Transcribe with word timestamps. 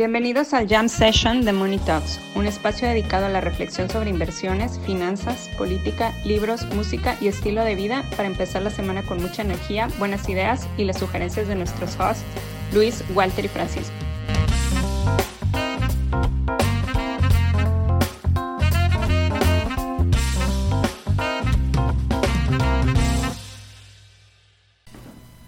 Bienvenidos 0.00 0.54
al 0.54 0.66
Jam 0.66 0.88
Session 0.88 1.44
de 1.44 1.52
Money 1.52 1.76
Talks, 1.76 2.18
un 2.34 2.46
espacio 2.46 2.88
dedicado 2.88 3.26
a 3.26 3.28
la 3.28 3.42
reflexión 3.42 3.90
sobre 3.90 4.08
inversiones, 4.08 4.80
finanzas, 4.86 5.50
política, 5.58 6.14
libros, 6.24 6.64
música 6.74 7.18
y 7.20 7.28
estilo 7.28 7.62
de 7.64 7.74
vida 7.74 8.02
para 8.16 8.26
empezar 8.26 8.62
la 8.62 8.70
semana 8.70 9.02
con 9.02 9.20
mucha 9.20 9.42
energía, 9.42 9.90
buenas 9.98 10.26
ideas 10.26 10.66
y 10.78 10.84
las 10.84 10.98
sugerencias 10.98 11.48
de 11.48 11.54
nuestros 11.54 12.00
hosts, 12.00 12.24
Luis, 12.72 13.04
Walter 13.14 13.44
y 13.44 13.48
Francisco. 13.48 13.92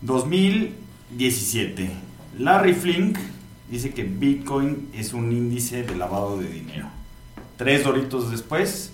...2017... 0.05 1.89
Larry 2.39 2.73
Flink 2.73 3.19
dice 3.73 3.91
que 3.91 4.05
Bitcoin 4.05 4.91
es 4.93 5.15
un 5.15 5.33
índice 5.33 5.83
de 5.83 5.97
lavado 5.97 6.37
de 6.37 6.47
dinero. 6.47 6.89
Tres 7.57 7.85
doritos 7.85 8.31
después, 8.31 8.93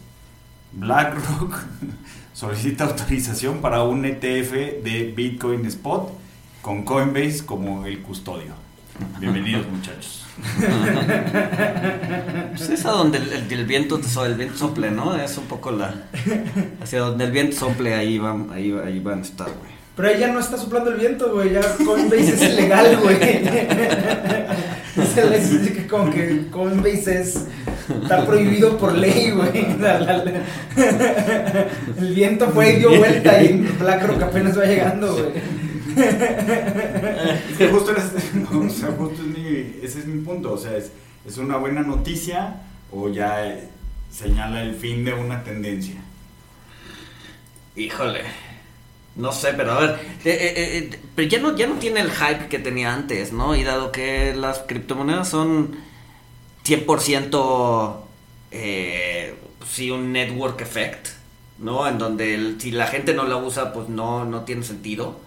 BlackRock 0.73 1.59
solicita 2.33 2.85
autorización 2.85 3.61
para 3.61 3.83
un 3.83 4.05
ETF 4.05 4.53
de 4.85 5.13
Bitcoin 5.17 5.67
Spot 5.67 6.17
con 6.63 6.85
Coinbase 6.85 7.45
como 7.45 7.87
el 7.87 8.01
custodio. 8.03 8.55
Bienvenidos 9.19 9.67
muchachos. 9.69 10.25
Pues 12.57 12.71
es 12.71 12.87
a 12.87 12.93
donde 12.93 13.19
el, 13.19 13.25
viento, 13.67 14.01
el 14.25 14.35
viento 14.35 14.57
sople, 14.57 14.93
¿no? 14.93 15.17
Es 15.17 15.37
un 15.39 15.47
poco 15.47 15.73
la... 15.73 15.93
Hacia 16.81 17.01
donde 17.01 17.25
el 17.25 17.33
viento 17.33 17.57
sople, 17.57 17.95
ahí 17.95 18.19
van, 18.19 18.51
ahí, 18.53 18.73
ahí 18.85 19.01
van 19.01 19.19
a 19.19 19.23
estar, 19.23 19.49
güey. 19.49 19.78
Pero 19.99 20.09
ahí 20.11 20.21
ya 20.21 20.29
no 20.29 20.39
está 20.39 20.57
soplando 20.57 20.93
el 20.93 20.97
viento, 20.97 21.33
güey. 21.33 21.55
Ya 21.55 21.61
Coinbase 21.85 22.35
es 22.35 22.41
ilegal, 22.41 22.99
güey. 22.99 23.19
Dice 24.95 25.73
que 25.73 25.89
como 25.89 26.13
que 26.13 26.47
Coinbase 26.53 27.21
es, 27.21 27.47
está 28.03 28.25
prohibido 28.25 28.79
por 28.79 28.95
ley, 28.95 29.33
güey. 29.33 29.67
El 31.99 32.15
viento 32.15 32.49
fue 32.51 32.75
y 32.75 32.77
dio 32.77 32.97
vuelta 32.97 33.43
y 33.43 33.55
BlackRock 33.77 34.23
apenas 34.23 34.57
va 34.57 34.67
llegando, 34.67 35.15
güey. 35.15 35.33
Es 37.59 37.69
justo, 37.73 37.91
o 37.91 38.71
sea, 38.71 38.93
justo 38.97 39.21
es 39.21 39.37
mi, 39.37 39.81
ese 39.83 39.99
es 39.99 40.07
mi 40.07 40.21
punto. 40.21 40.53
O 40.53 40.59
sea, 40.59 40.77
es, 40.77 40.93
es 41.27 41.39
una 41.39 41.57
buena 41.57 41.83
noticia 41.83 42.61
o 42.93 43.09
ya 43.09 43.59
señala 44.13 44.63
el 44.63 44.77
fin 44.77 45.05
de 45.05 45.13
una 45.15 45.43
tendencia. 45.43 45.97
Híjole. 47.75 48.48
No 49.19 49.33
sé, 49.33 49.53
pero 49.53 49.73
a 49.73 49.81
ver, 49.81 49.91
eh, 50.25 50.31
eh, 50.31 50.55
eh, 50.57 51.01
pero 51.15 51.29
ya 51.29 51.39
no, 51.41 51.57
ya 51.57 51.67
no 51.67 51.75
tiene 51.75 52.01
el 52.01 52.11
hype 52.11 52.49
que 52.49 52.59
tenía 52.59 52.95
antes, 52.95 53.33
¿no? 53.33 53.55
Y 53.57 53.65
dado 53.65 53.93
que 53.93 54.35
las 54.35 54.61
criptomonedas 54.61 55.29
son 55.29 55.77
100% 56.65 58.09
eh, 58.51 59.35
sí 59.67 59.91
un 59.91 60.13
network 60.13 60.61
effect, 60.61 61.09
¿no? 61.59 61.87
En 61.89 61.99
donde 61.99 62.57
si 62.59 62.71
la 62.71 62.87
gente 62.87 63.15
no 63.15 63.25
la 63.25 63.37
usa, 63.37 63.73
pues 63.73 63.89
no, 63.89 64.25
no 64.25 64.43
tiene 64.45 64.63
sentido. 64.63 65.19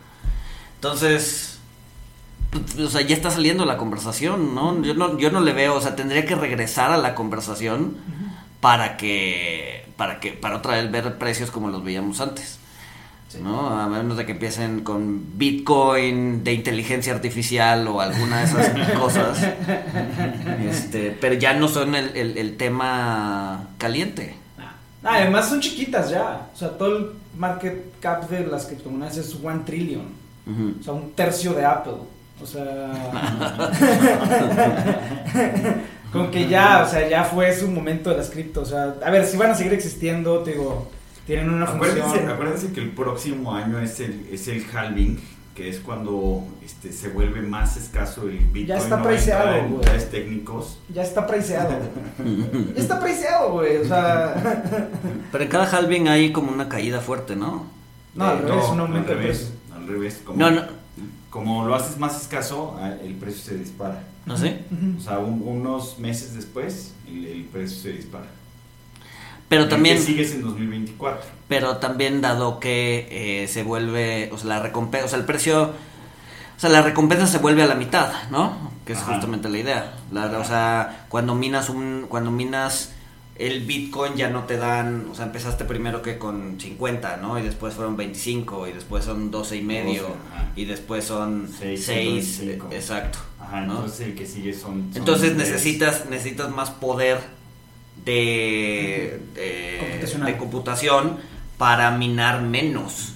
Entonces, 0.76 1.60
pues, 2.52 2.80
o 2.80 2.90
sea, 2.90 3.02
ya 3.02 3.16
está 3.16 3.30
saliendo 3.32 3.66
la 3.66 3.78
conversación, 3.78 4.56
¿no? 4.56 4.82
Yo 4.84 4.94
no, 4.94 5.18
yo 5.18 5.32
no 5.32 5.42
le 5.42 5.54
veo, 5.54 5.76
o 5.76 5.82
sea, 5.82 5.96
tendría 5.96 6.26
que 6.26 6.36
regresar 6.36 6.92
a 6.92 6.98
la 6.98 7.16
conversación 7.16 7.98
para 8.62 8.98
que, 8.98 9.86
para 9.98 10.20
que, 10.20 10.32
para 10.32 10.58
otra 10.58 10.76
vez 10.76 10.92
ver 10.92 11.18
precios 11.18 11.52
como 11.52 11.70
los 11.70 11.84
veíamos 11.84 12.22
antes. 12.22 12.61
¿No? 13.40 13.70
A 13.70 13.88
menos 13.88 14.18
de 14.18 14.26
que 14.26 14.34
empiecen 14.34 14.82
con 14.82 15.38
Bitcoin 15.38 16.44
de 16.44 16.54
inteligencia 16.54 17.14
artificial 17.14 17.88
o 17.88 18.02
alguna 18.02 18.40
de 18.40 18.46
esas 18.46 18.92
cosas. 19.00 19.40
Este, 20.68 21.16
pero 21.20 21.36
ya 21.36 21.54
no 21.54 21.68
son 21.68 21.96
el, 21.96 22.58
tema 22.58 23.70
caliente. 23.78 24.36
Ah, 24.58 24.74
además 25.04 25.50
son 25.50 25.62
chiquitas 25.62 26.10
ya. 26.10 26.48
O 26.54 26.58
sea, 26.58 26.70
todo 26.78 26.98
el 26.98 27.12
market 27.38 28.00
cap 28.00 28.30
de 28.30 28.46
las 28.48 28.66
criptomonedas 28.66 29.18
es 29.18 29.36
one 29.42 29.62
trillion. 29.66 30.22
O 30.80 30.84
sea, 30.84 30.94
un 30.94 31.12
tercio 31.12 31.54
de 31.54 31.66
Apple. 31.66 31.94
O 32.42 32.46
sea. 32.46 32.92
con 36.12 36.30
que 36.30 36.48
ya, 36.48 36.84
o 36.86 36.90
sea, 36.90 37.08
ya 37.08 37.24
fue 37.24 37.56
su 37.56 37.68
momento 37.70 38.10
de 38.10 38.18
las 38.18 38.30
cripto. 38.30 38.62
O 38.62 38.66
sea, 38.66 38.96
a 39.04 39.10
ver, 39.10 39.26
si 39.26 39.38
van 39.38 39.52
a 39.52 39.56
seguir 39.56 39.74
existiendo, 39.74 40.40
te 40.40 40.52
digo 40.52 40.92
tienen 41.26 41.50
una 41.50 41.66
acuérdense, 41.66 42.02
función. 42.02 42.30
Acuérdense 42.30 42.74
que 42.74 42.82
el 42.82 42.90
próximo 42.92 43.54
año 43.54 43.80
es 43.80 44.00
el, 44.00 44.28
es 44.32 44.48
el 44.48 44.66
halving, 44.74 45.20
que 45.56 45.70
es 45.70 45.80
cuando 45.80 46.44
este, 46.64 46.92
se 46.92 47.10
vuelve 47.10 47.42
más 47.42 47.78
escaso 47.78 48.24
el 48.24 48.40
Bitcoin. 48.40 48.68
Ya 48.68 48.78
está 48.78 49.00
apreciado, 49.00 49.70
güey. 49.70 50.10
técnicos. 50.10 50.80
Ya 50.90 51.04
está 51.04 51.22
apreciado. 51.22 51.78
ya 52.76 52.82
está 52.82 52.98
apreciado, 52.98 53.52
güey. 53.54 53.78
O 53.78 53.86
sea. 53.86 54.64
Pero 55.32 55.44
en 55.44 55.50
cada 55.50 55.66
halving 55.66 56.08
hay 56.08 56.32
como 56.32 56.52
una 56.52 56.68
caída 56.70 57.00
fuerte, 57.00 57.36
¿no? 57.36 57.68
No, 58.16 58.26
al 58.26 58.40
revés, 58.40 58.66
un 58.72 58.80
aumento 58.80 59.12
al 59.12 59.18
revés, 59.20 59.54
Al 59.74 59.88
revés. 59.88 60.22
Como, 60.26 60.38
no, 60.38 60.52
no. 60.52 60.64
como 61.30 61.66
lo 61.66 61.76
haces 61.76 61.98
más 61.98 62.22
escaso, 62.22 62.78
ah, 62.82 62.94
el 63.02 63.16
precio 63.16 63.42
se 63.44 63.58
dispara. 63.58 64.04
¿No 64.26 64.34
¿Ah, 64.34 64.38
sí? 64.38 64.56
O 64.98 65.02
sea, 65.02 65.20
unos 65.20 65.98
meses 65.98 66.36
después, 66.36 66.94
el 67.08 67.48
precio 67.52 67.84
se 67.84 67.94
dispara. 67.94 68.28
Pero 69.52 69.68
también... 69.68 70.02
sigues 70.02 70.32
en 70.32 70.44
2024. 70.44 71.24
Pero 71.50 71.76
también 71.76 72.22
dado 72.22 72.58
que 72.62 73.44
eh, 73.44 73.48
se 73.50 73.64
vuelve, 73.64 74.30
o 74.32 74.38
sea, 74.38 74.48
la 74.48 74.60
recompensa, 74.60 75.08
o 75.08 75.10
sea, 75.10 75.20
el 75.20 75.26
precio, 75.26 75.64
o 75.64 76.60
sea, 76.60 76.70
la 76.70 76.82
recompensa 76.82 77.28
se 77.28 77.38
vuelve 77.40 77.62
a 77.62 77.68
la 77.68 77.76
mitad, 77.76 78.30
¿no? 78.30 78.72
Que 78.86 78.94
es 78.94 79.00
justamente 79.00 79.50
la 79.50 79.58
idea. 79.58 79.94
La, 80.10 80.28
o 80.40 80.46
sea, 80.46 81.06
cuando 81.10 81.36
minas 81.36 81.70
un, 81.70 82.06
cuando 82.08 82.32
minas 82.32 82.94
el 83.36 83.66
Bitcoin 83.66 84.14
ya 84.16 84.30
no 84.30 84.46
te 84.46 84.56
dan, 84.56 85.08
o 85.12 85.16
sea, 85.16 85.26
empezaste 85.26 85.66
primero 85.66 86.02
que 86.02 86.18
con 86.18 86.58
50, 86.58 87.18
¿no? 87.18 87.38
Y 87.38 87.42
después 87.42 87.74
fueron 87.74 87.98
25, 87.98 88.70
y 88.70 88.72
después 88.72 89.04
son 89.04 89.32
12 89.32 89.58
y 89.58 89.62
medio, 89.64 90.16
y 90.56 90.64
después 90.64 91.04
son 91.04 91.50
6, 91.60 92.42
exacto. 92.72 93.20
Ajá, 93.38 93.64
entonces 93.64 94.00
el 94.08 94.16
que 94.16 94.26
sigue 94.26 94.54
son... 94.54 94.92
entonces 94.96 95.36
necesitas, 95.36 96.06
necesitas 96.10 96.50
más 96.52 96.70
poder 96.70 97.41
de, 98.06 99.22
de, 99.36 100.38
computación 100.38 101.18
para 101.58 101.92
minar 101.92 102.42
menos. 102.42 103.14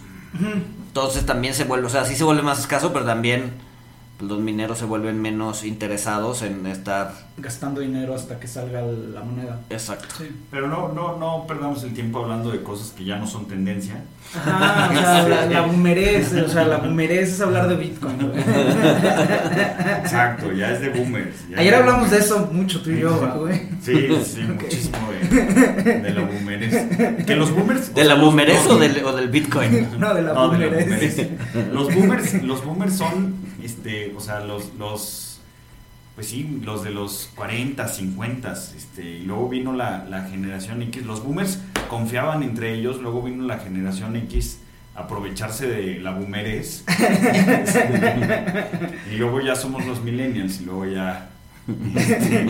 Entonces 0.88 1.26
también 1.26 1.54
se 1.54 1.64
vuelve, 1.64 1.88
o 1.88 1.90
sea, 1.90 2.06
sí 2.06 2.16
se 2.16 2.24
vuelve 2.24 2.42
más 2.42 2.60
escaso, 2.60 2.94
pero 2.94 3.06
también 3.06 3.54
los 4.20 4.40
mineros 4.40 4.78
se 4.80 4.86
vuelven 4.86 5.22
menos 5.22 5.64
interesados 5.66 6.42
en 6.42 6.66
estar 6.68 7.14
gastando 7.38 7.82
dinero 7.82 8.16
hasta 8.16 8.40
que 8.40 8.48
salga 8.48 8.82
la 8.82 9.22
moneda. 9.22 9.60
Exacto. 9.70 10.16
Pero 10.50 10.68
no, 10.68 10.94
no, 10.94 11.18
no 11.18 11.46
perdamos 11.48 11.84
el 11.84 11.94
tiempo 11.94 12.24
hablando 12.24 12.50
de 12.50 12.64
cosas 12.64 12.92
que 12.92 13.04
ya 13.04 13.18
no 13.18 13.28
son 13.28 13.48
tendencia. 13.48 14.04
O 14.36 14.44
sea, 14.44 15.28
la, 15.28 15.46
la 15.46 15.62
boomerez, 15.62 16.34
o 16.34 16.50
sea, 16.50 16.66
la 16.66 16.78
boomerez 16.78 17.34
es 17.34 17.42
hablar 17.42 17.68
de 17.68 17.76
Bitcoin. 17.76 18.32
Exacto, 20.00 20.52
ya 20.52 20.72
es 20.72 20.82
de 20.82 20.90
boomers. 20.90 21.36
Ayer 21.56 21.76
hablamos 21.76 22.10
de 22.10 22.18
eso 22.18 22.50
mucho 22.52 22.82
tú 22.82 22.92
y 22.92 23.00
yo, 23.02 23.16
güey. 23.38 23.62
Sí, 23.82 24.08
sí, 24.26 24.42
muchísimo 24.42 24.98
de, 25.12 26.02
de, 26.02 26.10
la 26.12 26.22
boomerez. 26.22 27.26
Que 27.26 27.36
los 27.36 27.52
boomers... 27.52 27.94
¿De 27.94 28.04
la 28.04 28.16
boomerez 28.16 28.66
o, 28.68 28.78
del, 28.78 29.04
o 29.06 29.16
del 29.16 29.30
Bitcoin? 29.30 30.00
No, 30.00 30.14
de 30.14 30.22
la 30.24 30.34
no, 30.34 30.48
boomerez. 30.48 31.30
los 31.72 31.94
boomers. 31.94 32.44
Los 32.44 32.66
boomers 32.66 32.96
son, 32.96 33.36
este, 33.64 34.05
o 34.16 34.20
sea, 34.20 34.42
los... 34.42 34.74
los 34.76 35.32
pues 36.16 36.28
sí, 36.28 36.62
los 36.64 36.82
de 36.82 36.92
los 36.92 37.30
40, 37.36 37.90
50, 37.90 38.54
este, 38.54 39.04
y 39.04 39.24
luego 39.24 39.50
vino 39.50 39.74
la, 39.74 40.06
la, 40.10 40.24
generación 40.24 40.82
X, 40.84 41.06
los 41.06 41.22
boomers 41.22 41.60
confiaban 41.90 42.42
entre 42.42 42.74
ellos, 42.74 43.02
luego 43.02 43.22
vino 43.22 43.44
la 43.44 43.60
generación 43.60 44.16
X 44.16 44.62
a 44.96 45.02
aprovecharse 45.02 45.68
de 45.68 46.00
la 46.00 46.12
boomerez, 46.12 46.86
y 49.12 49.16
luego 49.18 49.42
ya 49.42 49.58
somos 49.58 49.86
los 49.86 50.02
millennials, 50.04 50.62
y 50.62 50.64
luego 50.64 50.86
ya 50.86 51.32
este, 51.96 52.46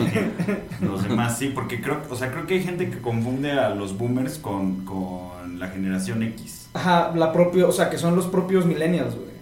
los 0.82 1.02
demás, 1.02 1.38
sí, 1.38 1.50
porque 1.54 1.80
creo, 1.80 2.02
o 2.10 2.16
sea, 2.16 2.30
creo 2.30 2.46
que 2.46 2.54
hay 2.54 2.62
gente 2.62 2.90
que 2.90 2.98
confunde 2.98 3.52
a 3.52 3.70
los 3.70 3.96
boomers 3.96 4.38
con, 4.38 4.84
con 4.84 5.58
la 5.58 5.68
generación 5.68 6.22
X. 6.22 6.68
Ajá, 6.74 7.12
la 7.14 7.32
propia, 7.32 7.66
o 7.66 7.72
sea, 7.72 7.88
que 7.88 7.96
son 7.96 8.14
los 8.14 8.26
propios 8.26 8.66
millennials, 8.66 9.14
güey. 9.14 9.35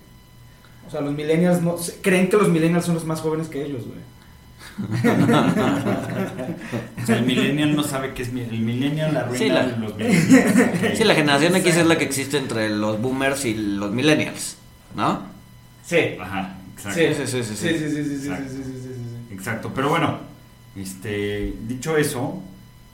O 0.87 0.91
sea, 0.91 1.01
los 1.01 1.15
millennials 1.15 1.63
no, 1.63 1.77
creen 2.03 2.29
que 2.29 2.37
los 2.37 2.49
millennials 2.49 2.85
son 2.85 2.95
los 2.95 3.05
más 3.05 3.21
jóvenes 3.21 3.49
que 3.49 3.65
ellos, 3.65 3.85
güey. 3.87 4.01
El 7.09 7.23
millennial 7.25 7.77
no 7.77 7.85
sabe 7.85 8.13
qué 8.13 8.23
es 8.23 8.31
el 8.31 8.59
millennial 8.59 9.15
la 9.15 9.31
sí, 9.33 9.49
la, 9.49 9.67
los 9.67 9.93
Sí, 10.97 11.05
la 11.05 11.15
generación 11.15 11.55
X 11.55 11.77
es 11.77 11.87
la 11.87 11.97
que 11.97 12.05
existe 12.05 12.39
entre 12.39 12.71
los 12.71 13.01
boomers 13.01 13.45
y 13.45 13.55
los 13.55 13.93
millennials, 13.93 14.57
¿no? 14.97 15.23
Sí. 15.85 16.17
Ajá, 16.21 16.57
exacto. 16.73 16.99
Sí, 16.99 17.07
sí, 17.15 17.25
sí, 17.27 17.45
sí, 17.45 17.55
sí, 17.55 17.69
sí, 17.79 17.89
sí, 18.05 18.19
sí, 18.21 18.31
Exacto, 19.31 19.71
pero 19.75 19.91
bueno, 19.91 20.19
este, 20.77 21.55
dicho 21.69 21.97
eso, 21.97 22.23
o 22.23 22.43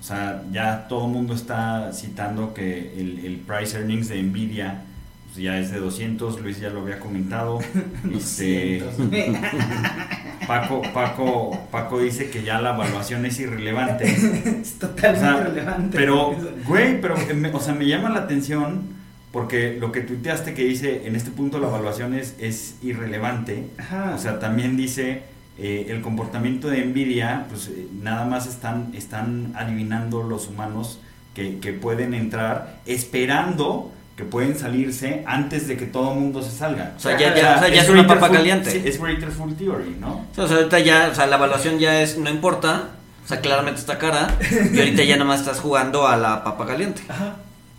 sea, 0.03 0.43
ya 0.53 0.87
todo 0.89 1.07
el 1.07 1.13
mundo 1.13 1.33
está 1.35 1.93
citando 1.95 2.53
que 2.53 2.93
el, 2.99 3.25
el 3.25 3.37
price 3.37 3.75
earnings 3.77 4.09
de 4.09 4.23
Nvidia 4.23 4.85
pues 5.33 5.45
ya 5.45 5.59
es 5.59 5.71
de 5.71 5.79
200, 5.79 6.41
Luis 6.41 6.59
ya 6.61 6.71
lo 6.71 6.81
había 6.81 6.99
comentado. 6.99 7.61
este, 8.15 8.83
Paco, 10.47 10.83
Paco, 10.93 11.59
Paco 11.71 12.01
dice 12.01 12.31
que 12.31 12.43
ya 12.43 12.61
la 12.61 12.75
evaluación 12.75 13.25
es 13.27 13.39
irrelevante. 13.39 14.05
es 14.63 14.79
totalmente 14.79 15.19
O 15.19 15.21
sea, 15.21 15.37
relevante. 15.45 15.97
Pero, 15.97 16.35
güey, 16.67 17.01
pero, 17.01 17.15
me- 17.35 17.51
o 17.51 17.61
sea, 17.61 17.75
me 17.75 17.87
llama 17.87 18.11
la 18.11 18.21
atención 18.21 18.99
porque 19.33 19.77
lo 19.79 19.93
que 19.93 20.01
tuiteaste 20.01 20.55
que 20.55 20.65
dice 20.65 21.07
en 21.07 21.15
este 21.15 21.31
punto 21.31 21.61
la 21.61 21.69
evaluación 21.69 22.15
es, 22.15 22.35
es 22.41 22.77
irrelevante. 22.83 23.67
Ajá. 23.79 24.13
O 24.17 24.19
sea, 24.19 24.41
también 24.41 24.77
dice 24.77 25.23
eh, 25.59 25.87
el 25.91 26.01
comportamiento 26.01 26.69
de 26.69 26.85
Nvidia, 26.85 27.47
pues 27.49 27.69
eh, 27.69 27.87
nada 28.03 28.25
más 28.25 28.49
están, 28.49 28.93
están 28.95 29.53
adivinando 29.55 30.25
los 30.25 30.49
humanos 30.49 30.99
que, 31.35 31.59
que 31.61 31.73
pueden 31.73 32.13
entrar 32.15 32.81
esperando 32.87 33.93
que 34.21 34.27
pueden 34.27 34.55
salirse 34.59 35.23
antes 35.27 35.67
de 35.67 35.79
que 35.79 35.87
todo 35.87 36.13
el 36.13 36.21
mundo 36.21 36.43
se 36.43 36.51
salga. 36.51 36.93
O 36.95 37.01
sea, 37.01 37.19
ya- 37.19 37.35
ya- 37.35 37.57
o 37.57 37.59
sea, 37.61 37.69
ya 37.71 37.81
es 37.81 37.89
una 37.89 38.07
papa 38.07 38.27
full- 38.27 38.37
caliente. 38.37 38.71
sí, 38.71 38.83
es 38.85 39.01
greater 39.01 39.31
full 39.31 39.53
theory, 39.55 39.97
¿no? 39.99 40.27
O 40.37 40.47
sea, 40.47 40.57
ahorita 40.59 40.79
ya, 40.81 41.09
o 41.11 41.15
sea, 41.15 41.27
la 41.27 41.37
evaluación 41.37 41.79
ya 41.79 42.03
es, 42.03 42.19
no 42.19 42.29
importa, 42.29 42.91
o 43.25 43.27
sea, 43.29 43.41
claramente 43.41 43.81
está 43.81 43.97
cara, 43.97 44.37
y 44.75 44.79
ahorita 44.79 45.05
ya 45.05 45.17
nomás 45.17 45.41
estás 45.41 45.59
jugando 45.61 46.07
a 46.07 46.19
la 46.19 46.45
papa 46.45 46.67
caliente. 46.67 47.01
Ajá. 47.09 47.37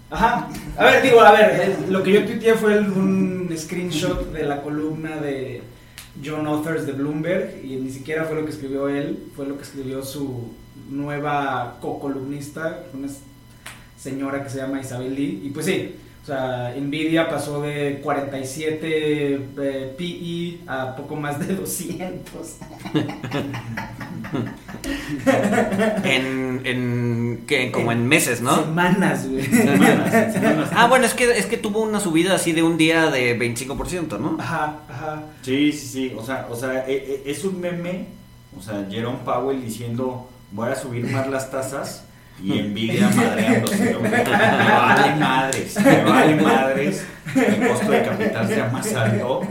Ajá. 0.10 0.48
A 0.78 0.84
ver, 0.84 1.04
digo, 1.04 1.22
a 1.22 1.32
ver, 1.32 1.78
lo 1.90 2.02
que 2.02 2.12
yo 2.12 2.26
tuiteé 2.26 2.56
fue 2.56 2.74
el- 2.74 2.90
un 2.90 3.54
screenshot 3.56 4.34
de 4.34 4.44
la 4.44 4.64
columna 4.64 5.18
de 5.18 5.62
John 6.26 6.48
Authors 6.48 6.88
de 6.88 6.94
Bloomberg 6.94 7.64
y 7.64 7.76
ni 7.76 7.92
siquiera 7.92 8.26
fue 8.26 8.36
lo 8.36 8.46
que 8.46 8.52
escribió 8.52 8.90
él, 8.90 9.28
fue 9.36 9.46
lo 9.46 9.56
que 9.58 9.64
escribió 9.64 10.04
su 10.04 10.52
nueva 10.90 11.78
co-columnista, 11.80 12.80
una 12.96 13.08
señora 13.98 14.44
que 14.44 14.50
se 14.50 14.58
llama 14.58 14.82
Isabel 14.82 15.14
Lee. 15.16 15.42
Y 15.46 15.50
pues 15.52 15.66
sí, 15.68 15.96
o 16.24 16.26
sea, 16.26 16.74
Nvidia 16.80 17.30
pasó 17.30 17.62
de 17.62 18.00
47 18.04 19.40
eh, 19.60 19.96
PI 19.98 20.62
a 20.68 20.96
poco 20.96 21.16
más 21.16 21.40
de 21.46 21.56
200. 21.56 22.58
En, 26.04 26.62
en, 26.66 27.44
¿qué? 27.48 27.72
Como 27.72 27.92
en 27.92 28.08
meses, 28.08 28.42
¿no? 28.42 28.56
Semanas, 28.56 29.28
güey. 29.28 29.44
Semanas, 29.44 30.12
semanas. 30.34 30.70
Ah, 30.76 30.88
bueno, 30.88 31.06
es 31.06 31.14
que, 31.14 31.32
es 31.38 31.46
que 31.46 31.58
tuvo 31.58 31.82
una 31.82 32.00
subida 32.00 32.36
así 32.36 32.52
de 32.52 32.64
un 32.64 32.78
día 32.78 33.10
de 33.10 33.38
25%, 33.38 34.20
¿no? 34.20 34.38
Ajá, 34.40 34.80
ajá. 34.90 35.24
Sí, 35.42 35.72
sí, 35.72 35.88
sí. 35.88 36.14
O 36.18 36.24
sea, 36.26 36.48
o 36.50 36.56
sea 36.56 36.86
e- 36.88 37.24
e- 37.26 37.32
es 37.32 37.44
un 37.44 37.60
meme. 37.60 38.06
O 38.58 38.62
sea, 38.62 38.86
Jerome 38.90 39.20
Powell 39.24 39.62
diciendo 39.64 40.30
voy 40.52 40.70
a 40.70 40.76
subir 40.76 41.06
más 41.08 41.28
las 41.28 41.50
tasas 41.52 42.04
y 42.44 42.60
envidia 42.60 43.10
madreándose. 43.10 43.96
Me 44.02 44.10
vale 44.10 45.16
madres, 45.16 45.76
me 45.84 46.04
vale 46.04 46.36
madres. 46.36 47.06
El 47.36 47.68
costo 47.68 47.92
de 47.92 48.04
capital 48.04 48.48
sea 48.48 48.70
más 48.74 48.94
alto. 48.96 49.42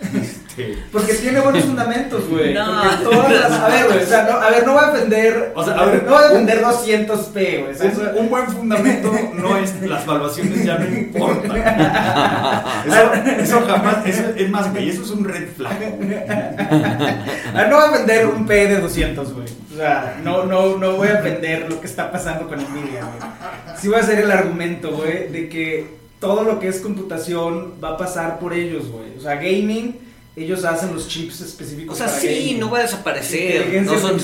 Este, 0.00 0.78
Porque 0.92 1.12
tiene 1.14 1.40
buenos 1.40 1.64
fundamentos, 1.64 2.28
güey. 2.28 2.54
No. 2.54 2.82
Porque 2.82 3.16
todas 3.16 3.32
las- 3.50 3.52
A 3.60 3.68
ver, 3.68 3.86
güey, 3.86 3.98
o 4.02 4.06
sea, 4.06 4.22
no, 4.24 4.36
a 4.40 4.50
ver, 4.50 4.66
no 4.66 4.72
voy 4.72 4.82
a 4.84 4.90
defender. 4.92 5.52
O 5.54 5.64
sea, 5.64 5.74
a 5.74 5.84
ver, 5.84 6.02
no 6.04 6.10
voy 6.12 6.22
a 6.22 6.26
un- 6.26 6.46
defender 6.46 6.62
200p, 6.64 7.60
güey. 7.60 7.74
o 7.74 7.74
sea, 7.74 7.90
eso- 7.90 8.00
un, 8.12 8.18
un 8.24 8.30
buen 8.30 8.48
fundamento 8.48 9.12
no 9.34 9.56
es 9.58 9.80
las 9.82 10.06
valuaciones 10.06 10.64
ya 10.64 10.78
no 10.78 10.86
importan. 10.86 11.56
Eso, 12.86 13.12
eso 13.40 13.66
jamás, 13.66 14.06
eso 14.06 14.22
es 14.36 14.50
más, 14.50 14.70
güey, 14.72 14.88
eso 14.88 15.02
es 15.02 15.10
un 15.10 15.24
red 15.24 15.48
flag. 15.56 15.72
A 15.72 17.58
ver, 17.58 17.68
no 17.68 17.76
voy 17.76 17.84
a 17.84 17.90
defender 17.90 18.26
un 18.26 18.46
p 18.46 18.54
de 18.66 18.80
200, 18.80 19.32
güey. 19.34 19.46
O 19.78 19.80
sea, 19.80 20.20
no, 20.24 20.44
no, 20.44 20.76
no 20.76 20.92
voy 20.96 21.06
a 21.06 21.14
defender 21.20 21.68
lo 21.70 21.80
que 21.80 21.86
está 21.86 22.10
pasando 22.10 22.48
con 22.48 22.58
Nvidia, 22.58 23.02
güey. 23.04 23.76
Sí 23.80 23.86
voy 23.86 23.98
a 23.98 24.00
hacer 24.00 24.18
el 24.18 24.30
argumento, 24.32 24.90
güey, 24.90 25.28
de 25.28 25.48
que 25.48 25.86
todo 26.18 26.42
lo 26.42 26.58
que 26.58 26.66
es 26.66 26.80
computación 26.80 27.74
va 27.82 27.90
a 27.90 27.96
pasar 27.96 28.40
por 28.40 28.52
ellos, 28.54 28.88
güey. 28.88 29.16
O 29.16 29.20
sea, 29.20 29.36
gaming, 29.36 29.96
ellos 30.34 30.64
hacen 30.64 30.92
los 30.92 31.06
chips 31.06 31.40
O 31.40 31.44
específicos. 31.44 31.96
sea, 31.96 32.06
para 32.08 32.18
sí, 32.18 32.26
gaming. 32.26 32.58
no 32.58 32.70
va 32.70 32.78
a 32.78 32.82
desaparecer. 32.82 33.82
No 33.84 33.96
son, 34.00 34.20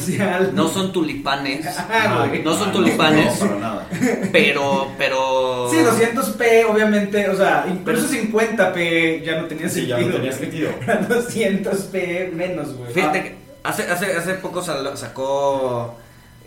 no 0.57 0.69
son 0.69 0.93
tulipanes. 0.93 1.65
Ah, 1.89 2.27
güey. 2.29 2.43
No 2.43 2.57
son 2.57 2.73
tulipanes. 2.73 3.41
No, 3.41 3.47
para 3.49 3.61
nada. 3.61 3.87
Pero, 4.33 4.89
pero. 4.99 5.69
Sí, 5.71 5.77
200p, 5.77 6.67
obviamente, 6.69 7.29
o 7.29 7.37
sea, 7.37 7.65
incluso 7.71 8.09
Pero- 8.11 8.23
50p 8.33 9.23
ya 9.23 9.41
no 9.41 9.47
tenía 9.47 9.69
Sí, 9.69 9.87
sentido. 9.87 9.99
ya 10.01 10.07
no 10.07 10.13
tenía 10.15 10.33
sentido. 10.33 10.71
200p 11.09 12.33
menos, 12.33 12.77
güey. 12.77 12.93
Fíjate 12.93 13.19
Ah, 13.19 13.23
que 13.23 13.44
hace, 13.65 13.91
hace, 13.91 14.17
hace 14.17 14.35
poco 14.35 14.63
sal- 14.63 14.97
sacó 14.97 15.97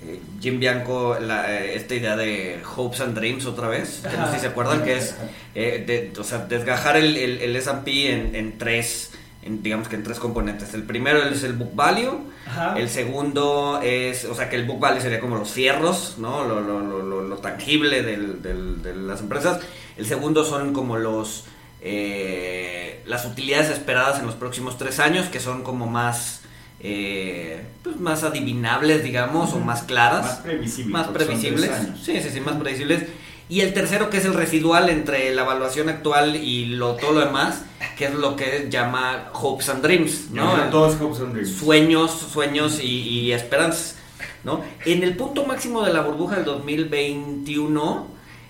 eh, 0.02 0.20
Jim 0.40 0.60
Bianco 0.60 1.18
la, 1.20 1.52
eh, 1.54 1.76
esta 1.76 1.96
idea 1.96 2.16
de 2.16 2.62
Hopes 2.78 3.02
and 3.02 3.16
Dreams 3.18 3.46
otra 3.46 3.68
vez. 3.68 4.02
Que 4.10 4.16
no 4.18 4.28
sé 4.28 4.36
si 4.36 4.40
se 4.42 4.48
acuerdan 4.48 4.84
que 4.84 4.96
es 4.98 5.16
eh, 5.56 5.84
de- 5.86 6.20
o 6.20 6.24
sea, 6.24 6.40
desgajar 6.46 6.96
el, 6.98 7.18
el, 7.18 7.42
el 7.42 7.56
S&P 7.56 8.12
en, 8.14 8.36
en 8.36 8.58
tres, 8.58 9.12
en, 9.44 9.62
digamos 9.64 9.88
que 9.90 9.96
en 9.96 10.04
tres 10.04 10.20
componentes. 10.20 10.74
El 10.74 10.84
primero 10.84 11.22
es 11.24 11.44
el 11.44 11.54
book 11.54 11.72
value. 11.76 12.20
Ajá. 12.46 12.76
El 12.78 12.88
segundo 12.90 13.82
es, 13.84 14.24
o 14.26 14.34
sea, 14.36 14.50
que 14.50 14.56
el 14.56 14.66
book 14.66 14.80
value 14.80 15.02
sería 15.02 15.20
como 15.20 15.36
los 15.38 15.50
fierros, 15.52 16.16
¿no? 16.18 16.46
Lo, 16.46 16.62
lo, 16.62 16.80
lo, 16.80 17.02
lo- 17.04 17.22
lo 17.24 17.38
tangible 17.40 18.04
del- 18.04 18.42
del- 18.42 18.82
de 18.82 18.96
las 18.96 19.20
empresas. 19.20 19.60
El 19.98 20.06
segundo 20.06 20.46
son 20.46 20.74
como 20.74 20.96
los, 20.98 21.44
eh, 21.82 23.02
las 23.06 23.26
utilidades 23.26 23.70
esperadas 23.72 24.20
en 24.20 24.28
los 24.28 24.36
próximos 24.36 24.78
tres 24.78 25.00
años, 25.00 25.26
que 25.28 25.40
son 25.40 25.64
como 25.64 25.88
más, 25.88 26.42
eh, 26.80 27.66
pues 27.84 28.00
más 28.00 28.24
adivinables, 28.24 29.04
digamos, 29.04 29.54
o 29.54 29.60
más 29.60 29.84
claras. 29.84 30.24
Más 30.24 30.36
previsibles. 30.38 30.94
Más 30.94 31.08
previsibles. 31.08 31.72
Sí, 32.02 32.20
sí, 32.22 32.30
sí, 32.32 32.40
más 32.40 32.56
previsibles. 32.56 33.04
Y 33.50 33.62
el 33.62 33.74
tercero, 33.74 34.10
que 34.10 34.18
es 34.18 34.26
el 34.26 34.34
residual 34.34 34.90
entre 34.90 35.34
la 35.34 35.44
evaluación 35.44 35.88
actual 35.88 36.36
y 36.36 36.66
lo, 36.66 36.96
todo 36.96 37.14
lo 37.14 37.22
demás, 37.22 37.64
que 37.98 38.06
es 38.06 38.14
lo 38.14 38.36
que 38.36 38.68
llama 38.70 39.30
hopes 39.34 39.70
and 39.70 39.82
dreams, 39.82 40.32
¿no? 40.32 40.58
No, 40.58 40.64
todos 40.70 41.00
hopes 41.00 41.22
and 41.22 41.34
dreams. 41.34 41.52
sueños, 41.52 42.12
sueños 42.12 42.82
y, 42.82 42.88
y 42.88 43.32
esperanzas, 43.32 43.96
¿no? 44.44 44.62
En 44.86 45.02
el 45.04 45.16
punto 45.16 45.46
máximo 45.46 45.82
de 45.84 45.94
la 45.94 46.02
burbuja 46.02 46.36
del 46.36 46.46
2021, 46.46 48.08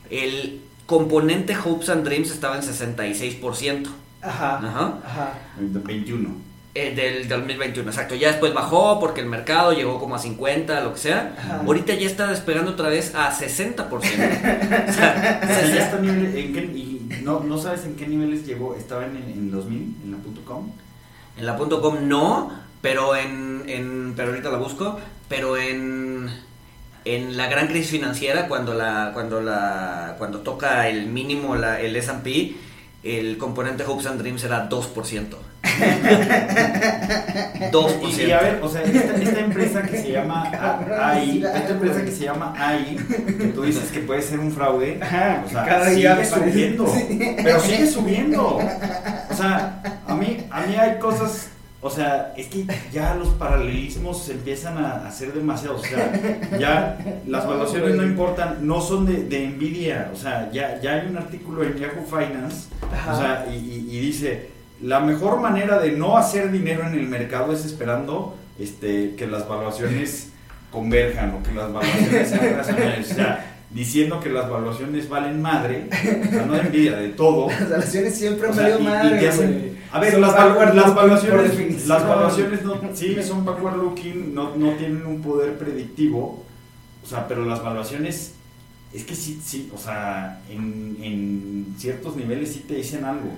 el 0.09 0.62
componente 0.88 1.56
Hopes 1.56 1.89
and 1.89 2.03
Dreams 2.03 2.31
estaba 2.31 2.56
en 2.56 2.63
66%. 2.63 3.88
Ajá. 4.21 4.57
Ajá. 4.57 5.00
Ajá. 5.06 5.33
El 5.59 5.74
de 5.74 5.79
21. 5.79 6.47
Eh, 6.79 6.94
del 6.95 7.27
2021, 7.27 7.89
exacto. 7.89 8.15
Ya 8.15 8.27
después 8.29 8.53
bajó 8.53 9.00
porque 9.00 9.21
el 9.21 9.27
mercado 9.27 9.74
llegó 9.74 10.00
como 10.00 10.15
a 10.15 10.19
50, 10.19 10.81
lo 10.81 10.94
que 10.94 11.00
sea. 11.00 11.33
Ajá. 11.38 11.62
Ahorita 11.65 11.94
ya 11.94 12.06
está 12.07 12.27
despegando 12.27 12.71
otra 12.71 12.89
vez 12.89 13.13
a 13.15 13.31
60%. 13.31 13.88
o 13.91 14.01
sea, 14.01 14.89
O 14.89 14.94
sea, 14.94 15.41
ya 15.47 15.47
60. 15.47 15.79
está 15.83 16.00
nivel- 16.00 16.35
¿en 16.38 16.53
qué- 16.53 16.71
y 16.77 17.09
no, 17.24 17.39
no 17.41 17.57
sabes 17.57 17.86
en 17.86 17.96
qué 17.96 18.07
niveles 18.07 18.46
llegó. 18.46 18.75
¿Estaba 18.75 19.05
en, 19.05 19.15
en 19.17 19.51
2000, 19.51 19.96
en 20.05 20.12
la 20.12 20.17
punto 20.17 20.41
.com? 20.46 20.72
En 21.38 21.46
la 21.46 21.57
punto 21.57 21.81
.com 21.81 22.07
no, 22.07 22.51
pero 22.81 23.15
en, 23.15 23.63
en 23.67 24.13
pero 24.15 24.29
ahorita 24.29 24.50
la 24.51 24.57
busco, 24.57 25.00
pero 25.29 25.57
en 25.57 26.29
en 27.05 27.38
la 27.38 27.48
gran 27.48 27.67
crisis 27.67 27.91
financiera 27.91 28.48
cuando 28.50 28.74
la 28.74 29.12
cuando 29.13 29.39
la 29.41 30.15
cuando 30.17 30.39
toca 30.39 30.89
el 30.89 31.07
mínimo 31.07 31.55
la, 31.55 31.79
el 31.79 31.96
S&P 31.96 32.55
el 33.03 33.38
componente 33.38 33.86
Hopes 33.86 34.07
and 34.07 34.19
Dreams 34.19 34.43
era 34.43 34.67
2%. 34.67 35.25
2%. 37.72 38.17
Y, 38.17 38.22
y 38.24 38.31
a 38.31 38.39
ver, 38.39 38.60
o 38.62 38.69
sea, 38.69 38.81
esta, 38.84 39.15
esta 39.15 39.39
empresa 39.39 39.81
que 39.84 39.98
se 40.01 40.12
llama 40.12 40.43
AI, 41.12 41.43
esta 41.43 41.69
empresa 41.69 42.03
que 42.03 42.12
se 42.12 42.24
llama 42.25 42.53
AI, 42.57 42.98
que 43.39 43.48
tú 43.48 43.63
dices 43.63 43.91
que 43.91 44.00
puede 44.00 44.22
ser 44.22 44.39
un 44.39 44.51
fraude, 44.51 45.00
Ajá, 45.01 45.43
o 45.46 45.50
sea, 45.50 45.65
cada 45.65 45.86
sigue 45.89 45.96
día 45.98 46.25
subiendo, 46.25 46.88
Sí. 46.88 47.36
pero 47.43 47.60
sigue 47.60 47.88
subiendo. 47.88 48.57
O 48.57 49.36
sea, 49.36 49.81
a 50.07 50.15
mí, 50.15 50.38
a 50.50 50.62
mí 50.62 50.75
hay 50.75 50.98
cosas, 51.00 51.50
o 51.81 51.89
sea, 51.89 52.34
es 52.38 52.48
que 52.48 52.65
ya 52.91 53.13
los 53.15 53.29
paralelismos 53.29 54.24
se 54.24 54.34
empiezan 54.34 54.77
a 54.77 55.07
hacer 55.07 55.34
demasiados, 55.34 55.81
o 55.81 55.86
sea, 55.86 56.12
ya 56.60 56.98
las 57.27 57.46
valuaciones 57.48 57.96
no 57.96 58.03
importan, 58.03 58.65
no 58.65 58.81
son 58.81 59.05
de, 59.05 59.24
de 59.24 59.48
Nvidia, 59.50 60.10
o 60.13 60.15
sea, 60.17 60.50
ya, 60.51 60.79
ya 60.81 60.93
hay 60.93 61.07
un 61.07 61.17
artículo 61.17 61.63
en 61.63 61.75
Yahoo 61.77 62.05
Finance, 62.10 62.67
Ajá. 62.91 63.13
o 63.13 63.17
sea, 63.19 63.46
y, 63.51 63.55
y- 63.55 63.98
y 63.98 64.00
dice, 64.00 64.57
la 64.81 65.00
mejor 65.00 65.39
manera 65.41 65.79
de 65.79 65.91
no 65.91 66.17
hacer 66.17 66.51
dinero 66.51 66.86
en 66.88 66.93
el 66.93 67.07
mercado 67.07 67.51
es 67.53 67.65
esperando 67.65 68.38
este, 68.60 69.15
que 69.15 69.27
las 69.27 69.48
valuaciones 69.48 70.29
converjan 70.72 71.31
o 71.36 71.43
que 71.43 71.51
las 71.53 71.72
valuaciones 71.74 72.29
sean 72.29 72.55
razonables. 72.57 73.12
O 73.12 73.15
sea, 73.15 73.53
diciendo 73.69 74.19
que 74.19 74.29
las 74.29 74.50
valuaciones 74.50 75.10
valen 75.10 75.41
madre, 75.41 75.88
o 75.91 76.29
sea, 76.31 76.46
no 76.46 76.53
de 76.53 76.60
envidia, 76.62 76.96
de 76.98 77.10
todo. 77.10 77.50
Las 77.60 77.69
relaciones 77.69 78.15
siempre 78.15 78.48
O 78.48 78.51
han 78.51 78.55
sea, 78.55 78.63
valido 78.63 78.79
y- 78.79 78.84
y 78.84 78.86
madre, 78.88 79.27
hacen- 79.29 79.77
a 79.91 80.00
ver, 80.00 80.19
las, 80.19 80.34
valu- 80.36 80.74
las 80.74 80.96
valuaciones, 80.96 81.88
las 81.88 82.07
valuaciones 82.07 82.62
no, 82.63 82.75
sí 82.93 83.15
son 83.24 83.46
backward 83.46 83.77
looking, 83.77 84.34
no, 84.36 84.55
no 84.55 84.72
tienen 84.74 85.05
un 85.05 85.22
poder 85.22 85.57
predictivo, 85.57 86.43
o 87.03 87.07
sea, 87.07 87.25
pero 87.27 87.46
las 87.46 87.63
valuaciones 87.63 88.34
es 88.93 89.03
que 89.03 89.15
sí, 89.15 89.39
sí, 89.43 89.69
o 89.74 89.77
sea, 89.77 90.41
en, 90.50 90.98
en 91.01 91.75
ciertos 91.77 92.15
niveles 92.17 92.51
sí 92.53 92.65
te 92.67 92.75
dicen 92.75 93.05
algo. 93.05 93.31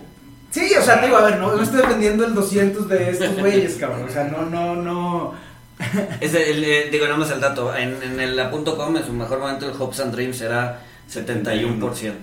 Sí, 0.51 0.72
o 0.79 0.82
sea, 0.82 1.01
digo, 1.01 1.18
a 1.18 1.25
ver, 1.25 1.38
no, 1.38 1.56
no 1.56 1.62
estoy 1.62 1.82
vendiendo 1.88 2.25
el 2.25 2.34
200 2.34 2.89
de 2.89 3.12
estos 3.12 3.38
güeyes, 3.38 3.75
cabrón. 3.75 4.06
O 4.08 4.12
sea, 4.12 4.24
no, 4.25 4.46
no, 4.46 4.75
no. 4.75 5.34
Es 6.20 6.34
el, 6.34 6.63
eh, 6.63 6.89
digo, 6.91 7.06
nada 7.06 7.18
más 7.18 7.32
el 7.32 7.39
dato. 7.39 7.75
En, 7.75 8.01
en 8.01 8.20
el 8.20 8.36
la 8.36 8.50
punto 8.50 8.75
.com, 8.75 8.96
en 8.98 9.06
su 9.06 9.13
mejor 9.13 9.39
momento, 9.39 9.70
el 9.70 9.79
Hopes 9.79 10.00
and 10.00 10.13
Dreams 10.13 10.41
era 10.41 10.82
71%. 11.12 12.13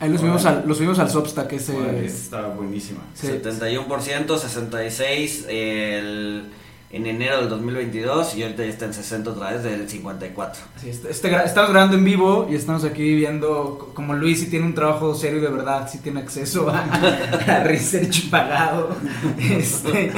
Ahí 0.00 0.10
lo 0.10 0.18
subimos 0.18 0.44
al, 0.46 0.64
lo 0.66 0.74
subimos 0.74 0.98
al 0.98 1.10
Substack 1.10 1.52
ese. 1.52 2.04
Está 2.04 2.48
buenísima. 2.48 3.00
Sí. 3.14 3.28
71%, 3.28 3.86
66%, 4.26 5.46
el, 5.48 6.44
en 6.92 7.06
enero 7.06 7.38
del 7.38 7.48
2022 7.48 8.36
y 8.36 8.42
ahorita 8.42 8.64
ya 8.64 8.68
está 8.70 8.84
en 8.84 8.92
60 8.92 9.30
otra 9.30 9.52
vez 9.52 9.62
del 9.62 9.88
54. 9.88 10.62
Sí, 10.78 10.90
este- 10.90 11.10
este 11.10 11.34
estamos 11.44 11.70
grabando 11.70 11.96
en 11.96 12.04
vivo 12.04 12.46
y 12.50 12.54
estamos 12.54 12.84
aquí 12.84 13.14
viendo 13.14 13.90
como 13.94 14.12
Luis 14.14 14.40
sí 14.40 14.46
tiene 14.50 14.66
un 14.66 14.74
trabajo 14.74 15.14
serio 15.14 15.40
de 15.40 15.48
verdad, 15.48 15.88
sí 15.90 15.98
tiene 15.98 16.20
acceso 16.20 16.68
a, 16.68 16.80
a 17.48 17.64
research 17.64 18.28
pagado. 18.30 18.94
Este, 19.38 20.12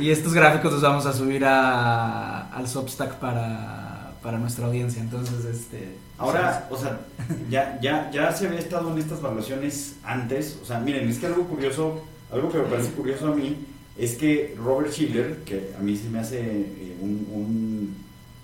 y 0.00 0.10
estos 0.10 0.32
gráficos 0.34 0.72
los 0.72 0.82
vamos 0.82 1.06
a 1.06 1.12
subir 1.12 1.44
a, 1.44 2.48
al 2.48 2.68
Substack 2.68 3.14
para, 3.16 4.12
para 4.22 4.38
nuestra 4.38 4.66
audiencia. 4.66 5.00
Entonces, 5.02 5.44
este. 5.44 5.96
Ahora, 6.18 6.68
o 6.70 6.76
sea, 6.78 7.00
ya, 7.50 7.78
ya, 7.82 8.10
ya 8.12 8.32
se 8.32 8.46
había 8.46 8.60
estado 8.60 8.92
en 8.92 8.98
estas 8.98 9.20
valuaciones 9.20 9.96
antes. 10.04 10.58
O 10.62 10.64
sea, 10.64 10.78
miren, 10.78 11.08
es 11.08 11.18
que 11.18 11.26
algo 11.26 11.44
curioso, 11.44 12.02
algo 12.32 12.48
que 12.50 12.58
me 12.58 12.64
parece 12.64 12.90
curioso 12.92 13.32
a 13.32 13.34
mí, 13.34 13.56
es 13.98 14.14
que 14.16 14.54
Robert 14.58 14.92
Schiller, 14.92 15.38
que 15.44 15.70
a 15.78 15.82
mí 15.82 15.96
se 15.96 16.08
me 16.08 16.18
hace 16.20 16.40
eh, 16.40 16.96
un, 17.00 17.26
un 17.32 17.94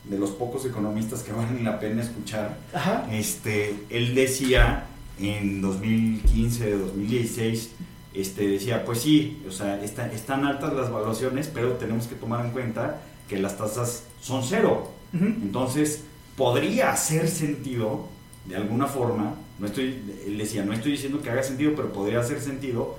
de 0.04 0.18
los 0.18 0.30
pocos 0.30 0.64
economistas 0.64 1.22
que 1.22 1.32
valen 1.38 1.64
la 1.64 1.78
pena 1.80 2.02
escuchar, 2.02 2.58
Ajá. 2.72 3.06
este, 3.12 3.74
él 3.90 4.14
decía 4.14 4.86
en 5.20 5.60
2015, 5.60 6.70
2016, 6.72 7.70
este, 8.14 8.48
decía, 8.48 8.84
pues 8.84 9.00
sí, 9.00 9.42
o 9.48 9.50
sea, 9.52 9.82
está- 9.82 10.10
están 10.12 10.44
altas 10.44 10.72
las 10.74 10.90
valuaciones, 10.90 11.50
pero 11.52 11.72
tenemos 11.74 12.06
que 12.06 12.14
tomar 12.14 12.44
en 12.44 12.52
cuenta 12.52 13.00
que 13.28 13.38
las 13.38 13.56
tasas 13.58 14.04
son 14.20 14.42
cero. 14.44 14.90
Ujú. 15.14 15.24
Entonces, 15.24 16.02
podría 16.36 16.92
hacer 16.92 17.28
sentido, 17.28 18.08
de 18.46 18.56
alguna 18.56 18.86
forma, 18.86 19.34
no 19.58 19.66
estoy, 19.66 20.00
él 20.26 20.38
decía, 20.38 20.64
no 20.64 20.72
estoy 20.72 20.92
diciendo 20.92 21.20
que 21.20 21.30
haga 21.30 21.42
sentido, 21.42 21.72
pero 21.76 21.92
podría 21.92 22.20
hacer 22.20 22.40
sentido 22.40 22.96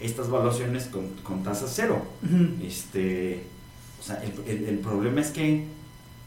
estas 0.00 0.30
valuaciones 0.30 0.84
con, 0.86 1.08
con 1.24 1.42
tasas 1.42 1.72
cero. 1.74 2.02
Este, 2.62 3.44
o 4.00 4.02
sea, 4.02 4.22
el, 4.22 4.32
el- 4.50 4.64
el 4.68 4.78
problema 4.78 5.20
es 5.20 5.28
que 5.30 5.64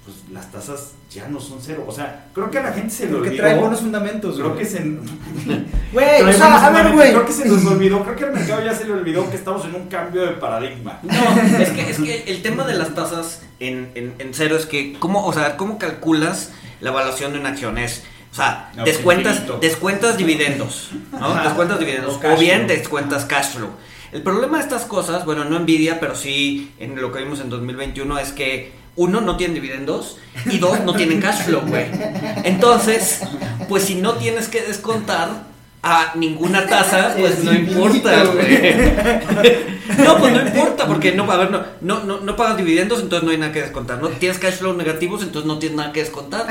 pues, 0.04 0.18
las 0.34 0.52
tasas 0.52 0.94
ya 1.12 1.28
no 1.28 1.40
son 1.40 1.60
cero. 1.62 1.86
O 1.88 1.92
sea, 1.92 2.28
creo 2.34 2.50
que 2.50 2.58
a 2.58 2.64
la 2.64 2.74
gente 2.74 2.90
se 2.90 3.06
le 3.06 3.12
Porque 3.14 3.30
olvidó. 3.30 3.44
trae 3.44 3.60
buenos 3.60 3.80
fundamentos, 3.82 4.36
Creo 4.36 4.50
güey. 4.54 4.60
que 4.60 4.66
se, 4.66 4.80
Güey, 5.94 6.20
trae 6.20 6.24
o 6.24 6.34
sea, 6.34 6.48
a 6.68 6.70
ver, 6.72 6.86
fundamentos. 6.86 6.94
güey. 6.96 7.12
Creo 7.12 7.26
que 7.26 7.34
se 7.34 7.46
nos 7.48 7.66
olvidó. 7.66 8.04
Creo 8.04 8.16
que 8.16 8.24
al 8.26 8.34
mercado 8.34 8.66
ya 8.66 8.74
se 8.76 8.86
le 8.86 8.94
olvidó 8.94 9.30
que 9.30 9.36
estamos 9.38 9.64
en 9.66 9.76
un 9.76 9.88
cambio 9.88 10.22
de 10.24 10.32
paradigma. 10.34 11.00
No, 11.04 11.14
es 11.60 11.70
que, 11.70 11.90
es 11.92 11.98
que 12.00 12.24
el 12.32 12.42
tema 12.42 12.66
de 12.66 12.74
las 12.74 12.96
tasas 12.96 13.44
en, 13.60 13.92
en, 13.96 14.14
en 14.20 14.34
cero 14.34 14.56
es 14.56 14.66
que, 14.66 14.94
¿cómo, 15.00 15.26
o 15.26 15.34
sea, 15.34 15.56
¿cómo 15.58 15.78
calculas 15.78 16.52
la 16.80 16.90
evaluación 16.90 17.34
de 17.34 17.40
una 17.40 17.50
acción? 17.50 17.78
Es, 17.78 18.04
o 18.32 18.36
sea, 18.36 18.72
No, 18.76 18.86
descuentas, 18.86 19.44
descuentas 19.60 20.18
dividendos, 20.18 20.90
¿no? 21.12 21.26
Ajá. 21.26 21.44
Descuentas 21.44 21.80
dividendos, 21.80 22.16
O 22.16 22.38
bien 22.38 22.66
flow. 22.66 22.68
descuentas 22.78 23.26
cash 23.26 23.56
flow. 23.56 23.70
El 24.12 24.22
problema 24.24 24.58
de 24.58 24.64
estas 24.64 24.84
cosas, 24.84 25.26
bueno, 25.26 25.46
no 25.46 25.60
Nvidia, 25.60 26.00
pero 26.00 26.16
sí 26.16 26.72
en 26.80 27.00
lo 27.00 27.12
que 27.12 27.20
vimos 27.20 27.40
en 27.40 27.50
2021 27.50 28.20
es 28.20 28.32
que 28.32 28.74
uno, 28.96 29.22
no 29.22 29.38
tienen 29.38 29.56
dividendos 29.56 30.18
y 30.46 30.58
dos, 30.60 30.82
no 30.82 30.94
tienen 30.94 31.22
cash 31.22 31.44
flow, 31.44 31.62
güey. 31.66 31.86
Entonces, 32.44 33.22
pues 33.70 33.84
si 33.84 33.96
no 33.96 34.14
tienes 34.14 34.48
que 34.50 34.62
descontar 34.62 35.30
a 35.84 36.14
ninguna 36.16 36.68
tasa, 36.68 37.16
pues 37.18 37.40
Es 37.40 37.44
no 37.44 37.54
importa, 37.54 38.24
güey. 38.26 39.72
No, 39.98 40.18
pues 40.18 40.34
no 40.34 40.42
importa, 40.42 40.88
porque 40.88 41.12
no, 41.12 41.30
a 41.30 41.38
ver, 41.38 41.52
no, 41.52 41.64
no, 41.82 42.04
no, 42.04 42.22
no 42.22 42.36
pagas 42.36 42.58
dividendos, 42.58 43.02
entonces 43.02 43.26
no 43.26 43.32
hay 43.32 43.38
nada 43.38 43.52
que 43.52 43.62
descontar. 43.62 44.02
No 44.02 44.08
tienes 44.08 44.40
cash 44.40 44.54
flow 44.56 44.74
negativos, 44.74 45.22
entonces 45.22 45.46
no 45.48 45.60
tienes 45.60 45.78
nada 45.78 45.92
que 45.92 46.00
descontar. 46.00 46.46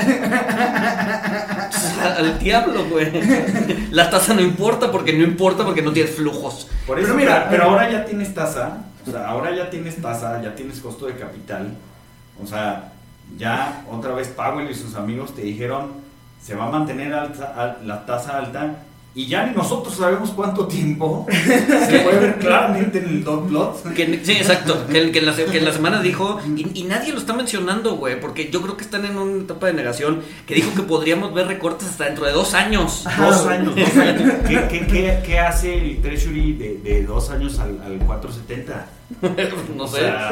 Al 2.01 2.39
diablo, 2.39 2.85
güey. 2.89 3.11
La 3.91 4.09
tasa 4.09 4.33
no 4.33 4.41
importa 4.41 4.91
porque 4.91 5.13
no 5.13 5.23
importa 5.23 5.63
porque 5.65 5.81
no 5.81 5.91
tienes 5.93 6.15
flujos. 6.15 6.67
Por 6.87 6.97
eso, 6.99 7.07
Pero 7.07 7.17
mira, 7.19 7.47
pero 7.49 7.63
ahora 7.65 7.89
ya 7.91 8.05
tienes 8.05 8.33
tasa, 8.33 8.79
o 9.07 9.11
sea, 9.11 9.27
ahora 9.27 9.55
ya 9.55 9.69
tienes 9.69 10.01
tasa, 10.01 10.41
ya 10.41 10.55
tienes 10.55 10.79
costo 10.79 11.05
de 11.07 11.15
capital, 11.15 11.73
o 12.43 12.47
sea, 12.47 12.91
ya 13.37 13.83
otra 13.91 14.13
vez 14.13 14.27
Powell 14.29 14.69
y 14.69 14.73
sus 14.75 14.95
amigos 14.95 15.33
te 15.35 15.41
dijeron, 15.43 15.91
se 16.41 16.55
va 16.55 16.65
a 16.67 16.71
mantener 16.71 17.13
alta- 17.13 17.53
al- 17.55 17.87
la 17.87 18.05
tasa 18.05 18.37
alta, 18.39 18.75
y 19.13 19.27
ya 19.27 19.45
ni 19.45 19.53
nosotros 19.55 19.95
sabemos 19.95 20.29
cuánto 20.31 20.67
tiempo, 20.67 21.27
se 21.29 21.99
puede 21.99 22.19
ver 22.19 22.35
claramente 22.39 22.99
en 22.99 23.05
el 23.09 23.23
dot 23.23 23.47
plot. 23.49 23.93
Que, 23.93 24.21
sí, 24.23 24.31
exacto. 24.33 24.85
Que, 24.87 25.11
que 25.11 25.19
en 25.19 25.25
la, 25.25 25.35
que 25.35 25.57
en 25.57 25.65
la 25.65 25.73
semana 25.73 26.01
dijo, 26.01 26.39
y, 26.55 26.79
y 26.79 26.83
nadie 26.83 27.11
lo 27.11 27.19
está 27.19 27.33
mencionando, 27.33 27.95
güey, 27.97 28.19
porque 28.21 28.49
yo 28.49 28.61
creo 28.61 28.77
que 28.77 28.83
están 28.85 29.03
en 29.05 29.17
una 29.17 29.43
etapa 29.43 29.67
de 29.67 29.73
negación, 29.73 30.21
que 30.47 30.55
dijo 30.55 30.73
que 30.75 30.83
podríamos 30.83 31.33
ver 31.33 31.47
recortes 31.47 31.89
hasta 31.89 32.05
dentro 32.05 32.25
de 32.25 32.31
dos 32.31 32.53
años. 32.53 33.03
Dos 33.17 33.45
años, 33.47 33.75
dos 33.75 33.97
años. 33.97 34.33
¿Qué, 34.47 34.67
qué, 34.69 34.87
qué, 34.87 35.19
qué 35.25 35.39
hace 35.39 35.77
el 35.77 36.01
Treasury 36.01 36.53
de, 36.53 36.77
de 36.77 37.03
dos 37.03 37.29
años 37.31 37.59
al, 37.59 37.81
al 37.83 37.97
470? 38.05 38.85
No 39.75 39.83
O 39.83 39.87
sé. 39.89 39.99
sea, 39.99 40.29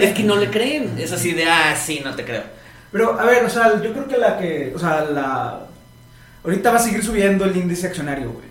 Es 0.00 0.12
que 0.12 0.24
no 0.24 0.36
le 0.36 0.50
creen. 0.50 0.94
Es 0.98 1.12
así 1.12 1.32
de, 1.32 1.44
ah, 1.44 1.74
sí, 1.76 2.00
no 2.04 2.14
te 2.14 2.24
creo. 2.24 2.42
Pero, 2.90 3.18
a 3.18 3.24
ver, 3.24 3.44
o 3.44 3.48
sea, 3.48 3.80
yo 3.82 3.92
creo 3.92 4.08
que 4.08 4.18
la 4.18 4.36
que. 4.38 4.72
O 4.74 4.78
sea, 4.78 5.04
la. 5.04 5.60
Ahorita 6.44 6.70
va 6.70 6.78
a 6.78 6.82
seguir 6.82 7.04
subiendo 7.04 7.44
el 7.44 7.56
índice 7.56 7.86
accionario, 7.86 8.32
güey. 8.32 8.46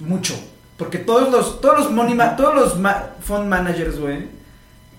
Mucho. 0.00 0.34
Porque 0.76 0.98
todos 0.98 1.30
los, 1.30 1.60
todos 1.60 1.78
los 1.78 1.90
money 1.90 2.14
ma- 2.14 2.36
todos 2.36 2.54
los 2.54 2.78
ma- 2.78 3.10
fund 3.20 3.46
managers, 3.48 3.98
güey, 3.98 4.28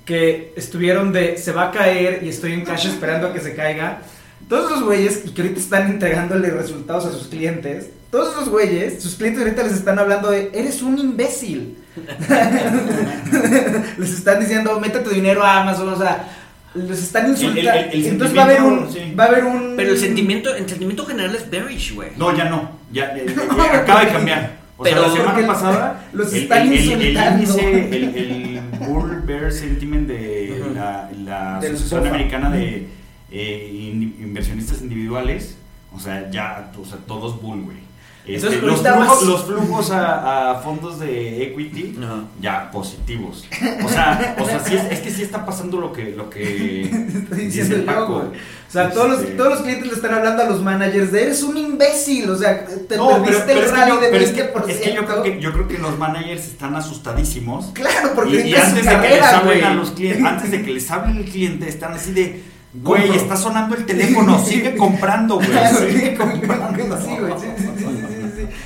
que 0.06 0.54
estuvieron 0.56 1.12
de 1.12 1.38
se 1.38 1.52
va 1.52 1.70
a 1.70 1.72
caer 1.72 2.24
y 2.24 2.30
estoy 2.30 2.54
en 2.54 2.64
cash 2.64 2.86
esperando 2.88 3.28
a 3.28 3.34
que 3.34 3.40
se 3.40 3.56
caiga. 3.56 4.02
Todos 4.48 4.72
esos 4.72 4.84
güeyes 4.84 5.24
y 5.26 5.32
que 5.32 5.42
ahorita 5.42 5.60
están 5.60 5.88
entregándole 5.90 6.52
resultados 6.52 7.06
a 7.06 7.12
sus 7.12 7.28
clientes. 7.30 7.90
Todos 8.12 8.34
esos 8.34 8.50
güeyes, 8.50 9.02
sus 9.02 9.16
clientes 9.16 9.42
ahorita 9.42 9.64
les 9.64 9.74
están 9.74 9.98
hablando 9.98 10.30
de 10.30 10.52
eres 10.54 10.82
un 10.84 11.00
imbécil. 11.00 11.78
les 13.98 14.10
están 14.12 14.40
diciendo, 14.40 14.80
métete 14.80 15.10
dinero 15.10 15.44
a 15.44 15.62
Amazon, 15.62 15.90
o 15.90 15.98
sea, 15.98 16.28
les 16.76 17.02
están 17.04 17.30
insultando. 17.30 17.72
El- 17.72 17.78
el- 17.78 17.94
el 17.94 18.06
Entonces 18.08 18.38
va 18.38 18.42
a 18.42 18.46
haber 18.46 18.62
un, 18.62 18.92
sí. 18.92 19.14
va 19.18 19.24
a 19.26 19.28
haber 19.28 19.44
un. 19.46 19.74
Pero 19.76 19.92
el 19.92 19.98
sentimiento, 19.98 20.56
el 20.56 20.68
sentimiento 20.70 21.06
general 21.06 21.36
es 21.36 21.50
bearish, 21.50 21.94
güey. 21.94 22.10
No, 22.18 22.36
ya 22.36 22.46
no. 22.46 22.72
Ya, 22.92 23.16
ya- 23.16 23.24
ya- 23.26 23.34
ya 23.58 23.78
acaba 23.80 24.06
de 24.06 24.12
cambiar. 24.12 24.62
O 24.78 24.84
Pero- 24.84 25.02
sea, 25.02 25.08
la 25.10 25.32
semana 25.34 25.48
pasada. 25.48 26.06
los 26.14 26.34
están 26.34 26.74
insultando. 26.74 27.04
El, 27.20 27.34
índice, 27.34 27.96
el, 27.96 28.16
el 28.16 28.62
Bull 28.88 29.22
Bear 29.26 29.52
Sentiment 29.52 30.08
de 30.08 30.62
la, 30.74 31.58
Asociación. 31.60 32.08
Americana 32.08 32.50
de 32.50 32.88
eh, 33.32 33.70
in- 33.94 34.16
Inversionistas 34.20 34.82
Individuales, 34.82 35.56
o 35.94 36.00
sea, 36.00 36.30
ya, 36.32 36.72
o 36.82 36.86
sea, 36.86 36.98
todos 37.06 37.42
Bull, 37.42 37.62
güey. 37.64 37.78
Este, 38.26 38.36
Entonces, 38.36 38.62
los, 38.62 38.82
flujos, 38.82 39.08
vas- 39.08 39.22
los 39.24 39.46
flujos 39.46 39.92
a, 39.92 40.52
a 40.52 40.56
fondos 40.60 41.00
de 41.00 41.44
equity 41.44 41.96
Ajá. 42.04 42.22
ya 42.40 42.70
positivos. 42.72 43.46
O 43.84 43.90
sea, 43.90 44.36
o 44.40 44.46
sea 44.46 44.60
sí 44.60 44.76
es, 44.76 44.92
es 44.92 45.00
que 45.00 45.10
sí 45.10 45.24
está 45.24 45.44
pasando 45.44 45.78
lo 45.80 45.92
que, 45.92 46.12
lo 46.16 46.30
que 46.30 46.82
Estoy 46.84 47.46
dice 47.46 47.62
diciendo 47.64 47.78
yo, 47.78 47.86
Paco. 47.86 48.14
O 48.18 48.72
sea, 48.72 48.92
todos 48.92 49.10
los, 49.10 49.20
Este- 49.22 49.34
todos 49.34 49.50
los 49.54 49.62
clientes 49.62 49.88
le 49.88 49.94
están 49.96 50.14
hablando 50.14 50.44
a 50.44 50.46
los 50.46 50.62
managers 50.62 51.12
de 51.12 51.24
eres 51.24 51.42
un 51.42 51.58
imbécil. 51.58 52.30
O 52.30 52.38
sea, 52.38 52.64
te 52.64 52.96
No, 52.96 53.08
pero, 53.10 53.24
perdiste 53.24 53.44
pero 53.48 53.60
el 53.60 53.66
es 53.66 53.72
que 53.72 53.78
rally 53.78 53.92
de 53.98 54.08
20%. 54.08 54.12
pero 54.12 54.24
es 54.24 54.32
que- 54.32 54.72
es 54.72 54.80
que 54.82 54.94
yo 54.94 55.06
creo 55.06 55.24
que 55.24 55.40
yo 55.42 55.52
creo 55.54 55.68
que 55.68 55.78
los 55.80 55.98
managers 55.98 56.46
están 56.46 56.76
asustadísimos 56.76 57.72
Claro, 57.74 58.12
porque 58.14 58.48
y, 58.48 58.54
antes 58.54 58.86
de 58.86 58.98
que 59.02 59.10
les 59.10 59.24
hablen 59.24 59.64
a 59.64 59.74
los 59.74 59.92
clientes, 59.92 60.24
antes 60.26 60.52
de 60.52 60.62
que 60.64 60.72
les 60.72 60.92
hablen 60.92 61.18
el 61.18 61.26
cliente, 61.26 61.68
están 61.68 61.94
así 61.94 62.12
de, 62.14 62.44
güey, 62.74 63.14
está 63.16 63.36
sonando 63.36 63.76
el 63.76 63.86
teléfono, 63.86 64.40
sigue 64.46 64.76
comprando, 64.78 65.36
güey, 65.36 65.50
sigue 65.92 66.16
comprando. 66.16 66.98
Sí, 67.02 67.18
güey, 67.20 67.34
sí, 67.40 67.48
sí. 67.58 67.81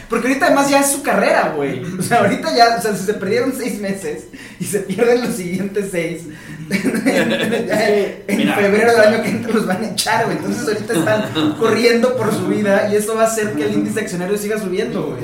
Porque 0.10 0.28
ahorita 0.28 0.46
además 0.48 0.70
ya 0.70 0.80
es 0.82 0.92
su 0.92 1.02
carrera, 1.02 1.54
güey. 1.56 1.82
O 1.98 2.02
sea, 2.02 2.20
ahorita 2.20 2.56
ya, 2.56 2.76
o 2.78 2.82
sea, 2.82 2.96
si 2.96 3.06
se 3.06 3.14
perdieron 3.16 3.54
seis 3.58 3.80
meses 3.80 4.26
y 4.60 4.66
se 4.66 4.80
pierden 4.80 5.22
los 5.24 5.36
siguientes 5.36 5.90
seis, 5.92 6.24
ya 6.70 7.90
en 8.28 8.38
Mira, 8.38 8.56
febrero 8.56 8.92
del 8.92 9.02
año 9.02 9.24
que 9.24 9.30
entra 9.30 9.54
los 9.54 9.66
van 9.66 9.84
a 9.84 9.90
echar, 9.90 10.26
güey. 10.26 10.38
Entonces 10.38 10.68
ahorita 10.68 10.94
están 10.94 11.54
corriendo 11.60 12.16
por 12.16 12.34
su 12.34 12.48
vida 12.48 12.90
y 12.92 12.96
eso 12.96 13.16
va 13.16 13.24
a 13.24 13.28
hacer 13.28 13.54
que 13.54 13.64
el 13.64 13.74
índice 13.74 14.00
accionario 14.02 14.38
siga 14.38 14.60
subiendo, 14.60 15.04
güey. 15.04 15.24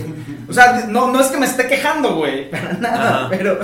O 0.50 0.54
sea, 0.54 0.86
no, 0.88 1.12
no 1.12 1.22
es 1.22 1.28
que 1.28 1.38
me 1.38 1.46
esté 1.46 1.68
quejando, 1.68 2.16
güey, 2.16 2.50
para 2.50 2.74
nada, 2.74 3.20
Ajá. 3.20 3.28
pero... 3.30 3.58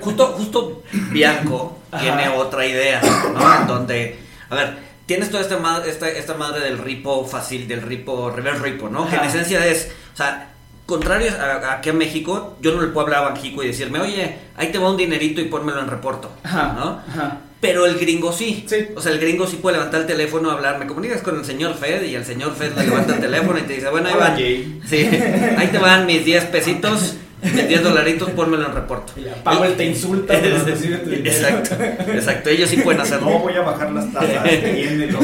Justo, 0.00 0.26
justo 0.38 0.82
Bianco 1.10 1.78
Ajá. 1.90 2.02
tiene 2.02 2.28
otra 2.30 2.64
idea, 2.66 3.00
¿no? 3.34 3.60
En 3.60 3.66
donde, 3.66 4.18
a 4.48 4.54
ver, 4.54 4.78
tienes 5.06 5.30
toda 5.30 5.42
esta, 5.42 5.58
ma- 5.58 5.82
esta, 5.86 6.08
esta 6.10 6.34
madre 6.34 6.60
del 6.64 6.78
ripo 6.78 7.24
fácil, 7.26 7.66
del 7.68 7.82
ripo, 7.82 8.30
reverse 8.30 8.62
ripo, 8.62 8.88
¿no? 8.88 9.08
Que 9.08 9.16
en 9.16 9.24
esencia 9.24 9.64
es, 9.66 9.90
o 10.14 10.16
sea, 10.16 10.50
contrario 10.84 11.32
a, 11.38 11.72
a 11.72 11.80
a 11.88 11.92
México, 11.92 12.56
yo 12.60 12.72
no 12.74 12.82
le 12.82 12.88
puedo 12.88 13.06
hablar 13.06 13.24
a 13.24 13.28
Banjico 13.30 13.62
y 13.62 13.68
decirme, 13.68 14.00
oye, 14.00 14.36
ahí 14.56 14.68
te 14.70 14.78
va 14.78 14.90
un 14.90 14.96
dinerito 14.96 15.40
y 15.40 15.44
pónmelo 15.44 15.80
en 15.80 15.88
reporto, 15.88 16.30
Ajá, 16.42 16.74
¿no? 16.76 17.00
ajá. 17.08 17.38
Pero 17.58 17.86
el 17.86 17.98
gringo 17.98 18.32
sí. 18.32 18.64
Sí. 18.68 18.88
O 18.94 19.00
sea, 19.00 19.12
el 19.12 19.18
gringo 19.18 19.46
sí 19.46 19.56
puede 19.56 19.78
levantar 19.78 20.02
el 20.02 20.06
teléfono, 20.06 20.50
hablar, 20.50 20.78
me 20.78 20.86
comunicas 20.86 21.22
con 21.22 21.38
el 21.38 21.44
señor 21.44 21.74
Fed 21.74 22.02
y 22.04 22.14
el 22.14 22.24
señor 22.24 22.54
Fed 22.54 22.74
le 22.76 22.84
levanta 22.84 23.14
el 23.14 23.20
teléfono 23.20 23.58
y 23.58 23.62
te 23.62 23.72
dice, 23.72 23.88
bueno, 23.88 24.08
ahí 24.08 24.14
van. 24.14 24.36
Sí, 24.36 24.96
ahí 25.56 25.68
te 25.72 25.78
van 25.78 26.04
mis 26.06 26.22
10 26.24 26.44
pesitos, 26.46 27.14
mis 27.52 27.68
10 27.68 27.82
dolaritos, 27.82 28.30
pónmelo 28.30 28.66
en 28.66 28.74
reporto. 28.74 29.12
Y 29.16 29.24
Powell 29.42 29.74
te 29.76 29.84
insulta. 29.84 30.34
Exacto, 30.38 31.76
exacto, 32.12 32.50
ellos 32.50 32.68
sí 32.70 32.78
pueden 32.78 33.00
hacerlo. 33.00 33.30
No 33.30 33.38
voy 33.40 33.54
a 33.54 33.60
bajar 33.62 33.90
las 33.92 34.12
tasas, 34.12 34.44
entiéndelo. 34.46 35.18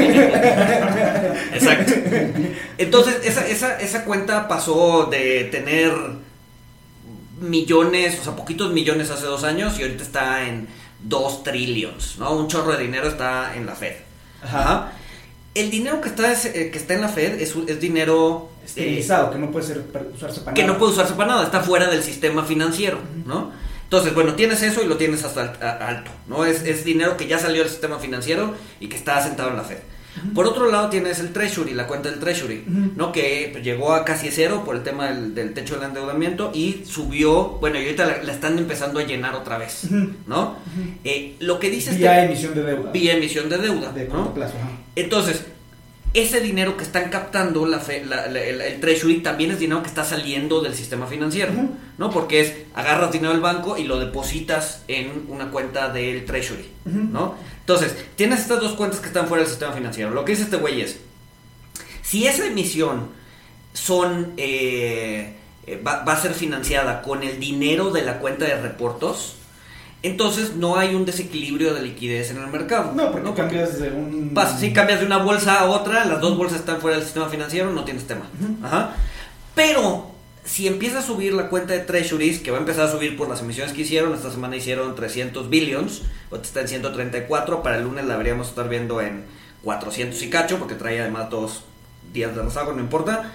Exacto. 1.55 1.93
Entonces, 2.79 3.17
esa, 3.25 3.47
esa, 3.47 3.81
esa 3.81 4.05
cuenta 4.05 4.49
pasó 4.49 5.07
de 5.11 5.45
tener 5.50 5.93
millones, 7.41 8.19
o 8.21 8.25
sea, 8.25 8.37
poquitos 8.37 8.73
millones 8.73 9.11
hace 9.11 9.26
dos 9.26 9.45
años 9.45 9.79
y 9.79 9.83
ahorita 9.83 10.02
está 10.02 10.47
en 10.47 10.69
2 11.00 11.43
trillions, 11.43 12.19
¿no? 12.19 12.37
Un 12.37 12.49
chorro 12.49 12.73
de 12.76 12.83
dinero 12.85 13.09
está 13.09 13.57
en 13.57 13.67
la 13.67 13.75
Fed. 13.75 13.95
Ajá. 14.43 14.93
El 15.55 15.71
dinero 15.71 16.00
que 16.00 16.09
está, 16.09 16.31
es- 16.33 16.45
eh, 16.47 16.71
que 16.71 16.79
está 16.79 16.95
en 16.95 17.00
la 17.00 17.09
Fed 17.09 17.41
es, 17.41 17.55
es 17.67 17.81
dinero 17.81 18.50
Esterilizado, 18.64 19.31
que 19.31 19.38
no 19.38 19.50
puede 19.50 19.66
ser 19.66 19.83
usarse 20.14 20.40
para 20.40 20.54
que 20.54 20.62
nada. 20.62 20.73
no 20.73 20.78
puede 20.78 20.92
usarse 20.92 21.14
para 21.14 21.28
nada, 21.33 21.45
está 21.45 21.61
fuera 21.61 21.88
del 21.88 22.02
sistema 22.02 22.45
financiero, 22.45 22.99
¿no? 23.26 23.50
Entonces, 23.85 24.14
bueno, 24.14 24.35
tienes 24.35 24.62
eso 24.62 24.83
y 24.83 24.87
lo 24.87 24.97
tienes 24.97 25.23
hasta 25.25 25.42
alto, 25.87 26.11
¿no? 26.26 26.47
Es, 26.47 26.62
es 26.62 26.85
dinero 26.85 27.16
que 27.16 27.26
ya 27.26 27.38
salió 27.38 27.62
del 27.62 27.71
sistema 27.71 27.99
financiero 27.99 28.54
y 28.81 28.88
que 28.88 28.97
está 28.97 29.23
sentado 29.23 29.50
en 29.50 29.57
la 29.57 29.64
Fed. 29.64 29.78
Por 30.35 30.47
otro 30.47 30.71
lado 30.71 30.90
tienes 30.90 31.21
el 31.21 31.33
Treasury, 31.33 31.73
la 31.73 31.87
cuenta 31.87 32.11
del 32.11 32.21
Treasury. 32.21 32.64
¿no? 32.97 33.12
Que 33.12 33.49
pues, 33.50 33.64
llegó 33.64 33.95
a 33.95 34.04
casi 34.04 34.31
cero 34.31 34.62
por 34.64 34.76
el 34.76 34.83
tema 34.83 35.07
del, 35.09 35.35
del 35.35 35.54
techo 35.54 35.76
del 35.76 35.85
endeudamiento 35.85 36.50
y 36.54 36.85
subió, 36.87 37.45
bueno, 37.61 37.78
y 37.81 37.85
ahorita 37.85 38.04
la, 38.07 38.23
la 38.23 38.33
están 38.35 38.59
empezando 38.59 39.00
a 39.00 39.04
llenar 39.04 39.35
otra 39.35 39.57
vez. 39.57 39.87
¿no? 40.26 40.57
Eh, 41.04 41.37
lo 41.40 41.59
que 41.59 41.71
dice 41.71 41.92
Vía 41.95 42.25
emisión 42.26 42.54
de 42.54 42.62
deuda. 42.62 42.90
vía 42.92 43.14
emisión 43.14 43.49
de 43.49 43.57
deuda, 43.59 43.90
De 43.92 44.04
¿no? 44.04 44.11
corto 44.14 44.35
plazo, 44.35 44.54
ajá. 44.59 44.71
Entonces, 44.97 45.45
ese 46.14 46.40
dinero 46.40 46.76
que 46.76 46.85
están 46.85 47.09
captando 47.11 47.64
la 47.66 47.78
fe- 47.78 48.04
la- 48.04 48.26
la- 48.26 48.42
el, 48.42 48.61
el 48.61 48.81
Treasury 48.81 49.21
también 49.23 49.50
es 49.50 49.59
dinero 49.59 49.83
que 49.83 49.88
está 49.88 50.04
saliendo 50.04 50.61
del 50.61 50.75
sistema 50.75 51.07
financiero. 51.07 51.52
¿no? 51.99 52.11
Porque 52.11 52.40
es, 52.40 52.52
agarras 52.75 53.12
dinero 53.12 53.33
del 53.33 53.40
banco 53.40 53.76
y 53.78 53.85
lo 53.85 53.99
depositas 53.99 54.83
en 54.88 55.25
una 55.28 55.50
cuenta 55.50 55.88
del 55.90 56.25
Treasury. 56.25 56.69
¿no? 56.85 57.35
Entonces, 57.61 57.95
tienes 58.16 58.40
estas 58.40 58.61
dos 58.61 58.73
cuentas 58.73 59.00
que 59.00 59.07
están 59.07 59.26
fuera 59.28 59.42
del 59.42 59.50
sistema 59.50 59.73
financiero. 59.73 60.11
Lo 60.11 60.25
que 60.25 60.33
dice 60.33 60.45
este 60.45 60.57
güey 60.57 60.81
es, 60.83 60.99
si 62.02 62.26
esa 62.26 62.47
emisión 62.47 63.09
son, 63.73 64.33
eh, 64.37 65.37
eh, 65.66 65.81
va, 65.87 66.04
va 66.04 66.12
a 66.14 66.21
ser 66.21 66.35
financiada 66.35 67.02
con 67.02 67.23
el 67.23 67.38
dinero 67.40 67.90
de 67.90 68.02
la 68.02 68.19
cuenta 68.19 68.45
de 68.45 68.61
reportos, 68.61 69.37
entonces 70.02 70.56
no 70.56 70.76
hay 70.76 70.94
un 70.94 71.04
desequilibrio 71.04 71.75
de 71.75 71.82
liquidez 71.82 72.30
en 72.30 72.38
el 72.38 72.47
mercado. 72.49 72.92
No, 72.94 73.12
porque 73.12 73.32
cambias 73.35 73.78
de 73.80 73.90
un. 73.90 74.32
Pasa, 74.35 74.59
si 74.59 74.73
cambias 74.73 75.00
de 75.00 75.06
una 75.06 75.18
bolsa 75.18 75.61
a 75.61 75.64
otra, 75.66 76.04
las 76.04 76.21
dos 76.21 76.37
bolsas 76.37 76.61
están 76.61 76.80
fuera 76.80 76.97
del 76.97 77.04
sistema 77.04 77.28
financiero, 77.28 77.71
no 77.73 77.85
tienes 77.85 78.06
tema. 78.06 78.26
Ajá. 78.62 78.97
Pero 79.54 80.11
si 80.44 80.66
empieza 80.66 80.99
a 80.99 81.02
subir 81.02 81.35
la 81.35 81.49
cuenta 81.49 81.73
de 81.75 81.80
treasuries, 81.80 82.40
que 82.40 82.50
va 82.50 82.56
a 82.56 82.61
empezar 82.61 82.87
a 82.87 82.90
subir 82.90 83.16
por 83.16 83.28
las 83.28 83.40
emisiones 83.42 83.73
que 83.75 83.82
hicieron, 83.82 84.12
esta 84.14 84.30
semana 84.30 84.56
hicieron 84.56 84.94
300 84.94 85.49
billions, 85.49 86.02
ahorita 86.30 86.49
está 86.49 86.61
en 86.62 86.68
134, 86.68 87.62
para 87.62 87.76
el 87.76 87.85
lunes 87.85 88.04
la 88.06 88.12
deberíamos 88.14 88.49
estar 88.49 88.68
viendo 88.68 89.00
en 89.00 89.25
400 89.62 90.21
y 90.23 90.30
cacho, 90.30 90.59
porque 90.59 90.75
trae 90.75 91.00
además 91.00 91.30
dos 91.30 91.62
días 92.12 92.35
de 92.35 92.42
rezago, 92.42 92.73
no 92.73 92.80
importa. 92.80 93.30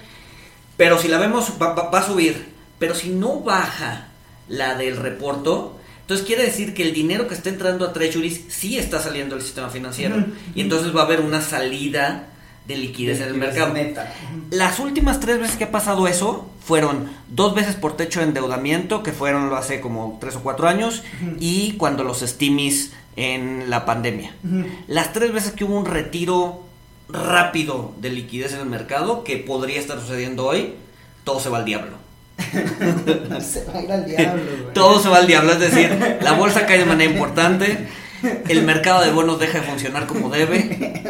Pero 0.75 0.99
si 0.99 1.07
la 1.07 1.17
vemos, 1.17 1.53
va, 1.61 1.73
va- 1.73 1.89
va 1.89 1.99
a 1.99 2.03
subir. 2.05 2.49
Pero 2.77 2.93
si 2.93 3.09
no 3.09 3.39
baja 3.39 4.09
la 4.49 4.75
del 4.75 4.97
reporto, 4.97 5.76
entonces 6.07 6.25
quiere 6.25 6.43
decir 6.43 6.73
que 6.73 6.83
el 6.83 6.93
dinero 6.93 7.27
que 7.27 7.33
está 7.33 7.49
entrando 7.49 7.83
a 7.83 7.91
Treasuries 7.91 8.43
sí 8.47 8.77
está 8.77 9.01
saliendo 9.01 9.35
del 9.35 9.43
sistema 9.43 9.67
financiero. 9.67 10.15
Y 10.55 10.61
entonces 10.61 10.95
va 10.95 11.01
a 11.01 11.03
haber 11.03 11.19
una 11.19 11.41
salida 11.41 12.29
de 12.65 12.77
liquidez 12.77 13.19
en 13.19 13.27
el 13.27 13.33
mercado. 13.33 13.73
neta. 13.73 14.13
Las 14.49 14.79
últimas 14.79 15.19
tres 15.19 15.37
veces 15.37 15.57
que 15.57 15.65
ha 15.65 15.71
pasado 15.71 16.07
eso 16.07 16.49
fueron 16.63 17.09
dos 17.27 17.53
veces 17.53 17.75
por 17.75 17.97
techo 17.97 18.21
de 18.21 18.27
endeudamiento, 18.27 19.03
que 19.03 19.11
fueron 19.11 19.49
lo 19.49 19.57
hace 19.57 19.81
como 19.81 20.17
tres 20.21 20.37
o 20.37 20.43
cuatro 20.43 20.69
años, 20.69 21.03
y 21.41 21.73
cuando 21.73 22.05
los 22.05 22.21
estimis 22.21 22.93
en 23.17 23.69
la 23.69 23.85
pandemia. 23.85 24.33
Las 24.87 25.11
tres 25.11 25.33
veces 25.33 25.51
que 25.51 25.65
hubo 25.65 25.77
un 25.77 25.87
retiro 25.87 26.63
rápido 27.09 27.95
de 27.99 28.11
liquidez 28.11 28.53
en 28.53 28.61
el 28.61 28.67
mercado, 28.67 29.25
que 29.25 29.35
podría 29.35 29.77
estar 29.77 29.99
sucediendo 29.99 30.45
hoy, 30.45 30.75
todo 31.25 31.41
se 31.41 31.49
va 31.49 31.57
al 31.57 31.65
diablo. 31.65 32.06
Se 33.41 33.63
va 33.65 33.79
a 33.79 33.81
ir 33.81 33.91
al 33.91 34.05
diablo, 34.05 34.43
güey. 34.61 34.73
Todo 34.73 34.99
se 35.01 35.09
va 35.09 35.17
al 35.17 35.27
diablo, 35.27 35.53
es 35.53 35.59
decir, 35.59 36.17
la 36.21 36.33
bolsa 36.33 36.65
cae 36.65 36.79
de 36.79 36.85
manera 36.85 37.11
importante, 37.11 37.87
el 38.47 38.63
mercado 38.63 39.03
de 39.03 39.11
bonos 39.11 39.39
deja 39.39 39.59
de 39.59 39.65
funcionar 39.67 40.07
como 40.07 40.29
debe. 40.29 41.03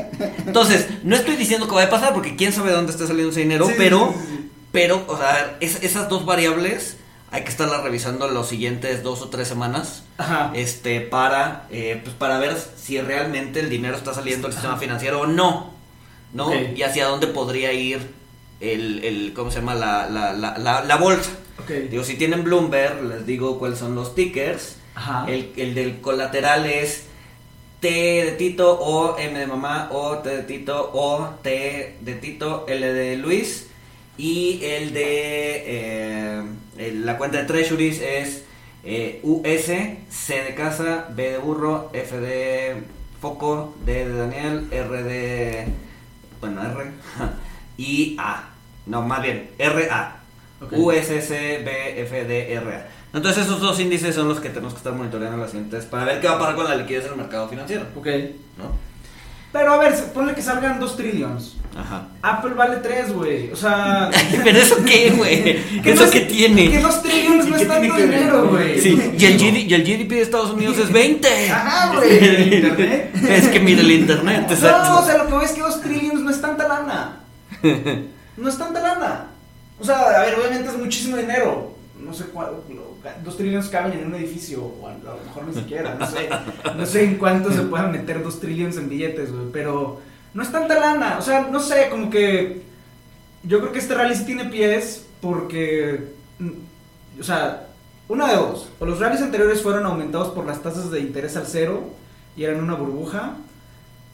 Entonces, 0.45 0.88
no 1.04 1.15
estoy 1.15 1.36
diciendo 1.36 1.67
que 1.67 1.75
vaya 1.75 1.88
a 1.88 1.91
pasar, 1.91 2.13
porque 2.13 2.36
quién 2.36 2.54
sabe 2.54 2.69
de 2.69 2.75
dónde 2.75 2.91
está 2.91 3.08
saliendo 3.08 3.32
ese 3.32 3.41
dinero, 3.41 3.67
Sí, 3.67 3.73
pero, 3.78 4.13
sí, 4.13 4.25
sí. 4.30 4.49
pero, 4.71 5.04
o 5.08 5.17
sea, 5.17 5.58
es- 5.60 5.84
esas 5.84 6.10
dos 6.10 6.25
variables 6.25 6.97
hay 7.30 7.43
que 7.43 7.49
estarlas 7.49 7.84
revisando 7.84 8.30
los 8.30 8.47
siguientes 8.47 9.04
dos 9.04 9.21
o 9.21 9.28
tres 9.30 9.47
semanas. 9.49 10.04
Ajá. 10.17 10.51
Este, 10.56 11.01
para, 11.01 11.65
eh, 11.71 11.99
pues 12.04 12.15
para 12.15 12.39
ver 12.39 12.56
si 12.78 12.99
realmente 13.01 13.60
el 13.60 13.69
dinero 13.69 13.97
está 13.97 14.13
saliendo 14.13 14.47
del 14.47 14.54
sistema 14.56 14.78
financiero 14.78 15.21
o 15.21 15.28
no, 15.28 15.73
¿no? 16.34 16.51
Y 16.54 16.82
hacia 16.84 17.06
dónde 17.06 17.28
podría 17.28 17.73
ir 17.73 18.15
el, 18.60 19.04
el 19.04 19.34
¿cómo 19.34 19.52
se 19.52 19.60
llama? 19.60 19.76
La, 19.76 20.10
la, 20.10 20.34
la, 20.34 20.58
la, 20.58 20.84
la 20.84 20.96
bolsa. 20.98 21.32
Ok. 21.60 21.70
Digo, 21.89 22.04
si 22.04 22.15
tienen 22.15 22.43
Bloomberg, 22.43 23.04
les 23.04 23.26
digo 23.26 23.60
cuáles 23.60 23.80
son 23.80 23.96
los 23.96 24.15
tickers. 24.15 24.78
Ajá. 24.96 25.26
El, 25.28 25.52
el 25.58 25.76
del 25.76 26.02
colateral 26.02 26.65
es 26.65 27.06
T 27.80 27.89
de 27.89 28.32
Tito, 28.34 28.80
O, 28.80 29.17
M 29.17 29.38
de 29.38 29.46
mamá, 29.46 29.89
O, 29.91 30.17
T 30.17 30.30
de 30.30 30.43
Tito, 30.43 30.91
O, 30.93 31.30
T 31.43 31.98
de 32.02 32.13
Tito, 32.15 32.65
L 32.67 32.93
de 32.93 33.17
Luis. 33.17 33.67
Y 34.17 34.63
el 34.63 34.93
de 34.93 35.63
eh, 35.67 36.43
la 36.96 37.17
cuenta 37.20 37.38
de 37.38 37.43
Treasuries 37.46 38.02
es 38.02 38.43
eh, 38.84 39.20
US, 39.22 39.65
C 39.65 40.43
de 40.43 40.56
casa, 40.56 41.08
B 41.12 41.32
de 41.32 41.38
burro, 41.38 41.91
F 41.93 42.17
de 42.20 42.82
foco, 43.22 43.76
D 43.86 44.08
de 44.08 44.13
Daniel, 44.13 44.67
R 44.72 45.04
de. 45.04 45.67
Bueno, 46.39 46.63
R. 46.63 46.91
y 47.77 48.15
A. 48.19 48.43
No, 48.85 49.01
más 49.01 49.21
bien, 49.21 49.49
RA. 49.59 50.15
Ok. 50.61 50.73
USS, 50.73 51.29
BFDRA. 51.63 52.87
Entonces 53.13 53.45
esos 53.45 53.59
dos 53.61 53.79
índices 53.79 54.15
son 54.15 54.27
los 54.27 54.39
que 54.39 54.49
tenemos 54.49 54.73
que 54.73 54.77
estar 54.77 54.93
monitoreando 54.93 55.35
en 55.35 55.41
las 55.41 55.51
siguientes 55.51 55.85
para 55.85 56.05
ver 56.05 56.19
qué 56.21 56.27
va 56.27 56.35
a 56.35 56.39
pasar 56.39 56.55
con 56.55 56.65
la 56.65 56.75
liquidez 56.75 57.05
en 57.05 57.11
el 57.11 57.17
mercado 57.17 57.47
financiero, 57.47 57.85
Ok. 57.95 58.07
¿no? 58.57 58.87
Pero 59.53 59.73
a 59.73 59.77
ver, 59.77 59.95
ponle 60.13 60.35
que 60.35 60.41
salgan 60.41 60.79
2 60.79 60.97
trillions. 60.97 61.55
Ajá. 61.75 62.07
Apple 62.21 62.53
vale 62.53 62.77
3, 62.77 63.13
güey. 63.13 63.49
O 63.51 63.55
sea. 63.55 64.09
Pero 64.43 64.57
eso 64.59 64.75
qué, 64.85 65.11
güey? 65.11 65.43
¿qué 65.83 65.91
¿Eso 65.93 66.03
dos- 66.03 66.11
qué 66.11 66.21
tiene? 66.21 66.69
Que 66.69 66.79
2 66.79 67.01
trillions 67.01 67.45
no 67.47 67.55
¿Y 67.55 67.57
qué 67.57 67.61
es 67.63 67.67
tanto 67.67 67.95
dinero, 67.95 68.47
güey. 68.49 68.79
Sí, 68.81 69.13
y 69.17 69.25
el, 69.25 69.37
GD 69.37 69.57
y 69.69 69.73
el 69.73 69.83
GDP 69.83 70.09
de 70.15 70.21
Estados 70.21 70.51
Unidos 70.51 70.77
es 70.77 70.91
20. 70.91 71.51
Ajá, 71.51 71.93
güey. 71.95 72.55
Internet. 72.55 73.15
Es 73.29 73.47
que 73.47 73.59
mire 73.61 73.81
el 73.81 73.91
internet, 73.91 74.41
No, 74.41 74.47
o 74.49 74.53
exacto. 74.53 75.05
sea, 75.05 75.17
lo 75.19 75.27
que 75.27 75.33
voy 75.33 75.45
es 75.45 75.51
que 75.51 75.61
2 75.61 75.81
trillions 75.81 76.21
no 76.21 76.29
es 76.29 76.41
tanta 76.41 76.67
lana. 76.67 77.19
No 78.38 78.50
es 78.50 78.58
tanta 78.58 78.80
lana. 78.82 79.28
O 79.80 79.84
sea, 79.84 80.00
a 80.00 80.22
ver, 80.26 80.36
obviamente 80.36 80.70
es 80.70 80.78
muchísimo 80.78 81.17
dinero. 81.17 81.72
No 82.00 82.13
sé 82.13 82.26
cuánto. 82.26 82.63
2 83.24 83.38
trillions 83.38 83.67
caben 83.70 83.93
en 83.93 84.06
un 84.08 84.15
edificio. 84.15 84.63
O 84.63 84.88
a 84.88 84.93
lo 84.93 85.24
mejor 85.26 85.43
ni 85.48 85.54
siquiera. 85.56 85.96
No 85.96 86.06
sé. 86.06 86.30
No 86.76 86.86
sé 86.86 87.04
en 87.04 87.17
cuánto 87.17 87.52
se 87.52 87.63
puedan 87.63 87.91
meter 87.91 88.22
2 88.24 88.39
trillions 88.39 88.78
en 88.78 88.89
billetes, 88.89 89.32
güey. 89.32 89.48
Pero 89.52 90.02
no 90.36 90.43
es 90.43 90.52
tanta 90.52 90.80
lana. 90.80 91.17
O 91.17 91.22
sea, 91.22 91.48
no 91.52 91.60
sé, 91.60 91.89
como 91.89 92.10
que. 92.12 92.62
Yo 93.43 93.60
creo 93.60 93.72
que 93.72 93.80
este 93.80 93.96
rally 93.96 94.15
sí 94.15 94.26
tiene 94.26 94.46
pies 94.46 95.06
porque. 95.20 96.13
mm, 96.38 97.20
O 97.20 97.24
sea, 97.24 97.67
una 98.08 98.28
de 98.28 98.36
dos. 98.36 98.70
O 98.80 98.86
los 98.86 99.00
rallies 99.00 99.22
anteriores 99.24 99.63
fueron 99.63 99.86
aumentados 99.88 100.30
por 100.30 100.46
las 100.46 100.62
tasas 100.62 100.91
de 100.91 101.00
interés 101.00 101.36
al 101.38 101.48
cero 101.48 101.89
y 102.36 102.43
eran 102.43 102.62
una 102.63 102.76
burbuja. 102.76 103.38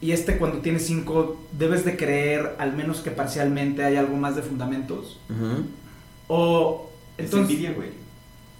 Y 0.04 0.12
este 0.12 0.36
cuando 0.36 0.58
tiene 0.58 0.78
5 0.80 1.40
debes 1.52 1.82
de 1.86 1.96
creer 1.96 2.56
al 2.58 2.74
menos 2.76 2.98
que 3.00 3.10
parcialmente 3.10 3.82
hay 3.84 3.96
algo 3.96 4.16
más 4.18 4.36
de 4.36 4.42
fundamentos. 4.42 5.18
O 6.28 6.90
Es 7.16 7.24
entonces 7.24 7.50
envidia, 7.52 7.72
güey. 7.72 7.88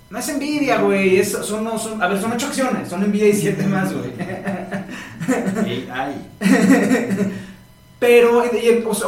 no 0.09 0.19
es 0.19 0.29
envidia, 0.31 0.81
güey, 0.81 1.19
es- 1.19 1.33
son, 1.33 1.65
no, 1.65 1.79
son 1.79 2.03
a 2.03 2.07
ver, 2.09 2.19
son 2.19 2.33
8 2.33 2.47
acciones, 2.47 2.89
son 2.89 3.03
envidia 3.05 3.29
y 3.29 3.35
7 3.35 3.67
más, 3.67 3.93
güey. 3.93 4.11
AI. 5.91 6.15
Pero 7.99 8.43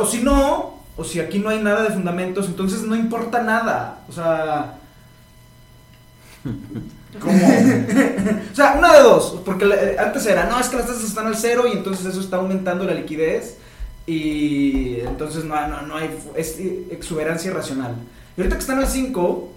o 0.00 0.06
si 0.06 0.20
no, 0.22 0.74
o 0.96 1.04
si 1.04 1.20
aquí 1.20 1.38
no 1.38 1.48
hay 1.48 1.62
nada 1.62 1.84
de 1.84 1.90
fundamentos, 1.94 2.46
entonces 2.48 2.82
no 2.82 2.94
importa 2.96 3.42
nada. 3.42 4.00
O 4.10 4.12
sea, 4.12 4.78
¿Cómo? 7.20 7.32
O 8.52 8.56
sea, 8.56 8.76
una 8.78 8.94
de 8.94 9.02
dos, 9.02 9.42
porque 9.44 9.66
eh, 9.66 9.96
antes 9.98 10.24
era, 10.24 10.46
no, 10.46 10.58
es 10.58 10.68
que 10.68 10.76
las 10.76 10.86
tasas 10.86 11.04
están 11.04 11.26
al 11.26 11.36
cero 11.36 11.64
y 11.70 11.72
entonces 11.76 12.06
eso 12.06 12.20
está 12.20 12.36
aumentando 12.36 12.84
la 12.84 12.94
liquidez 12.94 13.58
y 14.06 15.00
entonces 15.00 15.44
no, 15.44 15.68
no, 15.68 15.82
no 15.82 15.96
hay, 15.96 16.16
es 16.36 16.58
exuberancia 16.90 17.50
irracional. 17.50 17.96
Y 18.36 18.40
ahorita 18.40 18.56
que 18.56 18.60
están 18.60 18.78
al 18.78 18.86
5, 18.86 19.52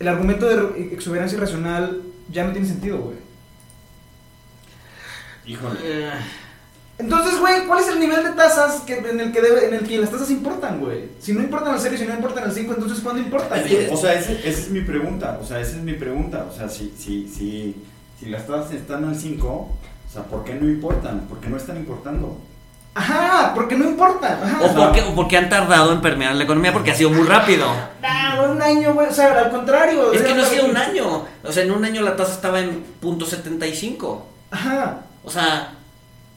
el 0.00 0.08
argumento 0.08 0.46
de 0.46 0.94
exuberancia 0.94 1.36
irracional 1.36 2.02
ya 2.30 2.44
no 2.44 2.52
tiene 2.52 2.66
sentido, 2.66 2.98
güey. 2.98 3.16
Híjole. 5.46 5.80
Eh, 5.82 6.12
Entonces, 6.98 7.38
güey, 7.38 7.64
¿cuál 7.66 7.80
es 7.80 7.88
el 7.88 8.00
nivel 8.00 8.24
de 8.24 8.30
tasas 8.32 8.80
que, 8.80 8.98
en, 8.98 9.20
el 9.20 9.30
que 9.32 9.40
debe, 9.40 9.66
en 9.68 9.74
el 9.74 9.86
que 9.86 9.98
las 9.98 10.10
tasas 10.10 10.30
importan, 10.30 10.80
güey? 10.80 11.04
Si 11.20 11.32
no 11.32 11.40
importan 11.40 11.74
al 11.74 11.80
0 11.80 11.94
y 11.94 11.98
si 11.98 12.04
no 12.06 12.14
importan 12.14 12.44
al 12.44 12.52
5, 12.52 12.74
entonces 12.74 13.00
¿cuándo 13.00 13.22
importan? 13.22 13.62
O 13.92 13.96
sea, 13.96 14.14
ese- 14.14 14.40
esa 14.40 14.60
es 14.60 14.70
mi 14.70 14.80
pregunta. 14.80 15.38
O 15.40 15.46
sea, 15.46 15.60
esa 15.60 15.76
es 15.76 15.82
mi 15.82 15.92
pregunta. 15.92 16.46
O 16.52 16.54
sea, 16.56 16.68
si, 16.68 16.92
si, 16.98 17.28
si, 17.28 17.76
si 18.18 18.26
las 18.26 18.46
tasas 18.48 18.72
están 18.72 19.04
al 19.04 19.14
5, 19.16 19.46
o 19.48 20.12
sea, 20.12 20.24
¿por 20.24 20.42
qué 20.44 20.54
no 20.54 20.66
importan? 20.68 21.20
¿Por 21.28 21.38
qué 21.38 21.48
no 21.48 21.56
están 21.56 21.76
importando? 21.76 22.36
Ajá, 22.94 23.52
porque 23.54 23.76
no 23.76 23.84
importa. 23.84 24.40
Ajá. 24.42 24.58
O 24.64 24.74
porque, 24.74 25.02
o 25.02 25.14
porque 25.14 25.36
han 25.36 25.48
tardado 25.48 25.92
en 25.92 26.00
permear 26.00 26.34
la 26.34 26.42
economía 26.42 26.72
porque 26.72 26.90
ha 26.90 26.94
sido 26.96 27.10
muy 27.10 27.24
rápido. 27.28 27.66
Nah, 28.02 28.42
un 28.50 28.60
año, 28.60 28.92
güey. 28.94 29.06
O 29.06 29.12
sea, 29.12 29.38
al 29.38 29.50
contrario. 29.52 30.12
Es 30.12 30.22
que 30.22 30.34
no 30.34 30.42
ha 30.42 30.46
sido 30.46 30.66
un 30.66 30.76
año. 30.76 31.24
O 31.44 31.52
sea, 31.52 31.62
en 31.62 31.70
un 31.70 31.84
año 31.84 32.02
la 32.02 32.16
tasa 32.16 32.32
estaba 32.32 32.58
en 32.58 32.82
punto 33.00 33.24
.75. 33.24 34.20
Ajá. 34.50 35.02
O 35.22 35.30
sea, 35.30 35.74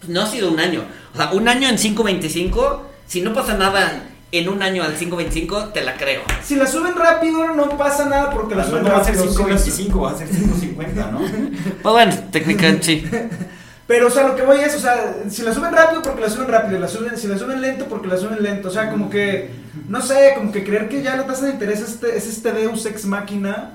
pues 0.02 0.10
no 0.10 0.22
ha 0.22 0.28
sido 0.28 0.52
un 0.52 0.60
año. 0.60 0.84
O 1.14 1.18
sea, 1.18 1.32
un 1.32 1.48
año 1.48 1.70
en 1.70 1.78
5.25, 1.78 2.80
si 3.08 3.22
no 3.22 3.34
pasa 3.34 3.54
nada 3.56 4.04
en 4.34 4.50
un 4.50 4.62
año 4.64 4.84
al 4.84 4.98
5.25, 4.98 5.72
te 5.72 5.82
la 5.84 5.96
creo. 5.96 6.22
Si 6.44 6.56
la 6.56 6.68
suben 6.68 6.96
rápido, 6.96 7.54
no 7.54 7.70
pasa 7.78 8.06
nada 8.06 8.30
porque 8.32 8.56
la 8.56 8.64
La 8.64 8.70
suben 8.70 8.82
suelta 8.84 8.98
va 8.98 9.02
a 9.02 9.06
ser 9.06 9.16
rápido. 9.16 9.34
Si 9.34 9.50
la 9.50 9.58
su- 9.58 9.70
5.25, 9.92 10.04
va 10.04 10.12
a 10.12 10.18
ser 10.18 10.28
5.50, 10.30 11.12
¿no? 11.12 11.20
Pues 11.82 11.94
bueno, 11.94 12.14
técnicamente 12.32 12.84
sí. 12.86 13.06
Pero, 13.88 14.08
o 14.08 14.10
sea, 14.10 14.26
lo 14.26 14.38
que 14.38 14.44
voy 14.44 14.58
es, 14.62 14.74
o 14.76 14.80
sea, 14.80 15.16
si 15.30 15.42
la 15.42 15.54
suben 15.54 15.74
rápido 15.74 16.02
porque 16.02 16.22
la 16.22 16.30
suben 16.30 16.48
rápido, 16.48 16.80
la 16.80 16.88
suben, 16.88 17.18
si 17.18 17.28
la 17.28 17.38
suben 17.38 17.60
lento 17.62 17.88
porque 17.90 18.08
la 18.08 18.16
suben 18.16 18.42
lento, 18.42 18.70
o 18.70 18.72
sea, 18.72 18.90
como 18.90 19.10
que, 19.10 19.50
no 19.90 20.02
sé, 20.02 20.32
como 20.38 20.54
que 20.54 20.64
creer 20.64 20.88
que 20.88 21.04
ya 21.04 21.18
la 21.18 21.26
tasa 21.26 21.46
de 21.48 21.52
interés 21.52 21.82
es 21.82 21.90
este, 21.90 22.16
es 22.16 22.26
este 22.26 22.54
Deus 22.54 22.86
Ex 22.86 23.04
Máquina. 23.06 23.72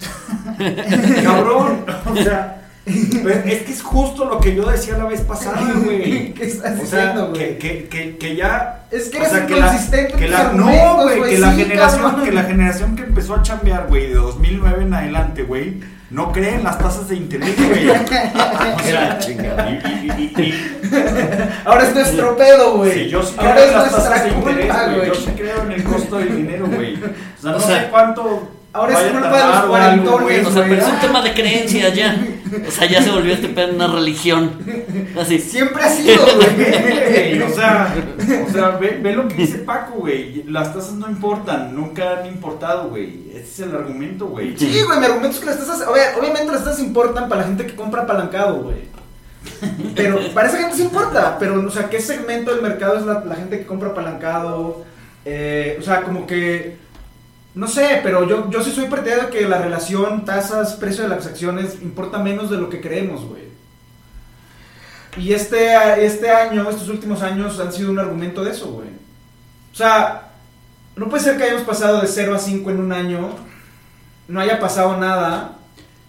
Cabrón, 1.22 1.84
o 2.06 2.16
sea, 2.16 2.56
pues, 2.56 2.59
es 2.86 3.62
que 3.62 3.72
es 3.72 3.82
justo 3.82 4.24
lo 4.24 4.40
que 4.40 4.54
yo 4.54 4.64
decía 4.68 4.96
la 4.96 5.04
vez 5.04 5.20
pasada, 5.20 5.60
güey. 5.84 6.32
¿Qué 6.34 6.44
estás 6.46 6.80
O 6.80 6.86
sea, 6.86 6.98
diciendo, 7.12 7.32
que, 7.32 7.38
güey? 7.38 7.58
que, 7.58 7.88
que, 7.88 8.16
que 8.16 8.36
ya. 8.36 8.84
Es 8.90 9.08
que 9.08 9.18
o 9.18 9.20
eres 9.24 9.32
que 9.44 9.54
la, 9.54 9.58
inconsistente 9.58 10.12
en 10.14 10.18
que 10.18 10.28
la, 10.28 10.40
argumentos, 10.40 10.96
no, 10.96 11.02
güey, 11.18 11.30
que 11.30 11.38
la 11.38 11.52
sí, 11.52 11.62
generación, 11.62 12.02
cabrón. 12.02 12.24
que 12.24 12.32
la 12.32 12.42
generación 12.44 12.96
que 12.96 13.02
empezó 13.02 13.34
a 13.36 13.42
chambear, 13.42 13.86
güey, 13.88 14.08
de 14.08 14.14
2009 14.14 14.82
en 14.82 14.94
adelante, 14.94 15.42
güey, 15.44 15.80
no 16.10 16.32
cree 16.32 16.54
en 16.56 16.64
las 16.64 16.78
tasas 16.78 17.08
de 17.08 17.16
interés, 17.16 17.54
güey. 17.56 17.88
Ahora 21.64 21.84
es 21.84 21.94
nuestro 21.94 22.36
pedo, 22.36 22.78
güey. 22.78 23.04
sí, 23.04 23.08
yo 23.10 23.22
sí 23.22 23.34
creo 23.36 23.48
Ahora 23.50 23.62
en 23.62 23.68
es 23.68 23.74
las 23.74 23.84
tasas 23.92 24.08
nuestra 24.08 24.22
de 24.24 24.28
interés, 24.30 24.66
culpa, 24.66 24.84
güey. 24.84 24.96
güey. 24.96 25.08
Yo 25.08 25.14
sí 25.14 25.30
creo 25.36 25.62
en 25.62 25.72
el 25.72 25.84
costo 25.84 26.18
del 26.18 26.36
dinero, 26.36 26.66
güey. 26.66 26.94
O 26.96 27.42
sea, 27.42 27.50
no 27.52 27.56
O 27.56 27.60
sea, 27.60 27.80
sé 27.82 27.88
cuánto. 27.90 28.48
Ahora 28.72 28.92
es 28.92 28.98
vaya 28.98 29.12
culpa 29.12 29.38
de 29.38 29.44
los 29.44 29.64
cuarentones, 29.64 30.46
O 30.46 30.52
sea, 30.52 30.62
pero 30.68 30.82
es 30.82 30.88
un 30.88 31.00
tema 31.00 31.22
de 31.22 31.34
creencia 31.34 31.88
ya. 31.90 32.26
O 32.66 32.70
sea, 32.70 32.88
ya 32.88 33.00
se 33.00 33.12
volvió 33.12 33.32
este 33.32 33.48
pedo 33.48 33.72
una 33.72 33.86
religión. 33.86 34.58
Así. 35.16 35.38
Siempre 35.38 35.84
ha 35.84 35.88
sido, 35.88 36.20
güey. 36.34 37.40
O 37.42 37.54
sea, 37.54 37.94
o 38.48 38.52
sea 38.52 38.70
ve, 38.70 38.98
ve 39.00 39.12
lo 39.12 39.28
que 39.28 39.34
dice 39.36 39.58
Paco, 39.58 40.00
güey. 40.00 40.42
Las 40.48 40.74
tasas 40.74 40.94
no 40.94 41.08
importan, 41.08 41.76
nunca 41.76 42.18
han 42.18 42.26
importado, 42.26 42.88
güey. 42.88 43.30
Ese 43.30 43.40
es 43.40 43.60
el 43.60 43.76
argumento, 43.76 44.26
güey. 44.26 44.58
Sí, 44.58 44.82
güey, 44.84 44.98
mi 44.98 45.06
argumento 45.06 45.36
es 45.36 45.38
que 45.38 45.46
las 45.46 45.58
tasas, 45.58 45.82
a 45.82 45.92
ver, 45.92 46.08
obviamente 46.18 46.50
las 46.50 46.64
tasas 46.64 46.80
importan 46.80 47.28
para 47.28 47.42
la 47.42 47.46
gente 47.46 47.66
que 47.66 47.76
compra 47.76 48.02
apalancado, 48.02 48.64
güey. 48.64 48.90
Pero 49.94 50.18
para 50.34 50.48
esa 50.48 50.58
gente 50.58 50.76
sí 50.76 50.82
importa, 50.82 51.36
pero, 51.38 51.64
o 51.64 51.70
sea, 51.70 51.88
¿qué 51.88 52.00
segmento 52.00 52.50
del 52.52 52.62
mercado 52.62 52.98
es 52.98 53.06
la, 53.06 53.24
la 53.24 53.36
gente 53.36 53.58
que 53.58 53.66
compra 53.66 53.90
apalancado? 53.90 54.84
Eh, 55.24 55.76
o 55.78 55.82
sea, 55.82 56.02
como 56.02 56.26
que, 56.26 56.76
no 57.54 57.66
sé, 57.68 58.00
pero 58.02 58.26
yo, 58.28 58.48
yo 58.50 58.62
sí 58.62 58.70
soy 58.70 58.86
partidario 58.88 59.24
de 59.24 59.30
que 59.30 59.48
la 59.48 59.58
relación 59.58 60.24
tasas-precio 60.24 61.02
de 61.04 61.08
las 61.10 61.26
acciones 61.26 61.78
importa 61.82 62.18
menos 62.18 62.50
de 62.50 62.56
lo 62.58 62.68
que 62.70 62.80
creemos, 62.80 63.24
güey. 63.24 63.50
Y 65.16 65.32
este, 65.32 66.04
este 66.06 66.30
año, 66.30 66.68
estos 66.70 66.88
últimos 66.88 67.22
años 67.22 67.58
han 67.58 67.72
sido 67.72 67.90
un 67.90 67.98
argumento 67.98 68.44
de 68.44 68.52
eso, 68.52 68.70
güey. 68.72 68.88
O 69.72 69.74
sea, 69.74 70.28
no 70.96 71.08
puede 71.08 71.24
ser 71.24 71.36
que 71.36 71.44
hayamos 71.44 71.62
pasado 71.62 72.00
de 72.00 72.06
0 72.06 72.34
a 72.34 72.38
5 72.38 72.70
en 72.70 72.78
un 72.80 72.92
año, 72.92 73.30
no 74.28 74.40
haya 74.40 74.60
pasado 74.60 74.96
nada 74.96 75.56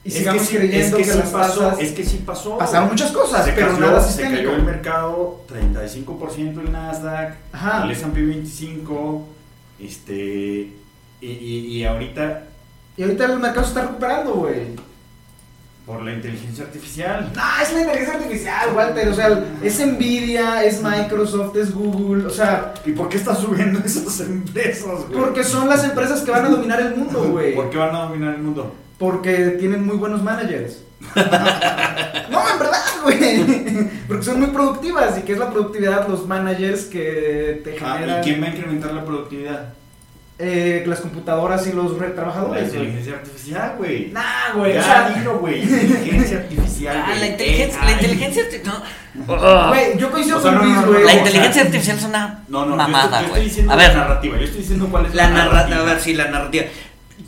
y 0.03 0.09
Es 0.09 0.15
sigamos 0.15 0.41
que 0.43 0.47
sí- 0.47 0.57
creyendo 0.57 0.97
es 0.97 1.05
que, 1.07 1.11
sí 1.13 1.17
las 1.19 1.29
pasó, 1.29 1.59
tasas 1.61 1.79
es 1.79 1.91
que 1.93 2.03
sí 2.05 2.17
pasó. 2.25 2.57
pasaron 2.59 2.89
muchas 2.89 3.11
cosas, 3.11 3.45
se 3.45 3.53
pero 3.53 3.67
cayó, 3.69 3.79
nada 3.79 4.01
se 4.01 4.07
sistémico. 4.09 4.37
cayó 4.37 4.55
el 4.55 4.63
mercado 4.63 5.41
35% 5.47 6.59
el 6.61 6.71
Nasdaq, 6.71 7.35
Ajá. 7.53 7.83
el 7.85 7.91
S&P 7.91 8.21
25, 8.21 9.27
este 9.79 10.73
y, 11.21 11.27
y, 11.31 11.57
y 11.77 11.83
ahorita 11.85 12.43
Y 12.97 13.03
ahorita 13.03 13.25
el 13.25 13.39
mercado 13.39 13.63
se 13.63 13.69
está 13.69 13.81
recuperando, 13.83 14.33
güey. 14.33 14.75
por 15.85 16.01
la 16.03 16.13
inteligencia 16.13 16.63
artificial. 16.65 17.31
No, 17.35 17.41
es 17.61 17.73
la 17.73 17.81
inteligencia 17.81 18.15
artificial, 18.15 18.69
Walter. 18.75 19.07
O 19.09 19.13
sea, 19.13 19.43
es 19.63 19.85
Nvidia, 19.85 20.63
es 20.63 20.81
Microsoft, 20.81 21.55
es 21.57 21.73
Google. 21.73 22.25
O 22.25 22.29
sea, 22.29 22.73
¿Y 22.85 22.91
por 22.91 23.09
qué 23.09 23.17
están 23.17 23.37
subiendo 23.37 23.79
esas 23.85 24.19
empresas, 24.21 25.07
güey? 25.07 25.19
porque 25.19 25.43
son 25.43 25.67
las 25.69 25.83
empresas 25.83 26.21
que 26.21 26.31
van 26.31 26.45
a 26.45 26.49
dominar 26.49 26.79
el 26.81 26.95
mundo, 26.95 27.23
güey. 27.31 27.55
¿Por 27.55 27.69
qué 27.69 27.77
van 27.77 27.95
a 27.95 28.03
dominar 28.03 28.35
el 28.35 28.41
mundo? 28.41 28.75
Porque 28.97 29.57
tienen 29.59 29.85
muy 29.85 29.97
buenos 29.97 30.21
managers. 30.21 30.83
no, 31.15 32.49
en 32.49 32.59
verdad, 32.59 32.83
güey. 33.03 33.89
Porque 34.07 34.23
son 34.23 34.39
muy 34.39 34.49
productivas. 34.49 35.17
¿Y 35.17 35.21
qué 35.23 35.33
es 35.33 35.39
la 35.39 35.49
productividad? 35.49 36.07
Los 36.07 36.27
managers 36.27 36.83
que 36.85 37.61
te 37.63 37.77
Ah, 37.83 37.95
generan 37.97 38.19
¿Y 38.19 38.23
quién 38.23 38.41
va 38.41 38.45
a 38.45 38.49
incrementar 38.51 38.93
la 38.93 39.03
productividad? 39.03 39.73
Eh, 40.41 40.83
las 40.87 40.99
computadoras 41.01 41.65
y 41.67 41.73
los 41.73 41.97
La 41.99 42.13
trabajadores. 42.15 42.63
güey. 42.73 42.75
inteligencia 42.85 43.13
artificial, 43.15 43.75
güey. 43.77 44.09
Nah, 44.11 44.53
güey. 44.55 44.71
O 44.71 44.75
Ya 44.75 44.83
sea, 44.83 45.09
dilo, 45.09 45.39
güey. 45.39 45.61
Inteligencia 45.61 46.37
artificial. 46.37 47.03
Ah, 47.05 47.15
la 47.19 47.27
inteligencia, 47.27 47.79
Eh, 47.79 47.85
la 47.85 47.91
inteligencia 47.91 48.43
artificial. 48.43 48.83
No. 49.13 49.67
güey, 49.69 49.97
yo 49.97 50.09
coincido 50.11 50.37
O 50.37 50.41
sea, 50.41 50.51
con 50.51 50.59
no, 50.59 50.65
Luis, 50.65 50.75
no, 50.75 50.81
no, 50.81 50.87
güey. 50.87 50.99
no, 51.01 51.05
La 51.07 51.13
inteligencia 51.13 51.53
sea, 51.53 51.63
artificial 51.63 51.97
es 51.97 52.03
una 52.05 52.43
No, 52.47 52.65
no, 52.65 52.71
yo 52.71 52.75
mamada, 52.77 53.03
estoy, 53.03 53.11
yo 53.11 53.19
estoy 53.25 53.29
güey. 53.31 53.43
diciendo 53.43 53.71
A 53.71 53.75
la 53.75 53.83
ver, 53.87 53.95
narrativa. 53.97 54.37
Yo 54.37 54.43
estoy 54.43 54.61
diciendo 54.61 54.87
cuál 54.89 55.05
es 55.05 55.15
la 55.15 55.29
narrativa, 55.29 55.77
a 55.77 55.83
ver, 55.83 55.99
sí, 55.99 56.13
la 56.13 56.27
narrativa. 56.31 56.63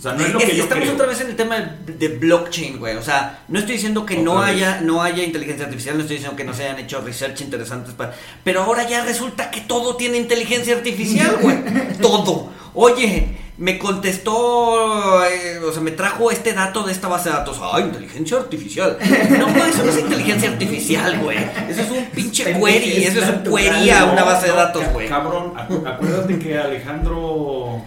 O 0.04 0.10
sea, 0.10 0.14
no 0.18 0.26
es 0.26 0.34
lo 0.34 0.40
que 0.40 0.54
yo 0.58 0.64
Estamos 0.64 0.84
creo. 0.84 0.96
otra 0.96 1.08
vez 1.08 1.22
en 1.22 1.28
el 1.28 1.36
tema 1.38 1.56
de, 1.86 1.94
de 1.94 2.08
blockchain, 2.18 2.78
güey. 2.78 2.98
O 2.98 3.02
sea, 3.02 3.40
no 3.48 3.58
estoy 3.60 3.76
diciendo 3.76 4.06
que 4.06 4.18
no 4.18 4.40
vez. 4.42 4.50
haya, 4.50 4.82
no 4.82 5.02
haya 5.02 5.24
inteligencia 5.24 5.64
artificial, 5.66 5.96
no 5.96 6.02
estoy 6.02 6.18
diciendo 6.18 6.36
que 6.36 6.44
no 6.44 6.54
se 6.54 6.64
hayan 6.64 6.80
hecho 6.80 7.00
research 7.00 7.40
interesantes 7.40 7.94
para. 7.94 8.14
Pero 8.44 8.64
ahora 8.64 8.86
ya 8.86 9.06
resulta 9.06 9.50
que 9.50 9.62
todo 9.62 9.96
tiene 9.96 10.18
inteligencia 10.18 10.76
artificial, 10.76 11.38
güey. 11.42 11.58
todo. 12.02 12.50
Oye, 12.74 13.38
me 13.58 13.78
contestó, 13.80 15.24
eh, 15.26 15.60
o 15.60 15.72
sea, 15.72 15.82
me 15.82 15.92
trajo 15.92 16.32
este 16.32 16.52
dato 16.54 16.84
de 16.84 16.92
esta 16.92 17.08
base 17.08 17.30
de 17.30 17.36
datos. 17.36 17.60
Ah, 17.62 17.80
inteligencia 17.80 18.36
artificial. 18.38 18.98
No, 19.40 19.48
güey, 19.54 19.70
eso 19.70 19.84
no 19.86 19.92
es 19.92 20.00
inteligencia 20.00 20.50
artificial, 20.50 21.20
güey. 21.20 21.38
Eso 21.70 21.82
es 21.82 21.90
un 21.92 22.06
pinche 22.08 22.44
query, 22.46 23.06
eso 23.06 23.20
es 23.22 23.30
un 23.30 23.44
query 23.44 23.90
a 23.92 24.06
una 24.06 24.24
base 24.24 24.48
de 24.48 24.54
datos, 24.54 24.84
güey. 24.92 25.08
Cabrón, 25.08 25.54
acu- 25.56 25.88
acuérdate 25.88 26.40
que 26.40 26.58
Alejandro 26.58 27.82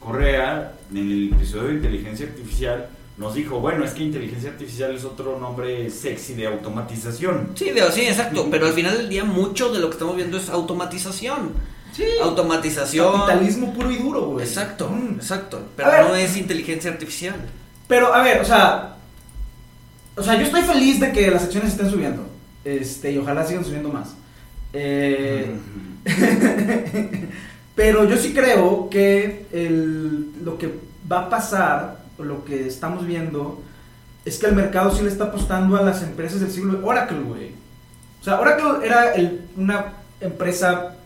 Correa, 0.00 0.72
en 0.90 0.96
el 0.96 1.32
episodio 1.32 1.68
de 1.68 1.74
inteligencia 1.74 2.26
artificial, 2.26 2.88
nos 3.16 3.34
dijo, 3.34 3.58
bueno, 3.60 3.84
es 3.84 3.92
que 3.92 4.04
inteligencia 4.04 4.50
artificial 4.50 4.94
es 4.94 5.04
otro 5.04 5.38
nombre 5.40 5.90
sexy 5.90 6.34
de 6.34 6.46
automatización. 6.46 7.50
Sí, 7.54 7.70
de- 7.70 7.90
sí, 7.92 8.02
exacto. 8.02 8.46
Pero 8.50 8.66
al 8.66 8.72
final 8.74 8.96
del 8.96 9.08
día, 9.08 9.24
mucho 9.24 9.72
de 9.72 9.80
lo 9.80 9.88
que 9.88 9.94
estamos 9.94 10.14
viendo 10.16 10.36
es 10.38 10.48
automatización. 10.48 11.52
Sí. 11.92 12.04
Automatización. 12.22 13.12
Capitalismo 13.12 13.74
puro 13.74 13.90
y 13.90 13.96
duro, 13.96 14.26
güey. 14.26 14.46
Exacto, 14.46 14.88
Mm. 14.88 15.16
exacto. 15.16 15.56
A 15.56 15.60
Pero 15.76 15.90
ver. 15.90 16.04
no 16.06 16.14
es 16.14 16.36
inteligencia 16.36 16.90
artificial. 16.92 17.34
Pero, 17.88 18.14
a 18.14 18.22
ver, 18.22 18.40
o 18.40 18.44
sea. 18.44 18.94
O 20.16 20.22
sea, 20.22 20.34
yo 20.36 20.42
estoy 20.42 20.62
feliz 20.62 21.00
de 21.00 21.10
que 21.12 21.30
las 21.30 21.44
acciones 21.44 21.72
estén 21.72 21.90
subiendo. 21.90 22.26
Este, 22.64 23.10
y 23.12 23.18
ojalá 23.18 23.44
sigan 23.46 23.64
subiendo 23.64 23.88
más. 23.88 24.14
Eh, 24.72 25.50
pero 27.74 28.04
yo 28.08 28.16
sí 28.16 28.32
creo 28.34 28.88
que 28.90 29.46
el, 29.52 30.27
lo 30.44 30.58
que 30.58 30.74
va 31.10 31.20
a 31.22 31.30
pasar, 31.30 31.98
o 32.18 32.24
lo 32.24 32.44
que 32.44 32.66
estamos 32.66 33.06
viendo, 33.06 33.62
es 34.24 34.38
que 34.38 34.46
el 34.46 34.54
mercado 34.54 34.90
sí 34.94 35.02
le 35.02 35.08
está 35.08 35.24
apostando 35.24 35.76
a 35.76 35.82
las 35.82 36.02
empresas 36.02 36.40
del 36.40 36.50
siglo. 36.50 36.80
Oracle, 36.84 37.20
güey. 37.20 37.52
O 38.20 38.24
sea, 38.24 38.40
Oracle 38.40 38.84
era 38.86 39.12
el- 39.14 39.42
una 39.56 39.92
empresa 40.20 40.96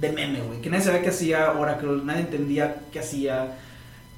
de 0.00 0.12
meme, 0.12 0.40
güey. 0.40 0.60
Que 0.60 0.70
nadie 0.70 0.84
sabía 0.84 1.02
qué 1.02 1.08
hacía 1.10 1.52
Oracle, 1.52 2.00
nadie 2.04 2.20
entendía 2.22 2.82
qué 2.92 3.00
hacía. 3.00 3.58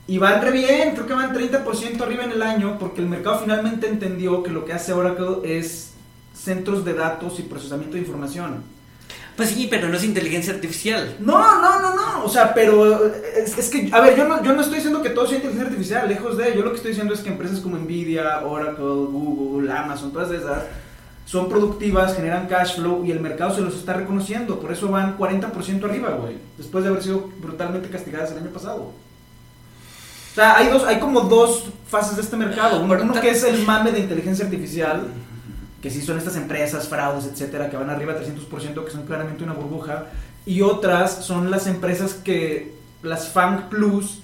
Y 0.06 0.18
van 0.18 0.42
re 0.42 0.50
bien, 0.50 0.92
creo 0.94 1.06
que 1.06 1.14
van 1.14 1.32
30% 1.32 2.04
arriba 2.04 2.24
en 2.24 2.32
el 2.32 2.42
año, 2.42 2.78
porque 2.78 3.00
el 3.00 3.08
mercado 3.08 3.40
finalmente 3.40 3.88
entendió 3.88 4.42
que 4.42 4.50
lo 4.50 4.64
que 4.66 4.74
hace 4.74 4.92
Oracle 4.92 5.38
es 5.58 5.92
centros 6.34 6.84
de 6.84 6.92
datos 6.94 7.40
y 7.40 7.42
procesamiento 7.44 7.94
de 7.94 8.02
información. 8.02 8.62
Pues 9.36 9.50
sí, 9.50 9.66
pero 9.68 9.88
no 9.88 9.96
es 9.96 10.04
inteligencia 10.04 10.54
artificial. 10.54 11.16
No, 11.18 11.60
no, 11.60 11.80
no, 11.80 11.96
no. 11.96 12.24
O 12.24 12.28
sea, 12.28 12.54
pero 12.54 13.06
es, 13.06 13.58
es 13.58 13.68
que, 13.68 13.90
a 13.92 14.00
ver, 14.00 14.16
yo 14.16 14.28
no, 14.28 14.42
yo 14.44 14.52
no 14.52 14.60
estoy 14.60 14.76
diciendo 14.76 15.02
que 15.02 15.10
todo 15.10 15.26
sea 15.26 15.36
inteligencia 15.36 15.68
artificial, 15.68 16.08
lejos 16.08 16.36
de. 16.36 16.54
Yo 16.54 16.62
lo 16.62 16.70
que 16.70 16.76
estoy 16.76 16.92
diciendo 16.92 17.14
es 17.14 17.20
que 17.20 17.30
empresas 17.30 17.58
como 17.58 17.76
Nvidia, 17.76 18.44
Oracle, 18.44 18.84
Google, 18.84 19.72
Amazon, 19.72 20.12
todas 20.12 20.30
esas, 20.30 20.62
son 21.26 21.48
productivas, 21.48 22.14
generan 22.14 22.46
cash 22.46 22.76
flow 22.76 23.04
y 23.04 23.10
el 23.10 23.18
mercado 23.18 23.54
se 23.54 23.60
los 23.60 23.74
está 23.74 23.94
reconociendo. 23.94 24.60
Por 24.60 24.70
eso 24.72 24.88
van 24.88 25.18
40% 25.18 25.84
arriba, 25.84 26.10
güey. 26.10 26.36
Después 26.56 26.84
de 26.84 26.90
haber 26.90 27.02
sido 27.02 27.28
brutalmente 27.40 27.88
castigadas 27.88 28.30
el 28.30 28.38
año 28.38 28.50
pasado. 28.50 28.92
O 30.30 30.34
sea, 30.34 30.56
hay, 30.58 30.68
dos, 30.68 30.84
hay 30.84 30.98
como 30.98 31.22
dos 31.22 31.66
fases 31.88 32.16
de 32.16 32.22
este 32.22 32.36
mercado. 32.36 32.82
Uno, 32.82 32.96
uno 33.00 33.20
que 33.20 33.30
es 33.30 33.42
el 33.42 33.64
mame 33.64 33.90
de 33.90 34.00
inteligencia 34.00 34.44
artificial, 34.44 35.08
que 35.84 35.90
sí 35.90 36.00
son 36.00 36.16
estas 36.16 36.34
empresas, 36.36 36.88
fraudes, 36.88 37.26
etcétera, 37.26 37.68
que 37.68 37.76
van 37.76 37.90
arriba 37.90 38.14
300%, 38.18 38.84
que 38.86 38.90
son 38.90 39.04
claramente 39.04 39.44
una 39.44 39.52
burbuja. 39.52 40.06
Y 40.46 40.62
otras 40.62 41.26
son 41.26 41.50
las 41.50 41.66
empresas 41.66 42.14
que, 42.14 42.72
las 43.02 43.28
Fang 43.28 43.68
Plus, 43.68 44.20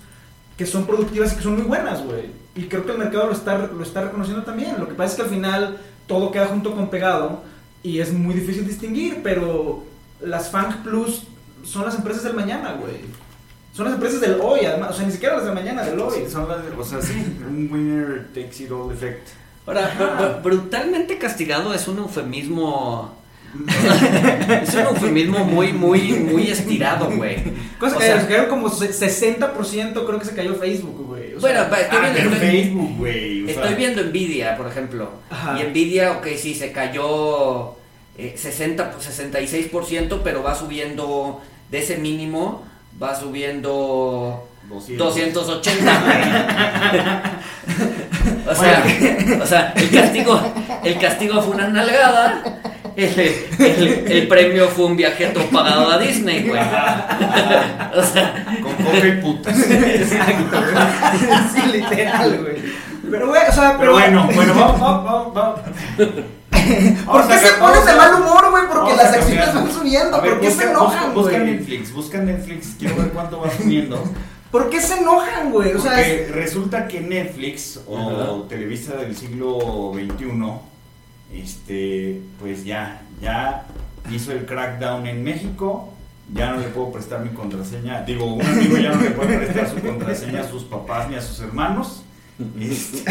que 0.56 0.64
son 0.64 0.86
productivas 0.86 1.34
y 1.34 1.36
que 1.36 1.42
son 1.42 1.56
muy 1.56 1.64
buenas, 1.64 2.02
güey. 2.02 2.30
Y 2.54 2.62
creo 2.62 2.86
que 2.86 2.92
el 2.92 2.96
mercado 2.98 3.26
lo 3.26 3.32
está, 3.34 3.58
lo 3.58 3.82
está 3.82 4.00
reconociendo 4.00 4.42
también. 4.42 4.76
Lo 4.78 4.88
que 4.88 4.94
pasa 4.94 5.10
es 5.10 5.16
que 5.16 5.22
al 5.24 5.28
final 5.28 5.76
todo 6.06 6.30
queda 6.32 6.46
junto 6.46 6.74
con 6.74 6.88
pegado 6.88 7.42
y 7.82 7.98
es 7.98 8.10
muy 8.10 8.34
difícil 8.34 8.66
distinguir, 8.66 9.20
pero 9.22 9.84
las 10.22 10.48
Funk 10.48 10.76
Plus 10.82 11.24
son 11.62 11.84
las 11.84 11.94
empresas 11.94 12.22
del 12.24 12.32
mañana, 12.32 12.72
güey. 12.72 13.00
Son 13.74 13.84
las 13.84 13.92
empresas 13.96 14.22
del 14.22 14.40
hoy, 14.40 14.60
además. 14.64 14.92
O 14.92 14.94
sea, 14.94 15.04
ni 15.04 15.12
siquiera 15.12 15.36
las 15.36 15.44
del 15.44 15.52
mañana, 15.54 15.82
del 15.82 16.00
hoy. 16.00 16.24
Son 16.26 16.48
las 16.48 16.64
de- 16.64 16.70
o 16.74 16.84
sea, 16.84 17.02
sí, 17.02 17.36
un 17.46 17.68
winner 17.70 18.28
takes 18.34 18.62
it 18.64 18.70
all 18.72 18.90
effect. 18.90 19.28
Ahora, 19.66 19.92
br- 19.98 20.18
br- 20.18 20.42
brutalmente 20.42 21.18
castigado 21.18 21.74
es 21.74 21.86
un 21.88 21.98
eufemismo. 21.98 23.14
es 24.62 24.74
un 24.74 24.80
eufemismo 24.80 25.40
muy, 25.44 25.72
muy, 25.72 26.12
muy 26.12 26.48
estirado, 26.50 27.10
güey. 27.10 27.36
Cosa 27.80 27.96
O 27.96 27.98
que 27.98 28.06
se 28.06 28.12
cayeron 28.26 28.46
como 28.48 28.68
se- 28.70 28.90
60% 28.90 30.06
creo 30.06 30.18
que 30.18 30.24
se 30.24 30.34
cayó 30.34 30.54
Facebook, 30.54 31.06
güey. 31.06 31.34
O 31.34 31.40
Bueno, 31.40 31.62
estoy 31.62 31.78
Ah, 31.90 32.10
viendo, 32.14 32.34
estoy- 32.36 32.50
Facebook, 32.50 32.96
güey. 32.98 33.42
o 33.42 33.46
sea, 33.46 33.54
Estoy 33.54 33.74
viendo 33.74 34.02
Nvidia, 34.04 34.56
por 34.56 34.68
ejemplo. 34.68 35.10
Ajá. 35.30 35.58
Y 35.60 35.64
Nvidia, 35.68 36.12
ok, 36.12 36.26
sí, 36.36 36.54
se 36.54 36.72
cayó 36.72 37.74
eh, 38.18 38.34
60, 38.36 38.96
66%, 38.98 40.20
pero 40.22 40.42
va 40.42 40.54
subiendo 40.54 41.40
de 41.70 41.78
ese 41.78 41.96
mínimo, 41.98 42.64
va 43.02 43.18
subiendo 43.18 44.46
200. 44.68 45.34
280. 45.34 47.40
o, 48.48 48.54
sea, 48.54 48.84
o 49.42 49.46
sea, 49.46 49.72
el 49.76 49.90
castigo, 49.90 50.40
el 50.84 50.98
castigo 50.98 51.42
fue 51.42 51.54
una 51.54 51.68
nalgada. 51.68 52.42
El, 52.96 53.18
el- 53.58 54.04
el 54.12 54.28
premio 54.28 54.68
fue 54.68 54.86
un 54.86 54.96
viajeto 54.96 55.40
pagado 55.52 55.90
a 55.90 55.98
Disney, 55.98 56.46
güey. 56.48 56.60
o 56.60 58.02
sea, 58.02 58.44
Con 58.62 58.72
coca 58.74 59.06
y 59.06 59.12
putas. 59.22 59.56
Exacto, 59.70 60.56
güey. 60.60 61.38
sí, 61.54 61.72
literal, 61.78 62.38
güey. 62.40 62.56
Pero, 63.10 63.28
güey, 63.28 63.42
o 63.48 63.52
sea, 63.52 63.76
Pero 63.78 63.92
bueno, 63.92 64.28
bueno, 64.34 64.54
vamos, 64.54 64.80
vamos, 64.80 65.34
vamos. 65.34 65.60
¿Por 67.06 67.26
qué 67.28 67.38
se 67.38 67.50
vamos 67.58 67.86
de 67.86 67.94
mal 67.94 68.14
humor, 68.14 68.50
güey? 68.50 68.64
Porque 68.72 68.96
las 68.96 69.12
acciones 69.14 69.54
van 69.54 69.72
subiendo. 69.72 70.20
Ver, 70.20 70.32
¿Por 70.32 70.40
qué 70.40 70.48
busca- 70.48 70.62
se 70.64 70.70
enojan, 70.70 71.14
busca- 71.14 71.14
Busca 71.14 71.38
güey? 71.38 71.50
Netflix, 71.52 71.92
busca 71.92 72.18
Netflix, 72.18 72.68
quiero 72.78 72.96
ver 72.96 73.08
cuánto 73.08 73.40
va 73.40 73.50
subiendo. 73.50 74.04
¿Por 74.50 74.68
qué 74.70 74.80
se 74.80 74.98
enojan, 74.98 75.52
güey? 75.52 75.72
O 75.74 75.80
sea, 75.80 75.92
Porque 75.92 76.24
es- 76.24 76.30
resulta 76.32 76.88
que 76.88 77.00
Netflix 77.00 77.80
o. 77.86 78.46
Televisa 78.48 78.96
del 78.96 79.16
siglo 79.16 79.92
XXI, 79.94 81.40
este, 81.40 82.20
pues 82.40 82.64
ya, 82.64 83.02
ya 83.22 83.66
hizo 84.10 84.32
el 84.32 84.46
crackdown 84.46 85.06
en 85.06 85.22
México. 85.22 85.92
Ya 86.32 86.50
no 86.52 86.60
le 86.60 86.68
puedo 86.68 86.92
prestar 86.92 87.20
mi 87.24 87.30
contraseña. 87.30 88.02
Digo, 88.02 88.24
un 88.34 88.42
amigo 88.46 88.76
ya 88.78 88.92
no 88.92 89.00
le 89.02 89.10
puede 89.10 89.36
prestar 89.38 89.68
su 89.68 89.80
contraseña 89.80 90.42
a 90.42 90.48
sus 90.48 90.62
papás 90.64 91.08
ni 91.08 91.16
a 91.16 91.20
sus 91.22 91.40
hermanos. 91.40 92.02
Este, 92.58 93.02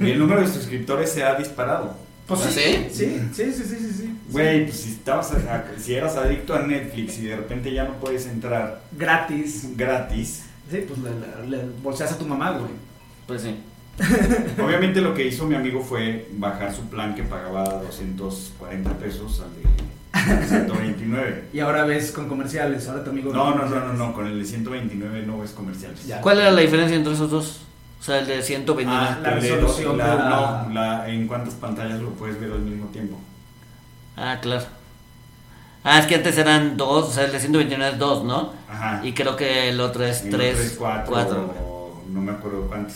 y 0.00 0.10
el 0.10 0.18
número 0.18 0.40
de 0.40 0.48
suscriptores 0.48 1.12
se 1.12 1.22
ha 1.22 1.34
disparado. 1.36 1.94
Pues 2.36 2.46
¿Ah, 2.46 2.50
sí. 2.50 2.88
sí? 2.92 3.20
Sí, 3.32 3.52
sí, 3.52 3.64
sí, 3.64 3.92
sí. 3.96 4.14
Güey, 4.30 4.64
pues 4.66 4.80
si, 4.80 4.90
estabas 4.90 5.32
a- 5.32 5.64
si 5.78 5.94
eras 5.94 6.16
adicto 6.16 6.54
a 6.54 6.62
Netflix 6.62 7.18
y 7.18 7.26
de 7.26 7.36
repente 7.36 7.72
ya 7.72 7.84
no 7.84 7.94
puedes 8.00 8.26
entrar 8.26 8.82
Gratis. 8.96 9.76
gratis, 9.76 10.44
Sí, 10.70 10.84
pues 10.86 11.00
le, 11.00 11.10
le, 11.50 11.56
le 11.56 11.64
bolseas 11.82 12.12
a 12.12 12.18
tu 12.18 12.24
mamá, 12.26 12.52
güey. 12.52 12.70
pues 13.26 13.42
sí. 13.42 13.56
Obviamente 14.64 15.00
lo 15.00 15.12
que 15.14 15.26
hizo 15.26 15.44
mi 15.46 15.54
amigo 15.56 15.82
fue 15.82 16.28
bajar 16.34 16.72
su 16.74 16.82
plan 16.88 17.14
que 17.14 17.22
pagaba 17.24 17.64
240 17.82 18.90
pesos 18.98 19.42
al 19.42 19.50
de 19.56 20.46
129. 20.46 21.44
Y 21.52 21.60
ahora 21.60 21.84
ves 21.84 22.12
con 22.12 22.28
comerciales, 22.28 22.86
ahora 22.88 23.04
tu 23.04 23.10
amigo... 23.10 23.32
No, 23.32 23.54
no, 23.54 23.66
no, 23.68 23.80
no, 23.80 23.92
no, 23.94 24.12
con 24.14 24.26
el 24.26 24.38
de 24.38 24.44
129 24.44 25.24
no 25.26 25.38
ves 25.38 25.50
comerciales. 25.50 26.06
Ya. 26.06 26.20
¿Cuál 26.20 26.38
era 26.38 26.50
la 26.50 26.60
diferencia 26.60 26.96
entre 26.96 27.12
esos 27.14 27.30
dos? 27.30 27.60
O 28.00 28.02
sea, 28.02 28.18
el 28.20 28.26
de 28.26 28.42
129. 28.42 29.06
Ah, 29.08 29.18
La 29.22 29.32
el 29.34 29.42
de- 29.42 29.50
resolución 29.56 29.98
la- 29.98 30.14
No, 30.16 30.68
la- 30.72 31.08
en 31.08 31.26
cuántas 31.28 31.54
pantallas 31.54 32.00
lo 32.00 32.10
puedes 32.10 32.40
ver 32.40 32.50
al 32.50 32.60
mismo 32.60 32.86
tiempo. 32.86 33.18
Ah, 34.16 34.38
claro. 34.40 34.64
Ah, 35.84 35.98
es 35.98 36.06
que 36.06 36.14
antes 36.14 36.36
eran 36.38 36.76
dos, 36.76 37.08
o 37.08 37.12
sea, 37.12 37.24
el 37.24 37.32
de 37.32 37.40
129 37.40 37.92
es 37.92 37.98
dos, 37.98 38.24
¿no? 38.24 38.52
Ajá. 38.70 39.00
Y 39.02 39.12
creo 39.12 39.36
que 39.36 39.68
el 39.70 39.80
otro 39.80 40.04
es 40.04 40.22
los 40.24 40.30
tres, 40.34 40.56
tres, 40.56 40.76
cuatro, 40.78 41.10
cuatro. 41.12 41.54
o 41.58 42.02
no 42.10 42.20
me 42.20 42.32
acuerdo 42.32 42.66
cuántos. 42.68 42.94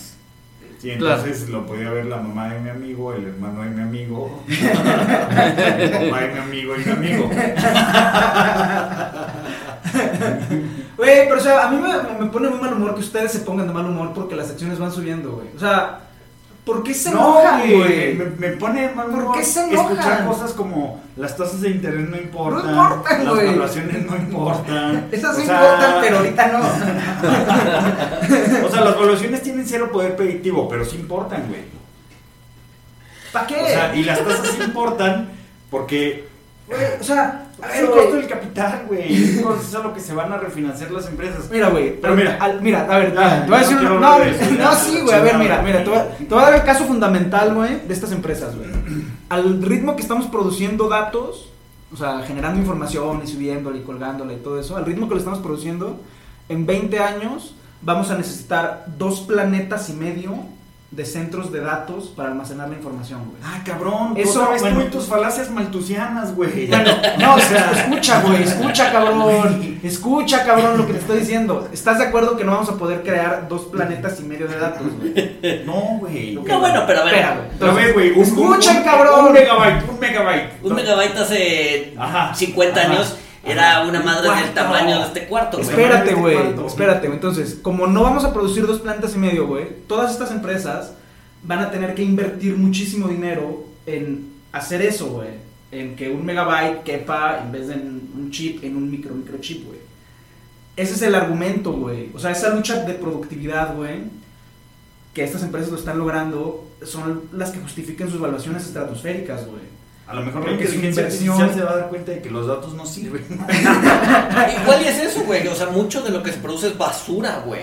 Sí, 0.79 0.91
Claro. 0.99 1.21
entonces 1.23 1.49
lo 1.49 1.67
podía 1.67 1.89
ver 1.91 2.05
la 2.07 2.17
mamá 2.19 2.53
de 2.53 2.61
mi 2.61 2.69
amigo, 2.69 3.15
el 3.15 3.25
hermano 3.29 3.63
de 3.63 3.71
mi 3.71 3.81
amigo, 3.83 4.43
el 4.49 6.11
papá 6.11 6.21
de 6.21 6.29
mi 6.33 6.39
amigo 6.39 6.75
y 6.77 6.85
mi 6.85 6.91
amigo. 6.93 7.31
Güey, 10.97 11.27
pero 11.29 11.41
o 11.41 11.43
sea, 11.43 11.67
a 11.67 11.71
mí 11.71 11.79
me, 11.79 12.25
me 12.25 12.31
pone 12.31 12.49
muy 12.49 12.61
mal 12.61 12.73
humor 12.75 12.95
que 12.95 13.01
ustedes 13.01 13.33
se 13.33 13.41
pongan 13.41 13.67
de 13.67 13.73
mal 13.73 13.87
humor 13.87 14.13
porque 14.15 14.37
las 14.37 14.51
acciones 14.51 14.79
van 14.79 14.93
subiendo, 14.93 15.33
güey. 15.33 15.49
O 15.57 15.59
sea, 15.59 16.01
¿por 16.65 16.83
qué 16.85 16.95
se 16.95 17.11
enojan, 17.11 17.61
güey? 17.61 18.15
Me, 18.15 18.25
me 18.27 18.49
pone 18.57 18.89
mal 18.91 19.07
¿Por 19.09 19.23
humor 19.23 19.37
qué 19.37 19.45
se 19.45 19.65
enojan? 19.65 19.93
escuchar 19.93 20.25
cosas 20.27 20.53
como 20.53 21.03
las 21.17 21.37
tasas 21.37 21.61
de 21.63 21.71
interés 21.71 22.09
no 22.09 22.17
importan, 22.17 22.73
No 22.75 22.83
importan, 22.85 23.25
las 23.25 23.35
güey. 23.35 23.47
valuaciones 23.49 24.07
no 24.07 24.17
importan. 24.17 25.09
Esas 25.13 25.37
sí 25.37 25.47
sea, 25.47 25.55
importan, 25.57 25.95
pero 26.01 26.17
ahorita 26.19 26.47
no. 26.49 26.59
O 28.67 28.71
sea, 28.71 28.81
las 28.85 28.97
valuaciones 28.99 29.43
tienen 29.43 29.67
cero 29.67 29.91
poder 29.93 30.17
predictivo, 30.17 30.69
pero 30.69 30.85
sí 30.85 30.97
importan, 30.97 31.47
güey. 31.49 31.63
¿Para 33.33 33.47
qué? 33.47 33.63
O 33.63 33.67
sea, 33.67 33.95
y 33.97 34.05
las 34.05 34.25
tasas 34.25 34.47
sí 34.49 34.63
importan 34.63 35.29
porque 35.71 36.29
Güey, 36.67 36.81
o 37.01 37.05
sea, 37.05 37.47
a 37.63 37.67
es 37.67 37.73
ver, 37.75 37.85
el 37.85 37.91
costo 37.91 38.17
del 38.17 38.27
capital, 38.27 38.85
güey. 38.89 39.13
Es 39.13 39.75
a 39.75 39.79
lo 39.81 39.93
que 39.93 40.01
se 40.01 40.15
van 40.15 40.33
a 40.33 40.39
refinanciar 40.39 40.91
las 40.91 41.07
empresas. 41.07 41.49
Mira, 41.51 41.69
güey, 41.69 42.01
Pero 42.01 42.15
mira. 42.17 42.39
al- 42.41 42.63
mira, 42.63 42.87
a 42.91 42.99
ver, 42.99 43.15
Ya, 43.15 43.43
te 43.45 43.51
voy 43.51 43.59
a 43.59 43.61
decir 43.63 43.83
no 43.83 43.97
una- 43.97 44.01
no, 44.19 44.23
eso, 44.25 44.51
no, 44.59 44.75
sí, 44.75 45.01
güey, 45.03 45.15
a 45.15 45.21
ver, 45.23 45.37
mira, 45.39 45.63
mira, 45.63 45.85
te 45.85 45.91
voy, 45.91 45.99
a- 45.99 46.09
te 46.17 46.25
voy 46.25 46.39
a 46.39 46.43
dar 46.47 46.55
el 46.55 46.63
caso 46.63 46.85
fundamental, 46.87 47.55
güey, 47.55 47.87
de 47.87 47.93
estas 47.93 48.13
empresas, 48.13 48.57
güey. 48.57 48.71
Al 49.29 49.63
ritmo 49.63 49.95
que 49.95 50.03
estamos 50.03 50.27
produciendo 50.27 50.89
datos, 50.89 51.51
o 51.93 51.97
sea, 51.97 52.23
generando 52.23 52.59
información 52.59 53.21
y 53.23 53.27
subiéndola 53.27 53.77
y 53.77 53.83
colgándola 53.83 54.33
y 54.33 54.37
todo 54.37 54.59
eso, 54.59 54.77
al 54.77 54.87
ritmo 54.87 55.07
que 55.09 55.15
lo 55.15 55.19
estamos 55.21 55.41
produciendo, 55.41 56.01
en 56.49 56.65
20 56.67 56.99
años 56.99 57.55
vamos 57.83 58.11
a 58.11 58.17
necesitar 58.17 58.87
dos 58.99 59.21
planetas 59.21 59.91
y 59.91 59.93
medio 59.93 60.35
de 60.95 61.05
centros 61.05 61.51
de 61.51 61.61
datos 61.61 62.05
para 62.17 62.29
almacenar 62.29 62.69
la 62.69 62.77
información, 62.77 63.21
güey. 63.27 63.37
Ah, 63.43 63.63
cabrón. 63.65 64.15
Eso, 64.17 64.53
es 64.55 64.61
bueno. 64.63 64.81
tú 64.81 64.87
y 64.87 64.91
tus 64.91 65.07
falacias 65.07 65.51
maltusianas, 65.51 66.35
güey. 66.35 66.67
Bueno, 66.75 66.93
no, 67.19 67.35
o 67.35 67.41
sea, 67.41 67.73
escucha, 67.73 68.21
güey, 68.21 68.43
escucha, 68.43 68.93
cabrón. 68.93 69.75
Escucha, 69.85 70.45
cabrón, 70.45 70.79
lo 70.79 70.87
que 70.87 70.95
te 70.95 70.99
estoy 71.01 71.19
diciendo. 71.21 71.69
¿Estás 71.73 71.99
de 71.99 72.05
acuerdo 72.05 72.37
que 72.37 72.45
no 72.45 72.53
vamos 72.53 72.69
a 72.71 72.77
poder 72.77 73.03
crear 73.03 73.49
dos 73.49 73.63
planetas 73.67 74.19
y 74.21 74.23
medio 74.23 74.49
de 74.49 74.59
datos, 74.59 74.87
güey? 74.99 75.65
No, 75.67 75.99
güey. 76.01 76.35
No, 76.35 76.61
bueno, 76.61 76.85
pero 76.87 77.01
a 77.01 77.05
ver. 77.05 77.15
Espera, 77.15 77.93
güey. 77.93 78.11
Un- 78.13 78.23
Escuchen, 78.23 78.79
un- 78.79 78.83
cabrón. 78.83 79.27
Un 79.27 79.33
megabyte, 79.33 79.89
un 79.89 79.99
megabyte. 80.01 80.51
Un 80.63 80.75
megabyte 80.75 81.17
hace 81.19 81.95
Ajá, 81.99 82.35
50 82.35 82.81
ajá, 82.81 82.91
años 82.91 83.17
era 83.45 83.83
una 83.83 84.01
Un 84.01 84.05
madre 84.05 84.43
del 84.43 84.55
tamaño 84.55 84.99
de 84.99 85.05
este 85.05 85.27
cuarto, 85.27 85.59
güey. 85.59 85.69
Espérate, 85.69 86.15
güey. 86.15 86.39
Espérate, 86.67 87.07
güey. 87.07 87.17
Entonces, 87.17 87.59
como 87.61 87.87
no 87.87 88.03
vamos 88.03 88.25
a 88.25 88.33
producir 88.33 88.67
dos 88.67 88.81
plantas 88.81 89.15
y 89.15 89.19
medio, 89.19 89.47
güey, 89.47 89.67
todas 89.87 90.13
estas 90.13 90.31
empresas 90.31 90.93
van 91.43 91.61
a 91.61 91.71
tener 91.71 91.95
que 91.95 92.03
invertir 92.03 92.57
muchísimo 92.57 93.09
dinero 93.09 93.65
en 93.87 94.33
hacer 94.53 94.83
eso, 94.83 95.07
güey. 95.07 95.29
En 95.71 95.97
que 95.97 96.11
un 96.11 96.25
megabyte 96.25 96.83
quepa 96.85 97.41
en 97.45 97.53
vez 97.53 97.69
de 97.69 97.75
en 97.75 98.11
un 98.17 98.31
chip, 98.31 98.63
en 98.65 98.77
un 98.77 98.91
micro, 98.91 99.15
microchip, 99.15 99.67
güey. 99.67 99.79
Ese 100.77 100.95
es 100.95 101.03
el 101.03 101.15
argumento, 101.15 101.73
güey. 101.73 102.11
O 102.15 102.19
sea, 102.19 102.31
esa 102.31 102.55
lucha 102.55 102.85
de 102.85 102.95
productividad, 102.95 103.77
güey, 103.77 104.01
que 105.13 105.23
estas 105.23 105.43
empresas 105.43 105.71
lo 105.71 105.79
están 105.79 105.99
logrando, 105.99 106.69
son 106.83 107.23
las 107.33 107.51
que 107.51 107.61
justifican 107.61 108.11
sus 108.11 108.21
valuaciones 108.21 108.65
estratosféricas, 108.65 109.47
güey. 109.47 109.74
A 110.07 110.15
lo 110.15 110.23
mejor 110.23 110.43
la 110.45 110.49
Porque 110.51 110.67
su 110.69 110.75
inversión- 110.75 111.55
se 111.55 111.63
va 111.63 111.71
a 111.73 111.77
dar 111.77 111.89
cuenta 111.89 112.13
de 112.13 112.21
que 112.21 112.31
los 112.31 112.47
datos 112.47 112.75
no 112.75 112.85
sirven. 112.87 113.25
Igual 114.63 114.83
y 114.83 114.89
es 114.89 114.99
eso, 114.99 115.23
güey. 115.25 115.47
O 115.49 115.55
sea, 115.55 115.69
mucho 115.71 116.03
de 116.03 116.11
lo 116.11 116.23
que 116.23 116.31
se 116.33 116.39
produce 116.39 116.69
es 116.69 116.77
basura, 116.79 117.43
güey. 117.47 117.63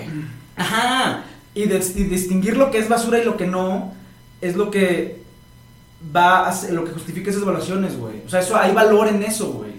Ajá. 0.56 1.24
Y, 1.54 1.66
distinguir 1.68 2.58
lo 2.58 2.72
que 2.72 2.80
es 2.80 2.90
basura 2.90 3.20
y 3.20 3.26
lo 3.26 3.38
que 3.38 3.46
no 3.46 3.94
es 4.42 4.56
lo 4.56 4.72
que 4.72 5.22
va 6.16 6.46
a 6.46 6.50
hacer- 6.50 6.74
lo 6.74 6.84
que 6.84 6.92
justifica 6.92 7.30
esas 7.30 7.44
evaluaciones, 7.44 7.96
güey. 7.98 8.24
O 8.26 8.30
sea, 8.30 8.40
eso 8.40 8.58
hay 8.58 8.72
valor 8.74 9.08
en 9.08 9.22
eso, 9.22 9.52
güey. 9.52 9.72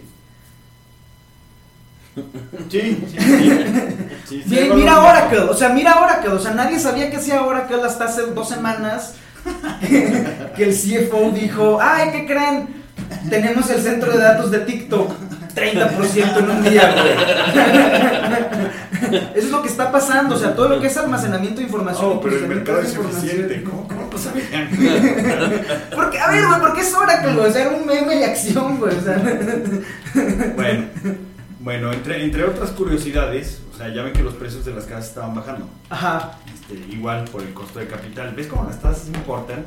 Sí, 2.71 3.03
sí, 3.11 3.17
sí. 3.19 4.39
Sí, 4.49 4.71
mira 4.75 4.95
lo- 4.95 5.03
Oracle, 5.03 5.41
o 5.41 5.55
sea, 5.55 5.71
mira 5.71 6.01
Oracle, 6.01 6.31
o 6.31 6.39
sea, 6.39 6.53
nadie 6.55 6.79
sabía 6.79 7.11
que 7.11 7.17
hacía 7.17 7.43
Oracle 7.43 7.83
hasta 7.83 8.05
hace 8.07 8.23
dos 8.27 8.49
semanas 8.49 9.17
que 10.57 10.65
el 10.65 10.75
CFO 10.75 11.31
dijo, 11.31 11.79
ay, 11.81 12.11
¿qué 12.13 12.27
creen? 12.27 12.83
Tenemos 13.29 13.69
el 13.71 13.81
centro 13.83 14.13
de 14.13 14.19
datos 14.19 14.51
de 14.51 14.59
TikTok, 14.61 15.11
30% 15.55 16.39
en 16.39 16.51
un 16.51 16.63
día, 16.63 16.95
güey. 16.95 17.13
Eso 19.35 19.47
es 19.47 19.51
lo 19.51 19.63
que 19.63 19.69
está 19.69 19.91
pasando, 19.93 20.37
o 20.37 20.39
sea, 20.39 20.55
todo 20.55 20.69
lo 20.69 20.81
que 20.81 20.87
es 20.87 20.97
almacenamiento 20.97 21.59
de 21.61 21.67
información. 21.67 22.07
Oh, 22.07 22.21
pero 22.21 22.37
el 22.37 22.47
mercado 22.49 22.81
es 22.81 22.95
eficiente. 22.97 23.63
¿Cómo, 23.65 23.87
cómo 23.89 24.09
lo 24.11 24.19
sabían? 24.23 24.69
Porque, 25.95 26.19
a 26.19 26.29
ver, 26.31 26.47
güey, 26.47 26.61
¿por 26.61 26.75
qué 26.75 26.81
es 26.81 26.95
Oracle, 26.95 27.35
güey? 27.35 27.51
O 27.51 27.53
sea, 27.53 27.63
era 27.63 27.71
un 27.71 27.87
meme 27.87 28.17
de 28.17 28.25
acción, 28.25 28.79
güey. 28.79 28.97
O 28.97 29.01
sea, 29.01 29.21
Bueno, 30.55 30.85
bueno 31.63 31.93
entre, 31.93 32.25
entre 32.25 32.45
otras 32.45 32.71
curiosidades, 32.71 33.63
o 33.73 33.77
sea, 33.77 33.89
ya 33.95 34.03
ven 34.03 34.13
que 34.13 34.23
los 34.23 34.35
precios 34.35 34.65
de 34.65 34.73
las 34.75 34.85
casas 34.85 35.09
estaban 35.09 35.35
bajando. 35.35 35.67
ajá. 35.91 36.39
Este, 36.53 36.75
igual 36.95 37.25
por 37.25 37.43
el 37.43 37.53
costo 37.55 37.79
de 37.79 37.87
capital. 37.87 38.35
¿Ves 38.35 38.47
cómo 38.49 38.65
las 38.65 38.81
tasas 38.81 39.09
importan? 39.09 39.65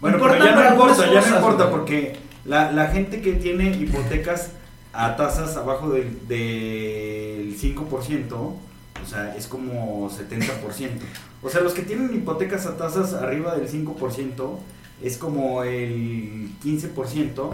Bueno, 0.00 0.16
Importan 0.18 0.38
pero 0.40 0.50
ya 0.50 0.56
no 0.56 0.70
importa, 0.72 0.92
algunas 0.92 0.98
ya 0.98 1.20
cosas, 1.20 1.30
no 1.30 1.36
importa 1.36 1.70
porque 1.70 2.16
La, 2.44 2.70
la 2.72 2.88
gente 2.88 3.20
que 3.22 3.32
tiene 3.32 3.70
hipotecas 3.70 4.50
a 4.92 5.16
tasas 5.16 5.56
abajo 5.56 5.90
del, 5.90 6.26
del 6.28 7.56
5%, 7.58 8.32
o 8.32 8.58
sea, 9.06 9.34
es 9.36 9.46
como 9.46 10.10
70%. 10.10 10.88
O 11.42 11.50
sea, 11.50 11.60
los 11.60 11.74
que 11.74 11.82
tienen 11.82 12.14
hipotecas 12.14 12.66
a 12.66 12.76
tasas 12.76 13.12
arriba 13.14 13.54
del 13.56 13.68
5% 13.68 14.58
es 15.02 15.16
como 15.18 15.62
el 15.64 16.50
15%. 16.64 17.50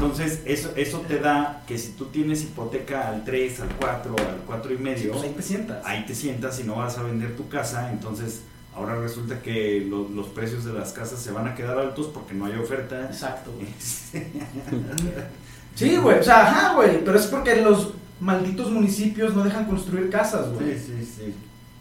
Entonces, 0.00 0.42
eso, 0.44 0.70
eso 0.76 1.00
te 1.00 1.18
da 1.18 1.62
que 1.66 1.76
si 1.76 1.92
tú 1.92 2.06
tienes 2.06 2.42
hipoteca 2.44 3.08
al 3.08 3.24
3, 3.24 3.60
al 3.60 3.68
4, 3.80 4.14
al 4.16 4.36
4 4.46 4.72
y 4.74 4.78
medio, 4.78 5.12
Pues 5.12 5.24
ahí 5.24 5.30
te 5.36 5.42
sientas. 5.42 5.84
ahí 5.84 6.06
te 6.06 6.14
sientas 6.14 6.60
y 6.60 6.64
no 6.64 6.76
vas 6.76 6.98
a 6.98 7.02
vender 7.02 7.34
tu 7.36 7.48
casa, 7.48 7.90
entonces 7.90 8.42
ahora 8.76 8.94
resulta 9.00 9.42
que 9.42 9.84
lo- 9.88 10.08
los 10.08 10.28
precios 10.28 10.64
de 10.64 10.72
las 10.72 10.92
casas 10.92 11.18
se 11.20 11.32
van 11.32 11.48
a 11.48 11.54
quedar 11.56 11.78
altos 11.78 12.06
porque 12.14 12.32
no 12.34 12.46
hay 12.46 12.54
oferta. 12.54 13.06
Exacto. 13.06 13.50
Sí, 15.74 15.96
güey, 15.96 16.18
o 16.18 16.22
sea, 16.24 16.42
ajá, 16.48 16.74
güey, 16.74 17.04
pero 17.04 17.16
es 17.16 17.26
porque 17.26 17.62
los 17.62 17.92
malditos 18.18 18.68
municipios 18.70 19.34
no 19.36 19.44
dejan 19.44 19.66
construir 19.66 20.10
casas, 20.10 20.52
güey. 20.52 20.76
Sí, 20.76 20.86
sí, 20.86 21.04
sí. 21.16 21.34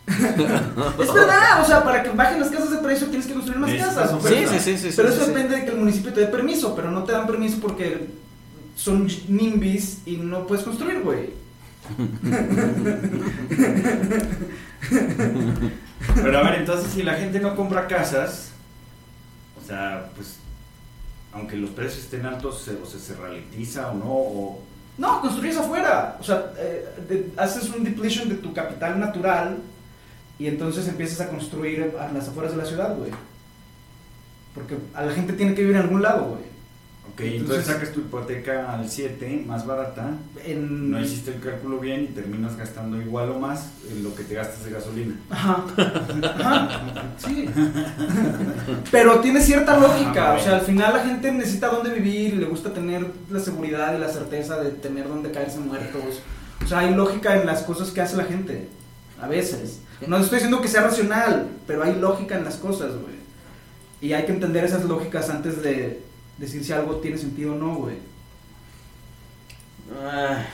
Es 0.08 1.13
verdad, 1.13 1.62
o 1.62 1.65
sea, 1.65 1.84
para 1.84 2.02
que 2.02 2.10
bajen 2.12 2.39
las 2.39 2.50
casas 2.50 2.72
de 2.72 2.78
precio 2.78 3.08
tienes 3.08 3.28
que 3.28 3.34
construir 3.34 3.60
más 3.60 3.74
casas. 3.74 4.12
pero- 4.24 4.36
Sí, 4.36 4.46
sí, 4.48 4.60
sí, 4.60 4.78
sí, 4.78 4.93
Pero 4.96 5.10
sí, 5.10 5.15
eso 5.15 5.26
sí. 5.26 5.32
depende 5.32 5.58
de 5.58 5.65
que 5.65 5.72
el 5.72 5.78
municipio 5.78 6.13
te 6.13 6.22
dé 6.22 6.28
permiso, 6.28 6.74
pero 6.76 6.89
no 6.91 7.04
te 7.04 7.12
dan 7.12 7.28
permiso 7.28 7.58
porque 7.62 8.08
son 8.76 9.08
nimbis 9.28 10.00
y 10.06 10.17
no 10.17 10.48
puedes 10.48 10.63
construir, 10.63 11.02
güey. 11.02 11.32
Pero 16.15 16.38
a 16.39 16.43
ver, 16.43 16.60
entonces 16.60 16.91
si 16.93 17.04
la 17.04 17.13
gente 17.15 17.39
no 17.39 17.56
compra 17.56 17.88
casas, 17.88 18.50
o 19.62 19.65
sea, 19.67 20.10
pues, 20.15 20.38
aunque 21.34 21.56
los 21.58 21.72
precios 21.72 22.04
estén 22.06 22.26
altos, 22.26 22.62
se, 22.63 22.72
o 22.82 22.86
sea, 22.86 23.00
se 23.00 23.15
ralentiza 23.15 23.91
o 23.91 23.96
no, 23.96 24.06
o... 24.10 24.63
No, 24.98 25.22
construyes 25.22 25.58
afuera. 25.58 26.17
O 26.20 26.24
sea, 26.24 26.52
eh, 26.58 26.86
de- 27.08 27.32
haces 27.38 27.70
un 27.70 27.84
depletion 27.84 28.30
de 28.30 28.36
tu 28.36 28.52
capital 28.54 29.00
natural 29.00 29.58
y 30.39 30.47
entonces 30.47 30.88
empiezas 30.88 31.21
a 31.21 31.30
construir 31.30 31.93
a 32.00 32.12
las 32.12 32.28
afueras 32.28 32.52
de 32.54 32.58
la 32.60 32.65
ciudad, 32.65 32.95
güey. 32.97 33.12
Porque 34.54 34.76
a 34.93 35.04
la 35.06 35.12
gente 35.13 35.34
tiene 35.34 35.54
que 35.54 35.62
vivir 35.62 35.76
en 35.78 35.84
algún 35.84 36.02
lado, 36.02 36.26
güey. 36.30 36.47
Ok, 37.13 37.21
entonces, 37.21 37.41
Entonces- 37.41 37.65
sacas 37.65 37.91
tu 37.93 38.02
hipoteca 38.02 38.71
al 38.73 38.88
7, 38.88 39.43
más 39.47 39.65
barata, 39.65 40.12
En... 40.45 40.91
no 40.91 41.00
hiciste 41.00 41.34
el 41.34 41.39
cálculo 41.39 41.80
bien 41.80 42.04
y 42.04 42.08
terminas 42.08 42.56
gastando 42.58 43.02
igual 43.02 43.32
o 43.32 43.39
más 43.39 43.69
en 43.89 44.04
lo 44.04 44.13
que 44.13 44.23
te 44.23 44.36
gastas 44.36 44.65
de 44.65 44.71
gasolina. 44.71 45.15
Ajá. 45.32 45.63
Ajá. 46.36 47.04
Sí. 47.17 47.45
Pero 48.91 49.19
tiene 49.21 49.41
cierta 49.41 49.78
lógica. 49.80 50.34
Ah, 50.34 50.38
O 50.38 50.39
sea, 50.43 50.56
al 50.58 50.62
final 50.62 50.93
la 50.93 51.04
gente 51.04 51.32
necesita 51.32 51.69
dónde 51.69 51.91
vivir 51.91 52.34
y 52.36 52.38
le 52.38 52.45
gusta 52.45 52.73
tener 52.73 53.06
la 53.32 53.39
seguridad 53.39 53.95
y 53.95 54.00
la 54.00 54.10
certeza 54.10 54.60
de 54.60 54.71
tener 54.71 55.08
dónde 55.08 55.32
caerse 55.32 55.60
muertos. 55.60 56.21
O 56.63 56.67
sea, 56.67 56.80
hay 56.80 56.93
lógica 56.93 57.39
en 57.39 57.45
las 57.47 57.63
cosas 57.63 57.89
que 57.91 58.02
hace 58.02 58.17
la 58.17 58.26
gente. 58.26 58.69
A 59.21 59.27
veces. 59.27 59.80
No 60.06 60.17
estoy 60.17 60.38
diciendo 60.38 60.62
que 60.62 60.67
sea 60.67 60.82
racional, 60.82 61.47
pero 61.65 61.84
hay 61.84 61.95
lógica 61.95 62.36
en 62.36 62.43
las 62.43 62.56
cosas, 62.56 62.91
güey. 62.91 63.15
Y 63.99 64.13
hay 64.13 64.25
que 64.25 64.32
entender 64.32 64.63
esas 64.63 64.86
lógicas 64.86 65.30
antes 65.30 65.62
de 65.63 66.01
decir 66.38 66.63
si 66.63 66.71
algo 66.71 66.97
tiene 66.97 67.17
sentido 67.17 67.53
o 67.53 67.58
no, 67.58 67.75
güey. 67.75 67.95
Ah, 69.99 70.45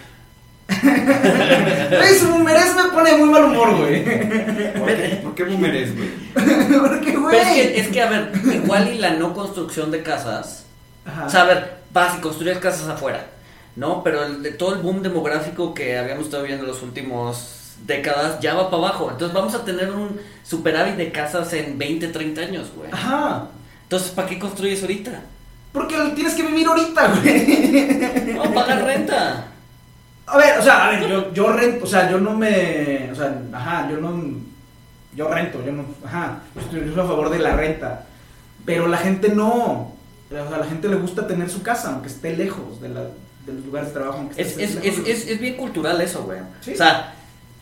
su 2.20 2.28
boomerés 2.30 2.76
me 2.76 2.84
pone 2.94 3.12
de 3.12 3.18
muy 3.18 3.30
mal 3.30 3.46
humor, 3.46 3.78
güey. 3.78 4.04
¿Por 4.04 4.86
qué, 4.86 5.20
¿Por 5.24 5.36
qué 5.36 5.44
güey? 5.44 5.88
Porque, 6.34 7.12
Pero 7.12 7.22
güey. 7.22 7.38
es 7.38 7.48
que, 7.48 7.80
es 7.80 7.88
que, 7.90 8.02
a 8.02 8.10
ver, 8.10 8.32
igual 8.54 8.94
y 8.94 8.98
la 8.98 9.12
no 9.12 9.34
construcción 9.34 9.92
de 9.92 10.04
casas. 10.04 10.66
Ajá. 11.06 11.26
O 11.26 11.30
sea, 11.30 11.42
a 11.42 11.46
ver, 11.46 11.78
vas 11.92 12.18
y 12.18 12.22
construyes 12.22 12.60
casas 12.60 12.88
afuera, 12.88 13.28
¿no? 13.76 14.04
Pero 14.04 14.24
el, 14.24 14.42
de 14.42 14.52
todo 14.52 14.76
el 14.76 14.82
boom 14.82 15.02
demográfico 15.02 15.74
que 15.74 15.98
habíamos 15.98 16.26
estado 16.26 16.44
viendo 16.44 16.64
en 16.64 16.72
las 16.72 16.82
últimas 16.82 17.63
décadas 17.86 18.40
ya 18.40 18.54
va 18.56 18.70
para 18.70 18.84
abajo. 18.88 19.10
Entonces 19.12 19.34
vamos 19.34 19.54
a 19.56 19.66
tener 19.66 19.92
un 19.92 20.20
superávit 20.44 20.96
de 20.96 21.12
casas 21.12 21.52
en 21.54 21.78
20, 21.78 22.08
30 22.08 22.42
años, 22.42 22.72
güey. 22.76 22.90
Ajá. 22.92 23.48
Entonces, 23.84 24.12
¿para 24.12 24.28
qué 24.28 24.40
construyes 24.40 24.82
ahorita? 24.82 25.22
Porque 25.72 25.96
tienes 26.16 26.34
que 26.36 26.44
vivir 26.44 26.68
ahorita, 26.68 27.08
güey. 27.22 28.34
No, 28.36 28.54
pagar 28.54 28.84
renta. 28.84 29.48
A 30.26 30.38
ver, 30.38 30.60
o 30.60 30.64
sea, 30.64 30.88
a 30.88 30.92
ver, 30.92 31.08
yo, 31.08 31.34
yo 31.34 31.52
rento, 31.52 31.84
o 31.84 31.88
sea, 31.88 32.10
yo 32.10 32.20
no 32.20 32.34
me. 32.36 33.10
O 33.12 33.16
sea, 33.16 33.42
ajá, 33.52 33.90
yo 33.90 33.98
no. 33.98 34.24
Yo 35.16 35.28
rento, 35.28 35.64
yo 35.66 35.72
no. 35.72 35.86
Ajá, 36.06 36.40
yo 36.56 36.62
estoy, 36.62 36.92
a 36.92 37.06
favor 37.08 37.30
de 37.30 37.40
la 37.40 37.56
renta. 37.56 38.06
Pero 38.66 38.88
la 38.88 38.98
gente 38.98 39.30
no. 39.30 39.94
O 40.30 40.30
sea, 40.30 40.48
a 40.48 40.60
la 40.60 40.66
gente 40.66 40.88
le 40.88 40.96
gusta 40.96 41.28
tener 41.28 41.50
su 41.50 41.62
casa, 41.62 41.92
aunque 41.92 42.08
esté 42.08 42.36
lejos 42.36 42.82
de, 42.82 42.90
la, 42.90 43.02
de 43.02 43.54
los 43.54 43.66
lugares 43.66 43.90
de 43.90 43.96
trabajo. 43.96 44.20
Aunque 44.20 44.42
Es, 44.42 44.58
esté 44.58 44.64
es, 44.64 44.76
lejos 44.76 45.00
es, 45.00 45.24
es, 45.24 45.28
es 45.28 45.40
bien 45.40 45.56
cultural 45.56 46.00
eso, 46.02 46.24
güey. 46.24 46.40
Sí. 46.62 46.74
O 46.74 46.78
sea, 46.78 47.14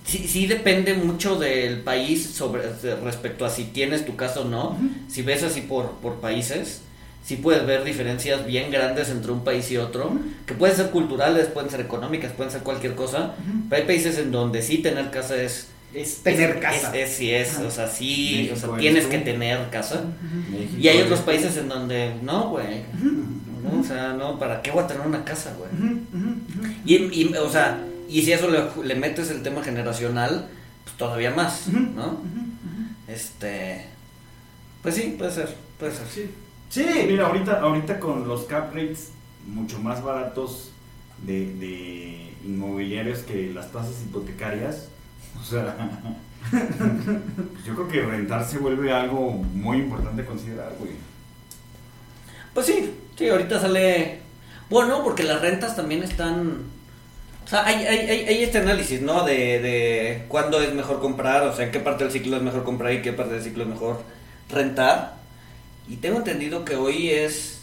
sí, 0.05 0.25
sí 0.27 0.47
depende 0.47 0.93
mucho 0.93 1.37
del 1.37 1.79
país 1.81 2.25
sobre 2.31 2.61
respecto 3.03 3.45
a 3.45 3.49
si 3.49 3.65
tienes 3.65 4.05
tu 4.05 4.15
casa 4.15 4.41
o 4.41 4.45
no. 4.45 4.69
Ujú. 4.71 4.89
Si 5.07 5.21
ves 5.21 5.43
así 5.43 5.61
por, 5.61 5.91
por 5.99 6.15
países, 6.15 6.81
sí 7.23 7.35
puedes 7.37 7.65
ver 7.65 7.83
diferencias 7.83 8.45
bien 8.45 8.71
grandes 8.71 9.09
entre 9.09 9.31
un 9.31 9.43
país 9.43 9.69
y 9.71 9.77
otro, 9.77 10.07
Ujú. 10.07 10.19
que 10.45 10.53
pueden 10.53 10.75
ser 10.75 10.89
culturales, 10.89 11.47
pueden 11.47 11.69
ser 11.69 11.81
económicas, 11.81 12.31
pueden 12.33 12.51
ser 12.51 12.61
cualquier 12.61 12.95
cosa. 12.95 13.35
Ujú. 13.39 13.63
Pero 13.69 13.81
hay 13.81 13.87
países 13.87 14.17
en 14.17 14.31
donde 14.31 14.61
sí 14.61 14.79
tener 14.79 15.09
casa 15.11 15.35
es... 15.41 15.67
Es 15.93 16.23
tener 16.23 16.51
es- 16.51 16.55
casa. 16.61 16.95
Es, 16.97 17.09
es- 17.09 17.15
sí 17.17 17.31
es, 17.33 17.55
Ajá. 17.57 17.67
o 17.67 17.71
sea, 17.71 17.87
sí, 17.89 18.33
México 18.49 18.55
o 18.55 18.59
sea, 18.71 18.77
tienes 18.79 19.03
tú. 19.03 19.09
que 19.09 19.17
tener 19.19 19.69
casa. 19.71 20.03
México 20.49 20.75
Y 20.79 20.87
hay 20.87 20.97
es- 20.99 21.03
otros 21.03 21.19
países 21.19 21.57
en 21.57 21.67
donde, 21.67 22.13
no, 22.23 22.49
güey. 22.49 22.83
No, 23.61 23.79
o 23.81 23.83
sea, 23.83 24.13
no, 24.13 24.39
¿para 24.39 24.61
qué 24.61 24.71
voy 24.71 24.83
a 24.83 24.87
tener 24.87 25.05
una 25.05 25.23
casa, 25.25 25.53
güey? 25.57 25.69
Y, 26.85 26.95
y, 26.95 27.33
o 27.35 27.49
sea, 27.49 27.77
y 28.12 28.24
si 28.24 28.32
eso 28.32 28.50
le, 28.50 28.62
le 28.84 28.95
metes 28.95 29.30
el 29.32 29.41
tema 29.41 29.63
generacional, 29.63 30.50
pues 30.84 30.97
todavía 30.97 31.32
más, 31.32 31.67
¿no? 31.67 32.19
Este, 33.08 33.86
pues 34.82 34.95
sí, 34.95 35.15
puede 35.17 35.32
ser, 35.32 35.56
puede 35.80 35.91
ser. 35.93 36.08
Sí. 36.08 36.32
Sí. 36.69 36.86
Mira, 37.08 37.28
ahorita, 37.28 37.60
ahorita 37.60 38.00
con 38.00 38.28
los 38.28 38.43
cap 38.43 38.74
rates 38.74 39.12
mucho 39.45 39.80
más 39.80 40.04
baratos 40.04 40.71
de, 41.26 41.54
de 41.56 42.34
inmobiliarios 42.45 43.19
que 43.19 43.52
las 43.54 43.71
tasas 43.71 44.02
hipotecarias, 44.04 44.88
o 45.39 45.43
sea, 45.43 45.76
pues 46.50 47.65
yo 47.65 47.76
creo 47.76 47.88
que 47.88 48.02
rentar 48.02 48.45
se 48.45 48.58
vuelve 48.58 48.91
algo 48.91 49.32
muy 49.32 49.78
importante 49.78 50.21
a 50.21 50.26
considerar, 50.26 50.74
güey. 50.80 50.91
Pues 52.54 52.65
sí, 52.65 52.93
sí, 53.17 53.30
ahorita 53.30 53.60
sale, 53.60 54.19
bueno, 54.69 55.04
porque 55.04 55.24
las 55.24 55.41
rentas 55.41 55.76
también 55.76 56.04
están, 56.04 56.63
o 57.45 57.47
sea, 57.47 57.65
hay, 57.65 57.86
hay, 57.86 58.10
hay, 58.25 58.43
este 58.43 58.60
análisis, 58.60 59.01
¿no? 59.01 59.23
De, 59.25 59.60
de 59.60 60.25
cuándo 60.27 60.62
es 60.62 60.73
mejor 60.73 60.99
comprar, 61.01 61.43
o 61.43 61.56
sea, 61.56 61.65
en 61.65 61.71
qué 61.71 61.80
parte 61.80 62.04
del 62.04 62.13
ciclo 62.13 62.38
es 62.38 62.43
mejor 62.43 62.63
comprar 62.63 62.93
y 62.93 63.01
qué 63.01 63.13
parte 63.13 63.34
del 63.34 63.43
ciclo 63.43 63.63
es 63.63 63.69
mejor 63.69 64.01
rentar. 64.49 65.15
Y 65.89 65.97
tengo 65.97 66.17
entendido 66.17 66.63
que 66.63 66.75
hoy 66.75 67.10
es 67.10 67.62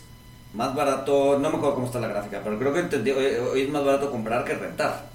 más 0.54 0.74
barato, 0.74 1.38
no 1.38 1.50
me 1.50 1.56
acuerdo 1.56 1.74
cómo 1.74 1.86
está 1.86 2.00
la 2.00 2.08
gráfica, 2.08 2.40
pero 2.42 2.58
creo 2.58 2.72
que 2.72 2.80
entendí, 2.80 3.10
hoy, 3.12 3.26
hoy 3.52 3.62
es 3.62 3.68
más 3.70 3.84
barato 3.84 4.10
comprar 4.10 4.44
que 4.44 4.54
rentar. 4.54 5.06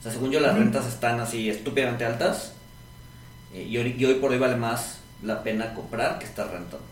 O 0.00 0.02
sea, 0.02 0.12
según 0.12 0.30
yo 0.30 0.40
las 0.40 0.54
rentas 0.56 0.86
están 0.86 1.20
así 1.20 1.48
estúpidamente 1.48 2.04
altas 2.04 2.52
eh, 3.52 3.62
y 3.62 3.78
hoy, 3.78 3.94
y 3.96 4.04
hoy 4.04 4.14
por 4.14 4.30
hoy 4.32 4.38
vale 4.38 4.56
más 4.56 4.98
la 5.22 5.42
pena 5.42 5.74
comprar 5.74 6.18
que 6.18 6.24
estar 6.26 6.46
rentando. 6.46 6.84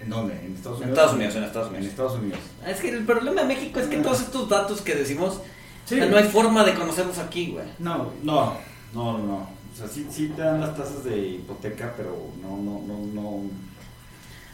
¿En 0.00 0.10
dónde? 0.10 0.34
¿En 0.34 0.54
Estados 0.54 0.78
En 0.82 0.88
Unidos? 0.88 0.98
Estados 0.98 1.14
Unidos, 1.14 1.36
en 1.36 1.44
Estados 1.44 1.68
En 1.68 1.74
Unidos. 1.74 1.90
Estados 1.90 2.18
Unidos. 2.18 2.40
Ah, 2.64 2.70
Es 2.70 2.80
que 2.80 2.88
el 2.90 3.04
problema 3.04 3.42
de 3.42 3.48
México 3.48 3.80
es 3.80 3.86
que 3.86 3.96
todos 3.98 4.20
estos 4.20 4.48
datos 4.48 4.82
que 4.82 4.94
decimos, 4.94 5.40
Sí. 5.84 5.96
o 5.96 5.98
sea, 5.98 6.06
no 6.06 6.16
hay 6.16 6.24
forma 6.24 6.64
de 6.64 6.74
conocerlos 6.74 7.18
aquí, 7.18 7.52
güey. 7.52 7.66
No, 7.78 8.04
güey. 8.04 8.16
No, 8.22 8.54
no, 8.92 9.18
no, 9.18 9.26
no. 9.26 9.36
O 9.36 9.76
sea, 9.76 9.88
sí, 9.88 10.06
sí 10.10 10.32
te 10.36 10.42
dan 10.42 10.60
las 10.60 10.76
tasas 10.76 11.04
de 11.04 11.18
hipoteca, 11.18 11.92
pero 11.96 12.30
no, 12.40 12.56
no, 12.56 12.80
no, 12.86 12.98
no. 13.12 13.50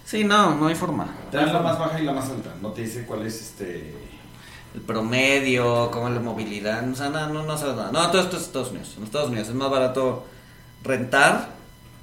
Sí, 0.05 0.25
no, 0.25 0.57
no 0.57 0.67
hay 0.67 0.75
forma. 0.75 1.15
Te 1.31 1.37
dan 1.37 1.53
la 1.53 1.61
más 1.61 1.79
baja 1.79 2.01
y 2.01 2.05
la 2.05 2.13
más 2.13 2.31
alta. 2.31 2.55
No 2.61 2.71
te 2.71 2.83
dice 2.83 3.05
cuál 3.07 3.27
es 3.27 3.41
este. 3.41 3.95
El 4.75 4.81
promedio, 4.81 5.91
cómo 5.91 6.09
es 6.09 6.15
la 6.15 6.21
movilidad, 6.21 6.89
o 6.89 6.95
sea, 6.95 7.09
no, 7.09 7.29
no, 7.29 7.43
no 7.43 7.59
sabes 7.59 7.77
nada. 7.77 7.91
No, 7.93 8.11
todo 8.11 8.23
esto 8.23 8.37
es 8.37 8.45
Estados 8.45 8.71
Unidos. 8.71 8.95
En 8.97 9.05
Estados 9.05 9.29
Unidos 9.29 9.49
es 9.49 9.55
más 9.55 9.71
barato 9.71 10.25
rentar, 10.83 11.51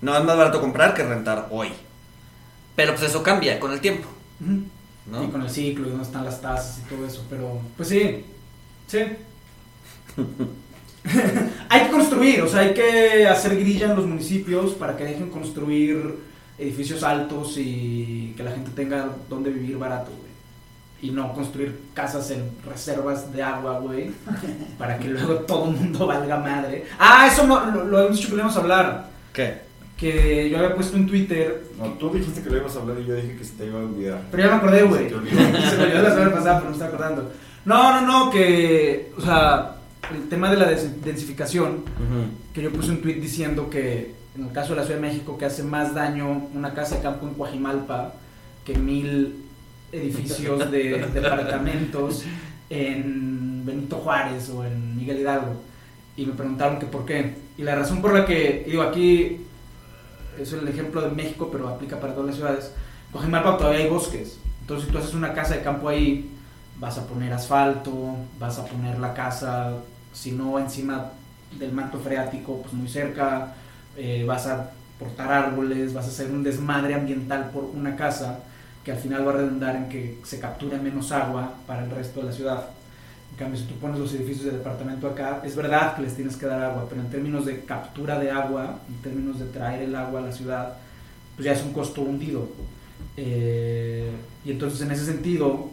no, 0.02 0.16
es 0.16 0.24
más 0.24 0.38
barato 0.38 0.62
comprar 0.62 0.94
que 0.94 1.04
rentar 1.04 1.48
hoy. 1.50 1.70
Pero 2.76 2.94
pues 2.94 3.10
eso 3.10 3.24
cambia 3.24 3.60
con 3.60 3.72
el 3.72 3.82
tiempo. 3.82 4.08
Y 4.40 5.28
con 5.32 5.42
el 5.42 5.50
ciclo 5.50 5.88
y 5.88 5.90
dónde 5.90 6.06
están 6.06 6.26
las 6.26 6.42
tasas 6.42 6.80
y 6.80 6.90
todo 6.94 7.08
eso, 7.08 7.26
pero 7.30 7.60
pues 7.76 7.90
sí, 7.90 8.26
sí. 8.88 9.00
hay 11.70 11.82
que 11.86 11.92
construir, 11.92 12.42
o 12.42 12.48
sea, 12.48 12.62
hay 12.62 12.74
que 12.74 13.28
hacer 13.28 13.58
grilla 13.58 13.88
en 13.88 13.96
los 13.96 14.06
municipios 14.06 14.74
para 14.74 14.98
que 14.98 15.04
dejen 15.04 15.30
construir 15.30 16.16
edificios 16.58 17.04
altos 17.04 17.56
y 17.58 18.34
que 18.36 18.44
la 18.44 18.52
gente 18.52 18.72
tenga 18.72 19.10
donde 19.30 19.52
vivir 19.52 19.78
barato, 19.78 20.12
güey. 20.12 20.28
Y 21.00 21.12
no 21.12 21.32
construir 21.34 21.80
casas 21.94 22.32
en 22.32 22.50
reservas 22.66 23.32
de 23.32 23.44
agua, 23.44 23.80
güey, 23.80 24.12
para 24.80 24.98
que 24.98 25.10
luego 25.10 25.36
todo 25.36 25.70
el 25.70 25.76
mundo 25.78 26.08
valga 26.08 26.38
madre. 26.38 26.86
Ah, 26.98 27.30
eso 27.32 27.46
no, 27.46 27.70
lo, 27.70 27.86
lo 27.86 28.06
hemos 28.06 28.18
dicho 28.18 28.30
que 28.30 28.36
le 28.36 28.42
íbamos 28.42 28.58
a 28.58 28.62
hablar. 28.62 29.10
¿Qué? 29.32 29.68
que 29.98 30.50
yo 30.50 30.58
había 30.58 30.76
puesto 30.76 30.96
en 30.96 31.08
Twitter, 31.08 31.64
No, 31.78 31.86
tú 31.94 32.12
dijiste 32.12 32.42
que 32.42 32.50
lo 32.52 32.58
ibas 32.58 32.76
a 32.76 32.82
hablar 32.82 32.98
y 33.02 33.06
yo 33.06 33.16
dije 33.16 33.36
que 33.36 33.44
se 33.44 33.54
te 33.54 33.66
iba 33.66 33.80
a 33.80 33.84
olvidar. 33.84 34.22
pero 34.30 34.44
ya 34.44 34.50
me 34.50 34.56
acordé, 34.58 34.84
güey. 34.84 35.10
Se 35.10 35.16
me 35.78 35.84
olvidó 35.84 36.04
la 36.04 36.12
semana 36.12 36.32
pasada, 36.34 36.60
pero 36.60 36.64
no 36.64 36.70
me 36.70 36.72
estaba 36.72 36.90
acordando. 36.90 37.32
No, 37.68 38.00
no, 38.00 38.08
no, 38.08 38.32
que, 38.32 39.12
o 39.18 39.22
sea, 39.22 39.76
el 40.16 40.30
tema 40.30 40.50
de 40.50 40.56
la 40.56 40.68
densificación, 40.68 41.84
que 42.54 42.62
yo 42.62 42.72
puse 42.72 42.92
un 42.92 43.02
tweet 43.02 43.16
diciendo 43.16 43.70
que 43.70 44.16
en 44.38 44.46
el 44.46 44.54
caso 44.54 44.70
de 44.70 44.78
la 44.78 44.86
Ciudad 44.86 45.02
de 45.02 45.06
México 45.06 45.38
que 45.38 45.44
hace 45.44 45.64
más 45.64 45.94
daño 45.94 46.48
una 46.54 46.74
casa 46.74 46.96
de 46.96 47.02
campo 47.02 47.28
en 47.28 47.34
Coajimalpa 47.34 48.14
que 48.64 48.78
mil 48.78 49.44
edificios 49.92 50.72
de 50.72 51.00
departamentos 51.14 52.24
en 52.70 53.66
Benito 53.66 53.98
Juárez 53.98 54.50
o 54.52 54.64
en 54.64 54.96
Miguel 54.96 55.20
Hidalgo. 55.20 55.62
Y 56.16 56.26
me 56.26 56.34
preguntaron 56.34 56.80
que 56.80 56.86
por 56.86 57.06
qué. 57.06 57.36
Y 57.58 57.64
la 57.64 57.76
razón 57.76 58.02
por 58.02 58.14
la 58.14 58.26
que 58.26 58.64
digo 58.66 58.82
aquí 58.82 59.42
es 60.40 60.54
el 60.54 60.66
ejemplo 60.70 61.02
de 61.02 61.10
México 61.10 61.50
pero 61.52 61.68
aplica 61.68 62.00
para 62.00 62.14
todas 62.14 62.28
las 62.28 62.36
ciudades. 62.38 62.72
Coajimalpa 63.12 63.58
todavía 63.58 63.84
hay 63.84 63.90
bosques. 63.90 64.40
Entonces 64.62 64.86
si 64.86 64.94
tú 64.94 65.00
haces 65.00 65.14
una 65.14 65.34
casa 65.34 65.56
de 65.56 65.64
campo 65.64 65.90
ahí 65.90 66.32
vas 66.80 66.98
a 66.98 67.08
poner 67.08 67.34
asfalto 67.34 68.16
vas 68.40 68.60
a 68.60 68.66
poner 68.66 69.00
la 69.00 69.14
casa 69.14 69.74
si 70.14 70.32
no 70.32 70.58
encima 70.60 71.12
del 71.60 71.72
manto 71.72 72.00
freático, 72.00 72.62
pues 72.62 72.74
muy 72.74 72.88
cerca, 72.88 73.54
eh, 73.96 74.26
vas 74.28 74.48
a 74.48 74.72
portar 75.00 75.32
árboles, 75.32 75.94
vas 75.94 76.06
a 76.06 76.10
hacer 76.10 76.32
un 76.32 76.44
desmadre 76.44 76.96
ambiental 76.96 77.52
por 77.52 77.64
una 77.64 77.96
casa 77.96 78.40
que 78.84 78.92
al 78.92 78.98
final 78.98 79.28
va 79.28 79.34
a 79.34 79.36
redundar 79.38 79.76
en 79.76 79.90
que 79.90 80.20
se 80.24 80.40
capture 80.40 80.78
menos 80.78 81.12
agua 81.12 81.54
para 81.68 81.84
el 81.84 81.92
resto 81.92 82.22
de 82.22 82.26
la 82.28 82.32
ciudad. 82.32 82.68
En 83.32 83.38
cambio, 83.38 83.60
si 83.60 83.66
tú 83.66 83.76
pones 83.76 84.00
los 84.00 84.14
edificios 84.14 84.46
de 84.46 84.52
departamento 84.52 85.08
acá, 85.08 85.42
es 85.44 85.56
verdad 85.56 85.96
que 85.96 86.02
les 86.02 86.16
tienes 86.16 86.36
que 86.36 86.46
dar 86.46 86.62
agua, 86.64 86.88
pero 86.90 87.02
en 87.02 87.10
términos 87.10 87.46
de 87.46 87.64
captura 87.66 88.18
de 88.20 88.32
agua, 88.32 88.80
en 88.88 88.96
términos 89.02 89.40
de 89.40 89.46
traer 89.46 89.84
el 89.84 89.96
agua 89.96 90.22
a 90.22 90.24
la 90.24 90.32
ciudad, 90.32 90.74
pues 91.36 91.46
ya 91.46 91.52
es 91.52 91.64
un 91.64 91.74
costo 91.74 92.02
hundido. 92.02 92.50
Eh, 93.16 94.10
y 94.46 94.52
entonces 94.52 94.82
en 94.82 94.92
ese 94.92 95.06
sentido, 95.06 95.70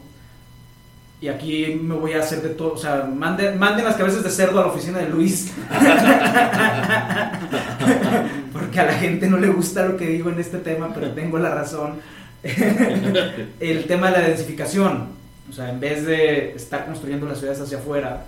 y 1.20 1.28
aquí 1.28 1.80
me 1.82 1.94
voy 1.94 2.12
a 2.12 2.20
hacer 2.20 2.42
de 2.42 2.50
todo, 2.50 2.74
o 2.74 2.76
sea, 2.76 3.04
manden, 3.04 3.58
manden 3.58 3.84
las 3.84 3.96
cabezas 3.96 4.22
de 4.22 4.30
cerdo 4.30 4.58
a 4.58 4.62
la 4.62 4.68
oficina 4.68 4.98
de 4.98 5.08
Luis. 5.08 5.52
Porque 8.52 8.80
a 8.80 8.84
la 8.84 8.94
gente 8.94 9.28
no 9.28 9.38
le 9.38 9.48
gusta 9.48 9.86
lo 9.86 9.96
que 9.96 10.06
digo 10.06 10.30
en 10.30 10.38
este 10.38 10.58
tema, 10.58 10.92
pero 10.92 11.12
tengo 11.12 11.38
la 11.38 11.54
razón. 11.54 12.00
El 12.42 13.86
tema 13.86 14.10
de 14.10 14.12
la 14.12 14.28
densificación, 14.28 15.08
o 15.48 15.52
sea, 15.52 15.70
en 15.70 15.80
vez 15.80 16.04
de 16.04 16.54
estar 16.54 16.84
construyendo 16.84 17.26
las 17.26 17.38
ciudades 17.38 17.60
hacia 17.60 17.78
afuera, 17.78 18.26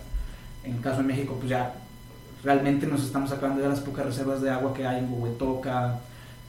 en 0.64 0.76
el 0.76 0.80
caso 0.80 0.98
de 0.98 1.04
México, 1.04 1.34
pues 1.36 1.50
ya 1.50 1.74
realmente 2.42 2.86
nos 2.86 3.04
estamos 3.04 3.28
sacando 3.28 3.60
de 3.60 3.68
las 3.68 3.80
pocas 3.80 4.06
reservas 4.06 4.40
de 4.40 4.48
agua 4.48 4.72
que 4.72 4.86
hay 4.86 5.00
en 5.00 5.12
Huehuetoca, 5.12 5.98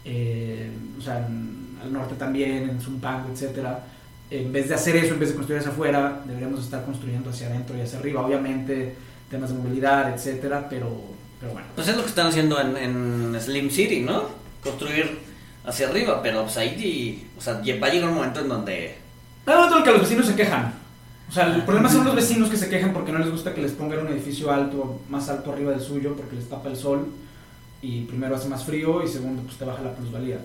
eh, 0.05 0.71
o 0.97 1.01
sea, 1.01 1.17
al 1.17 1.91
norte 1.91 2.15
también, 2.15 2.69
en 2.69 2.79
Zumpango, 2.79 3.29
etcétera 3.33 3.83
en 4.29 4.51
vez 4.51 4.69
de 4.69 4.75
hacer 4.75 4.95
eso, 4.95 5.13
en 5.13 5.19
vez 5.19 5.29
de 5.29 5.35
construir 5.35 5.59
hacia 5.59 5.71
afuera, 5.71 6.21
deberíamos 6.25 6.63
estar 6.63 6.83
construyendo 6.85 7.29
hacia 7.29 7.47
adentro 7.47 7.77
y 7.77 7.81
hacia 7.81 7.99
arriba. 7.99 8.25
Obviamente, 8.25 8.95
temas 9.29 9.49
de 9.49 9.55
movilidad, 9.55 10.13
etcétera, 10.13 10.67
pero, 10.69 10.89
pero 11.39 11.53
bueno. 11.53 11.67
Pues 11.75 11.87
es 11.87 11.95
lo 11.95 12.03
que 12.03 12.09
están 12.09 12.27
haciendo 12.27 12.59
en, 12.59 12.75
en 12.77 13.41
Slim 13.41 13.69
City, 13.69 14.01
¿no? 14.01 14.23
Construir 14.63 15.19
hacia 15.65 15.89
arriba, 15.89 16.21
pero 16.21 16.43
pues 16.43 16.57
ahí, 16.57 17.29
o 17.37 17.41
sea, 17.41 17.53
va 17.53 17.87
a 17.87 17.89
llegar 17.89 18.09
un 18.09 18.15
momento 18.15 18.39
en 18.39 18.47
donde... 18.47 18.95
Nada 19.45 19.61
más 19.61 19.69
de 19.69 19.75
lo 19.77 19.83
que 19.83 19.91
los 19.91 20.01
vecinos 20.01 20.25
se 20.25 20.35
quejan. 20.35 20.73
O 21.29 21.31
sea, 21.31 21.53
el 21.53 21.63
problema 21.63 21.89
son 21.89 22.05
los 22.05 22.15
vecinos 22.15 22.49
que 22.49 22.57
se 22.57 22.69
quejan 22.69 22.93
porque 22.93 23.11
no 23.11 23.19
les 23.19 23.29
gusta 23.29 23.53
que 23.53 23.61
les 23.61 23.73
pongan 23.73 23.99
un 23.99 24.07
edificio 24.07 24.51
alto, 24.51 25.01
más 25.09 25.27
alto 25.29 25.51
arriba 25.51 25.71
del 25.71 25.81
suyo, 25.81 26.15
porque 26.15 26.35
les 26.35 26.47
tapa 26.47 26.69
el 26.69 26.77
sol. 26.77 27.07
Y 27.81 28.01
primero 28.01 28.35
hace 28.35 28.47
más 28.47 28.63
frío 28.63 29.03
y 29.03 29.07
segundo, 29.07 29.43
pues 29.43 29.57
te 29.57 29.65
baja 29.65 29.83
la 29.83 29.93
plusvalía. 29.93 30.39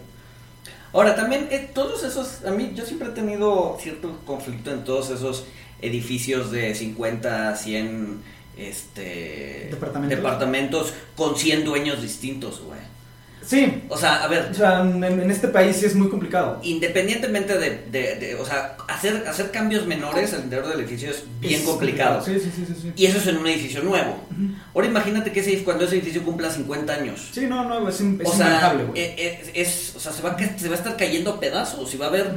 Ahora, 0.93 1.15
también 1.17 1.49
eh, 1.51 1.71
todos 1.73 2.05
esos, 2.05 2.45
a 2.45 2.51
mí 2.51 2.73
yo 2.75 2.85
siempre 2.85 3.09
he 3.09 3.13
tenido 3.13 3.79
cierto 3.81 4.19
conflicto 4.27 4.71
en 4.73 4.85
todos 4.85 5.11
esos 5.11 5.45
edificios 5.81 6.51
de 6.51 6.75
50, 6.75 7.57
100 7.57 8.23
este, 8.57 9.69
¿Departamentos? 9.71 10.17
departamentos 10.17 10.95
con 11.17 11.37
100 11.37 11.65
dueños 11.65 12.03
distintos, 12.03 12.61
güey. 12.61 12.92
Sí, 13.45 13.83
O 13.89 13.97
sea, 13.99 14.23
a 14.23 14.29
ver, 14.29 14.49
o 14.51 14.55
sea, 14.55 14.81
en, 14.83 15.03
en 15.03 15.31
este 15.31 15.49
país 15.49 15.77
sí 15.77 15.87
es 15.87 15.95
muy 15.95 16.09
complicado. 16.09 16.61
independientemente 16.63 17.59
de, 17.59 17.85
de- 17.91 18.15
de- 18.17 18.35
o 18.37 18.45
sea, 18.47 18.77
hacer, 18.89 19.25
hacer 19.29 19.51
cambios 19.51 19.85
menores 19.87 20.33
al 20.33 20.45
interior 20.45 20.69
del 20.69 20.81
edificio 20.81 21.11
es 21.11 21.25
bien 21.41 21.61
Es 21.61 21.67
complicado. 21.67 22.25
Sí, 22.25 22.39
sí, 22.39 22.51
sí, 22.55 22.65
sí. 22.81 22.93
Y 22.97 23.07
eso 23.07 23.19
es 23.19 23.27
en 23.27 23.39
un 23.39 23.47
edificio 23.49 23.83
nuevo. 23.83 24.17
Ahora 24.75 24.87
imagínate 24.87 25.33
que 25.33 25.41
ese, 25.41 25.63
cuando 25.65 25.85
ese 25.85 25.97
edificio 25.97 26.23
cumpla 26.23 26.51
50 26.51 26.93
años. 26.93 27.31
Sí, 27.33 27.43
no, 27.47 27.65
no, 27.65 27.89
es, 27.89 28.01
es 28.01 28.05
o 28.29 28.33
sea, 28.33 28.75
eh, 28.95 29.15
eh, 29.19 29.51
es, 29.55 29.95
o 29.97 30.01
sea, 30.01 30.13
se 30.13 30.23
va, 30.23 30.37
se 30.39 30.69
va 30.69 30.75
a 30.75 30.79
estar 30.79 30.97
cayendo 30.97 31.33
a 31.33 31.41
pedazos 31.41 31.93
y 31.95 31.97
va 31.99 32.07
a 32.07 32.09
haber, 32.09 32.31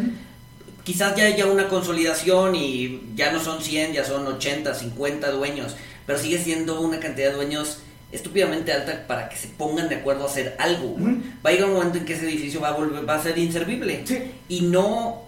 quizás 0.84 1.16
ya 1.16 1.26
haya 1.26 1.46
una 1.46 1.68
consolidación 1.68 2.56
y 2.56 3.02
ya 3.16 3.32
no 3.32 3.40
son 3.40 3.62
100, 3.62 3.94
ya 3.94 4.04
son 4.04 4.26
80, 4.28 4.74
50 4.74 5.32
dueños, 5.32 5.76
pero 6.06 6.20
sigue 6.20 6.38
siendo 6.40 6.82
una 6.82 7.00
cantidad 7.00 7.30
de 7.30 7.36
dueños 7.36 7.80
estúpidamente 8.12 8.72
alta 8.72 9.06
para 9.08 9.28
que 9.30 9.36
se 9.36 9.48
pongan 9.50 9.90
de 9.90 9.96
acuerdo 9.96 10.24
a 10.24 10.28
hacer 10.28 10.56
algo. 10.60 10.90
güey. 10.90 11.14
Ujú. 11.16 11.24
Va 11.46 11.50
a 11.50 11.54
llegar 11.54 11.68
un 11.70 11.76
momento 11.76 11.98
en 11.98 12.06
que 12.06 12.14
ese 12.14 12.26
edificio 12.26 12.62
va 12.62 12.70
a 12.70 12.74
volver, 12.74 13.08
va 13.08 13.16
a 13.16 13.22
ser 13.22 13.38
inservible 13.38 14.04
Sí. 14.06 14.32
y 14.50 14.62
no 14.62 15.24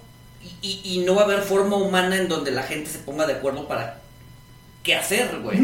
y, 0.61 0.79
y 0.83 1.03
no 1.05 1.13
va 1.15 1.23
a 1.23 1.25
haber 1.25 1.41
forma 1.41 1.75
humana 1.75 2.15
en 2.15 2.29
donde 2.29 2.51
la 2.51 2.63
gente 2.63 2.89
se 2.89 2.99
ponga 2.99 3.25
de 3.27 3.33
acuerdo 3.33 3.67
para 3.67 3.99
qué 4.83 4.95
hacer, 4.95 5.39
güey. 5.43 5.59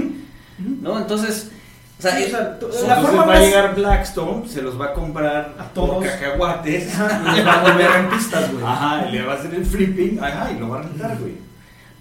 ¿No? 0.58 0.98
Entonces, 1.00 1.52
o 1.98 2.02
sea, 2.02 2.18
Sí, 2.18 2.24
o 2.26 2.30
sea, 2.30 2.60
tú- 2.60 2.70
son- 2.72 2.88
la 2.90 2.96
Entonces 2.98 3.16
forma 3.16 3.26
va 3.26 3.38
a 3.38 3.40
llegar 3.40 3.76
Blackstone, 3.76 4.50
se 4.50 4.62
los 4.62 4.80
va 4.80 4.88
a 4.88 4.94
comprar 4.94 5.56
A 5.58 5.66
todos. 5.70 5.90
por 5.96 6.04
cacahuates. 6.06 6.92
Y 6.94 7.42
va 7.42 7.54
a 7.54 7.62
volver 7.64 7.90
rentistas, 7.92 8.52
güey. 8.52 8.66
Ajá, 8.66 9.06
y 9.08 9.12
le 9.14 9.22
va 9.24 9.34
a 9.34 9.36
hacer 9.38 9.54
el 9.54 9.66
flipping. 9.66 10.20
Ajá, 10.22 10.52
y 10.52 10.60
lo 10.60 10.70
va 10.70 10.80
a 10.80 10.82
rentar, 10.82 11.18
güey. 11.18 11.34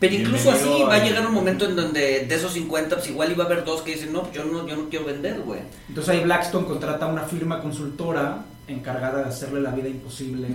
Pero 0.02 0.16
incluso 0.16 0.50
así 0.50 0.68
va 0.82 0.96
a 0.96 0.98
llegar 1.04 1.24
un 1.24 1.32
momento 1.32 1.64
en 1.64 1.76
donde 1.76 2.26
de 2.26 2.34
esos 2.34 2.54
50, 2.54 2.96
pues 2.96 3.08
igual 3.08 3.30
iba 3.30 3.44
a 3.44 3.46
haber 3.46 3.64
dos 3.64 3.82
que 3.82 3.92
dicen, 3.92 4.12
no, 4.12 4.22
pues 4.22 4.34
yo 4.34 4.44
no, 4.44 4.66
yo 4.66 4.74
no 4.74 4.88
quiero 4.88 5.04
vender, 5.04 5.38
güey. 5.42 5.60
Entonces 5.88 6.12
ahí 6.12 6.24
Blackstone 6.24 6.66
contrata 6.66 7.06
una 7.06 7.22
firma 7.22 7.60
consultora 7.62 8.38
encargada 8.66 9.22
de 9.22 9.28
hacerle 9.28 9.60
la 9.60 9.70
vida 9.70 9.88
imposible 9.88 10.48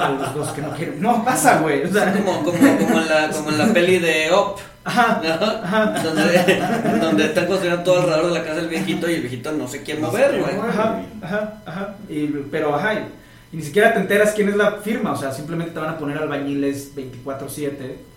a 0.00 0.08
los 0.08 0.34
dos 0.34 0.48
que 0.52 0.62
no 0.62 0.70
quieren. 0.70 1.02
No 1.02 1.22
pasa, 1.22 1.58
güey. 1.58 1.84
O 1.84 1.92
sea, 1.92 2.10
como, 2.14 2.42
como, 2.42 2.56
como, 2.56 3.00
en 3.02 3.06
la, 3.06 3.28
como 3.28 3.50
en 3.50 3.58
la 3.58 3.66
peli 3.66 3.98
de 3.98 4.30
Up, 4.32 4.58
ajá, 4.82 5.20
¿no? 5.22 5.44
ajá. 5.44 6.02
Donde, 6.02 6.98
donde 7.00 7.24
están 7.26 7.46
construyendo 7.46 7.84
todo 7.84 8.00
alrededor 8.00 8.32
de 8.32 8.38
la 8.38 8.44
casa 8.46 8.60
del 8.62 8.68
viejito 8.68 9.10
y 9.10 9.14
el 9.16 9.20
viejito 9.20 9.52
no 9.52 9.68
se 9.68 9.82
quiere 9.82 10.00
mover, 10.00 10.40
güey. 10.40 10.56
Ajá, 10.56 11.02
ajá, 11.20 11.62
ajá. 11.66 11.94
Y, 12.08 12.28
pero 12.50 12.74
ajá. 12.74 12.94
Y, 12.94 12.98
y 13.52 13.56
ni 13.58 13.62
siquiera 13.62 13.92
te 13.92 14.00
enteras 14.00 14.32
quién 14.32 14.48
es 14.48 14.56
la 14.56 14.76
firma. 14.76 15.12
O 15.12 15.16
sea, 15.18 15.32
simplemente 15.32 15.74
te 15.74 15.80
van 15.80 15.90
a 15.90 15.98
poner 15.98 16.16
albañiles 16.16 16.96
24-7 16.96 18.13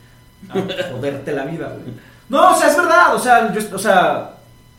a 0.50 0.92
joderte 0.92 1.32
la 1.32 1.46
vida, 1.46 1.68
güey. 1.74 1.94
No, 2.30 2.52
o 2.54 2.56
sea, 2.58 2.70
es 2.70 2.78
verdad. 2.78 3.16
O 3.16 3.20
sea, 3.20 3.54
yo, 3.54 3.76
o 3.76 3.80
sea, 3.80 4.32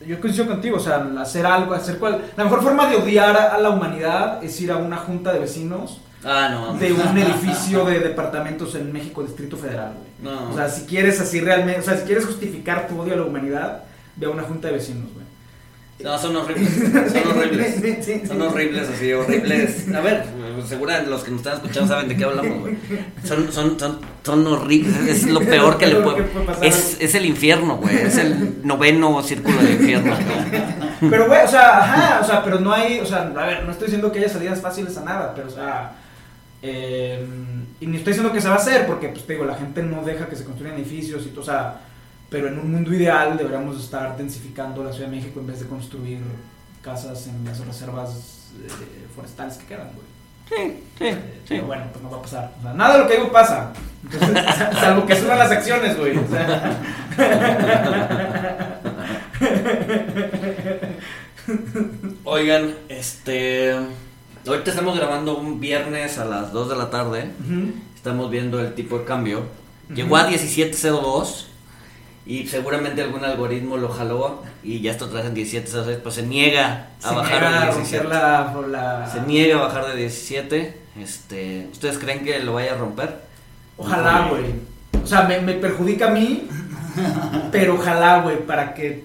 yo 0.06 0.20
coincido 0.20 0.46
contigo. 0.46 0.76
O 0.76 0.80
sea, 0.80 1.06
hacer 1.20 1.46
algo, 1.46 1.74
hacer 1.74 1.98
cual. 1.98 2.22
La 2.36 2.44
mejor 2.44 2.62
forma 2.62 2.88
de 2.88 2.96
odiar 2.96 3.36
a, 3.36 3.59
la 3.59 3.70
humanidad 3.70 4.42
es 4.44 4.61
ir 4.61 4.70
a 4.70 4.76
una 4.76 4.96
junta 4.98 5.32
de 5.32 5.40
vecinos 5.40 6.00
Ah, 6.24 6.48
no. 6.50 6.74
de 6.74 6.92
un 6.92 7.16
edificio 7.16 7.84
de 7.84 8.00
departamentos 8.00 8.74
en 8.74 8.92
México, 8.92 9.22
Distrito 9.22 9.56
Federal, 9.56 9.92
güey. 9.94 10.34
No. 10.34 10.50
O 10.50 10.54
sea, 10.54 10.68
si 10.68 10.84
quieres 10.84 11.20
así 11.20 11.40
realmente, 11.40 11.80
o 11.80 11.84
sea, 11.84 11.96
si 11.96 12.04
quieres 12.04 12.26
justificar 12.26 12.88
tu 12.88 13.00
odio 13.00 13.14
a 13.14 13.16
la 13.16 13.22
humanidad, 13.22 13.84
ve 14.16 14.26
a 14.26 14.30
una 14.30 14.42
junta 14.42 14.68
de 14.68 14.74
vecinos, 14.74 15.12
güey. 15.12 15.26
No, 16.00 16.16
son 16.18 16.36
horribles. 16.36 16.74
Son 17.12 17.38
horribles. 17.38 17.74
Sí, 17.82 17.96
sí, 18.02 18.20
sí. 18.20 18.26
Son 18.26 18.40
horribles, 18.42 18.88
así, 18.88 19.12
horribles. 19.12 19.92
A 19.94 20.00
ver, 20.00 20.24
seguramente 20.66 21.11
los 21.11 21.22
que 21.22 21.30
nos 21.30 21.40
están 21.40 21.54
escuchando 21.54 21.88
saben 21.88 22.09
de 22.09 22.16
qué 22.16 22.24
hablamos, 22.24 22.61
güey. 22.61 22.76
Son, 23.24 23.52
son, 23.52 23.78
son, 23.78 23.98
son 24.22 24.46
horribles. 24.46 24.96
Es 25.06 25.26
lo 25.26 25.40
peor 25.40 25.78
que 25.78 25.86
le 25.86 25.96
puede. 25.96 26.24
Es, 26.62 26.96
es 27.00 27.14
el 27.14 27.26
infierno, 27.26 27.76
güey. 27.76 27.96
Es 27.96 28.16
el 28.16 28.66
noveno 28.66 29.22
círculo 29.22 29.56
del 29.59 29.72
infierno, 29.72 30.14
güey. 30.14 31.11
Pero, 31.11 31.26
güey, 31.26 31.44
o 31.44 31.48
sea, 31.48 31.78
ajá, 31.78 32.20
o 32.22 32.24
sea, 32.24 32.44
pero 32.44 32.59
no 32.61 32.72
hay, 32.72 33.00
o 33.00 33.06
sea, 33.06 33.22
a 33.22 33.46
ver, 33.46 33.64
no 33.64 33.70
estoy 33.70 33.86
diciendo 33.86 34.11
que 34.11 34.18
haya 34.18 34.28
salidas 34.28 34.61
fáciles 34.61 34.96
a 34.96 35.04
nada, 35.04 35.32
pero, 35.34 35.48
o 35.48 35.50
sea, 35.50 35.92
eh, 36.62 37.24
y 37.80 37.86
ni 37.86 37.98
estoy 37.98 38.12
diciendo 38.12 38.32
que 38.32 38.40
se 38.40 38.48
va 38.48 38.54
a 38.54 38.59
hacer, 38.59 38.86
porque, 38.86 39.09
pues, 39.09 39.24
te 39.24 39.34
digo, 39.34 39.44
la 39.44 39.54
gente 39.54 39.82
no 39.82 40.02
deja 40.02 40.28
que 40.28 40.36
se 40.36 40.44
construyan 40.44 40.76
edificios 40.76 41.24
y 41.26 41.28
todo, 41.28 41.42
o 41.42 41.44
sea, 41.44 41.80
pero 42.28 42.48
en 42.48 42.59
un 42.59 42.72
mundo 42.72 42.92
ideal 42.92 43.36
deberíamos 43.36 43.80
estar 43.82 44.16
densificando 44.16 44.82
la 44.82 44.92
Ciudad 44.92 45.09
de 45.09 45.16
México 45.16 45.40
en 45.40 45.46
vez 45.46 45.61
de 45.61 45.66
construir 45.66 46.18
casas 46.82 47.26
en 47.26 47.44
las 47.44 47.64
reservas 47.64 48.50
eh, 48.64 49.06
forestales 49.14 49.56
que 49.56 49.66
quedan, 49.66 49.88
güey. 49.94 50.06
Sí, 50.49 50.84
sí, 50.99 51.11
sí. 51.11 51.16
Pero 51.49 51.66
bueno, 51.66 51.84
pues 51.92 52.03
no 52.03 52.11
va 52.11 52.18
a 52.18 52.22
pasar. 52.22 52.53
O 52.59 52.62
sea, 52.62 52.72
nada 52.72 52.94
de 52.94 53.01
lo 53.01 53.09
que 53.09 53.16
digo 53.16 53.30
pasa. 53.30 53.72
Entonces, 54.03 54.44
salvo 54.80 55.07
que 55.07 55.16
suban 55.16 55.38
las 55.38 55.51
acciones, 55.51 55.99
güey. 55.99 56.16
O 56.16 56.26
sea. 56.28 56.78
Oigan, 62.24 62.74
este. 62.88 63.76
Ahorita 64.46 64.70
estamos 64.70 64.96
grabando 64.96 65.36
un 65.36 65.61
viernes 65.61 66.18
a 66.18 66.24
las 66.24 66.53
2 66.53 66.70
de 66.70 66.76
la 66.76 66.90
tarde. 66.90 67.30
Estamos 67.94 68.30
viendo 68.30 68.61
el 68.61 68.74
tipo 68.74 68.99
de 68.99 69.05
cambio. 69.05 69.44
Llegó 69.94 70.16
a 70.16 70.28
17.02. 70.28 71.46
y 72.29 72.47
seguramente 72.47 73.03
algún 73.03 73.24
algoritmo 73.24 73.76
lo 73.79 73.89
jaló 73.89 74.45
y 74.62 74.81
ya 74.81 74.93
está 74.93 75.07
otra 75.07 75.18
vez 75.20 75.26
en 75.29 75.35
17, 75.35 75.66
entonces 75.66 75.97
pues 76.03 76.14
se 76.14 76.22
niega 76.22 76.89
a 77.03 77.09
Se 77.09 77.14
bajar 77.16 77.41
niega 77.41 77.51
de 77.51 77.57
a 77.57 77.74
17. 77.74 77.99
romper 78.05 78.18
la, 78.20 78.53
por 78.53 78.68
la- 78.68 79.11
Se 79.11 79.20
niega 79.22 79.57
a 79.59 79.62
bajar 79.62 79.87
de 79.89 79.97
17. 79.97 80.76
Este, 81.01 81.68
¿Ustedes 81.72 81.99
creen 81.99 82.24
que 82.24 82.39
lo 82.41 82.53
vaya 82.55 82.74
a 82.74 82.76
romper? 82.76 83.22
Ojalá, 83.76 84.29
güey. 84.31 84.45
O 85.03 85.07
sea, 85.07 85.22
me, 85.22 85.41
me 85.41 85.55
perjudica 85.55 86.09
a 86.09 86.11
mí, 86.11 86.49
pero 87.51 87.74
ojalá, 87.76 88.20
güey, 88.20 88.45
para 88.47 88.74
que 88.74 89.05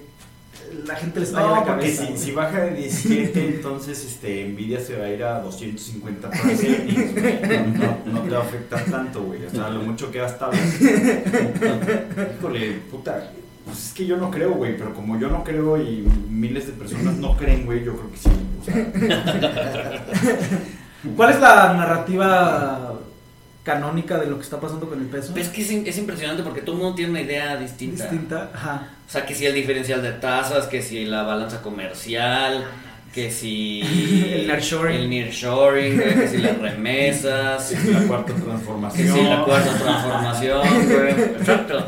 la 0.85 0.95
gente 0.95 1.19
le 1.19 1.25
estalle 1.25 1.47
No, 1.47 1.55
la 1.55 1.63
porque 1.63 1.95
cabeza. 1.95 2.07
si, 2.07 2.17
si 2.17 2.31
baja 2.31 2.59
de 2.61 2.75
17, 2.75 3.47
entonces 3.55 4.03
este, 4.05 4.45
Nvidia 4.49 4.79
se 4.79 4.97
va 4.97 5.05
a 5.05 5.09
ir 5.09 5.23
a 5.23 5.39
250 5.41 6.29
para 6.29 6.43
no, 6.43 7.97
no, 8.05 8.13
no 8.13 8.21
te 8.21 8.29
va 8.29 8.37
a 8.37 8.41
afectar 8.41 8.83
tanto, 8.85 9.23
güey. 9.23 9.45
O 9.45 9.49
sea, 9.49 9.69
lo 9.69 9.81
mucho 9.81 10.11
que 10.11 10.21
has 10.21 10.33
estado. 10.33 10.51
Híjole, 12.39 12.71
puta. 12.91 13.31
Pues 13.65 13.87
es 13.87 13.93
que 13.93 14.05
yo 14.05 14.17
no 14.17 14.29
creo, 14.29 14.51
güey, 14.55 14.77
pero 14.77 14.93
como 14.93 15.17
yo 15.17 15.29
no 15.29 15.43
creo 15.43 15.77
y 15.81 16.05
miles 16.29 16.67
de 16.67 16.73
personas 16.73 17.15
no 17.15 17.37
creen, 17.37 17.65
güey, 17.65 17.83
yo 17.83 17.95
creo 17.95 18.11
que 18.11 18.17
sí. 18.17 18.29
O 18.61 18.65
sea, 18.65 20.05
¿Cuál 21.15 21.29
es 21.31 21.39
la 21.39 21.73
narrativa 21.73 22.93
canónica 23.63 24.19
de 24.19 24.27
lo 24.27 24.37
que 24.37 24.43
está 24.43 24.59
pasando 24.59 24.89
con 24.89 24.99
el 24.99 25.05
peso? 25.07 25.33
Es 25.35 25.47
que 25.49 25.61
es, 25.61 25.69
es 25.71 25.97
impresionante 25.97 26.43
porque 26.43 26.61
todo 26.61 26.75
el 26.75 26.81
mundo 26.81 26.95
tiene 26.95 27.11
una 27.11 27.21
idea 27.21 27.55
distinta. 27.57 28.03
Distinta. 28.03 28.51
Ajá. 28.53 28.89
O 29.13 29.15
sea, 29.15 29.27
que 29.27 29.35
si 29.35 29.45
el 29.45 29.53
diferencial 29.53 30.01
de 30.01 30.11
tasas, 30.13 30.65
que 30.65 30.81
si 30.81 31.05
la 31.05 31.21
balanza 31.21 31.61
comercial, 31.61 32.65
que 33.13 33.29
si 33.29 33.81
El 34.33 34.47
nearshoring. 34.47 34.95
el 35.01 35.07
nearshoring, 35.11 35.95
güey, 35.97 36.15
que 36.15 36.27
si 36.29 36.37
las 36.39 36.57
remesas, 36.57 37.71
la 37.85 38.07
cuarta 38.07 38.33
que 38.33 38.41
transformación. 38.41 39.15
si 39.15 39.23
la 39.23 39.43
cuarta 39.45 39.77
transformación, 39.77 40.67
güey. 40.89 41.11
Exacto. 41.37 41.85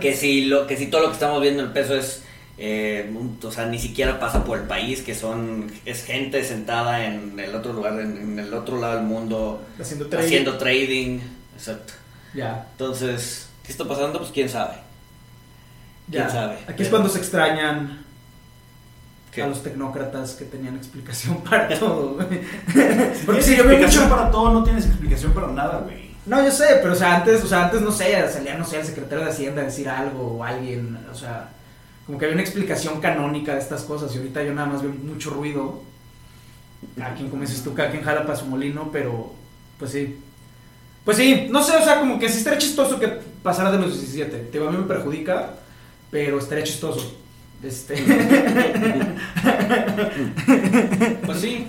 Que 0.00 0.14
si 0.14 0.44
lo 0.44 0.68
que 0.68 0.76
si 0.76 0.86
todo 0.86 1.00
lo 1.00 1.08
que 1.08 1.14
estamos 1.14 1.42
viendo 1.42 1.62
en 1.64 1.66
el 1.66 1.72
peso 1.72 1.96
es 1.96 2.22
eh, 2.58 3.12
o 3.42 3.50
sea, 3.50 3.66
ni 3.66 3.80
siquiera 3.80 4.20
pasa 4.20 4.44
por 4.44 4.58
el 4.58 4.66
país, 4.68 5.02
que 5.02 5.16
son 5.16 5.68
es 5.84 6.04
gente 6.04 6.44
sentada 6.44 7.04
en 7.06 7.40
el 7.40 7.56
otro 7.56 7.72
lugar, 7.72 7.94
en, 8.00 8.16
en 8.18 8.38
el 8.38 8.54
otro 8.54 8.80
lado 8.80 8.94
del 8.98 9.04
mundo 9.04 9.64
Haciendo 9.80 10.06
trading. 10.06 10.24
haciendo 10.26 10.58
trading. 10.58 11.18
Exacto. 11.56 11.92
Ya. 12.34 12.68
Entonces, 12.70 13.48
¿qué 13.64 13.72
está 13.72 13.84
pasando? 13.84 14.20
Pues 14.20 14.30
quién 14.30 14.48
sabe. 14.48 14.85
Ya. 16.08 16.26
¿Quién 16.26 16.30
sabe? 16.30 16.58
Aquí 16.68 16.82
es 16.82 16.88
cuando 16.88 17.08
se 17.08 17.18
extrañan 17.18 18.04
¿Qué? 19.32 19.42
a 19.42 19.46
los 19.46 19.62
tecnócratas 19.62 20.34
que 20.34 20.44
tenían 20.44 20.76
explicación 20.76 21.42
para 21.50 21.68
todo, 21.78 22.14
güey. 22.14 22.40
Porque 23.24 23.42
si 23.42 23.56
yo 23.56 23.64
veo 23.64 23.72
explicación 23.72 24.04
mucho. 24.04 24.16
para 24.16 24.30
todo, 24.30 24.52
no 24.52 24.64
tienes 24.64 24.86
explicación 24.86 25.32
para 25.32 25.48
nada, 25.48 25.80
güey. 25.80 26.06
No, 26.26 26.42
yo 26.42 26.50
sé, 26.50 26.78
pero 26.82 26.92
o 26.92 26.96
sea, 26.96 27.16
antes, 27.16 27.44
o 27.44 27.46
sea, 27.46 27.64
antes 27.64 27.80
no 27.80 27.92
sé, 27.92 28.28
salía, 28.28 28.58
no 28.58 28.64
sé, 28.64 28.80
el 28.80 28.86
secretario 28.86 29.24
de 29.24 29.30
Hacienda 29.30 29.62
a 29.62 29.66
decir 29.66 29.88
algo 29.88 30.38
o 30.38 30.44
alguien, 30.44 30.98
o 31.10 31.14
sea, 31.14 31.50
como 32.04 32.18
que 32.18 32.24
había 32.24 32.34
una 32.34 32.42
explicación 32.42 33.00
canónica 33.00 33.54
de 33.54 33.60
estas 33.60 33.82
cosas 33.82 34.12
y 34.14 34.18
ahorita 34.18 34.42
yo 34.42 34.52
nada 34.52 34.68
más 34.68 34.82
veo 34.82 34.92
mucho 34.92 35.30
ruido. 35.30 35.82
A 37.00 37.14
quien, 37.14 37.30
como 37.30 37.42
dices 37.42 37.62
tú, 37.62 37.74
cada 37.74 37.90
quien 37.90 38.02
jala 38.02 38.22
para 38.22 38.36
su 38.36 38.46
molino, 38.46 38.90
pero 38.92 39.32
pues 39.78 39.90
sí. 39.92 40.18
Pues 41.04 41.16
sí, 41.16 41.48
no 41.50 41.62
sé, 41.62 41.76
o 41.76 41.82
sea, 41.82 42.00
como 42.00 42.18
que 42.18 42.28
sí 42.28 42.38
estaría 42.38 42.58
chistoso 42.58 42.98
que 42.98 43.08
pasara 43.42 43.70
de 43.70 43.78
los 43.78 43.92
17. 43.92 44.36
Te 44.50 44.58
a 44.58 44.70
mí 44.70 44.76
me 44.76 44.84
perjudica, 44.84 45.50
pero 46.10 46.38
estaría 46.38 46.64
chistoso. 46.64 47.14
Este. 47.62 47.96
Pues 51.24 51.40
sí. 51.40 51.66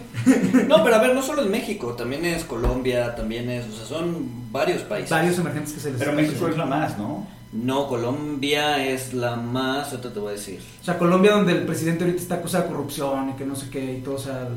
No, 0.68 0.84
pero 0.84 0.96
a 0.98 1.00
ver, 1.00 1.16
no 1.16 1.22
solo 1.22 1.42
es 1.42 1.50
México, 1.50 1.94
también 1.94 2.26
es 2.26 2.44
Colombia, 2.44 3.16
también 3.16 3.50
es, 3.50 3.66
o 3.68 3.72
sea, 3.76 3.86
son 3.86 4.52
varios 4.52 4.82
países. 4.84 5.10
varios 5.10 5.40
emergentes 5.40 5.74
que 5.74 5.80
se 5.80 5.92
les 5.92 6.00
Pero 6.00 6.14
México 6.14 6.48
es 6.48 6.58
la 6.58 6.66
más, 6.66 6.98
¿no? 6.98 7.26
No, 7.54 7.88
Colombia 7.88 8.86
es 8.86 9.14
la 9.14 9.36
más, 9.36 9.92
ahorita 9.92 10.14
te 10.14 10.20
voy 10.20 10.30
a 10.30 10.32
decir. 10.34 10.60
O 10.82 10.84
sea, 10.84 10.98
Colombia 10.98 11.32
donde 11.32 11.54
el 11.54 11.64
presidente 11.66 12.04
ahorita 12.04 12.22
está 12.22 12.36
acusado 12.36 12.66
de 12.66 12.70
corrupción 12.70 13.30
y 13.30 13.34
que 13.34 13.46
no 13.46 13.56
sé 13.56 13.70
qué 13.70 13.94
y 13.94 14.02
todo, 14.02 14.16
o 14.16 14.20
sea... 14.20 14.50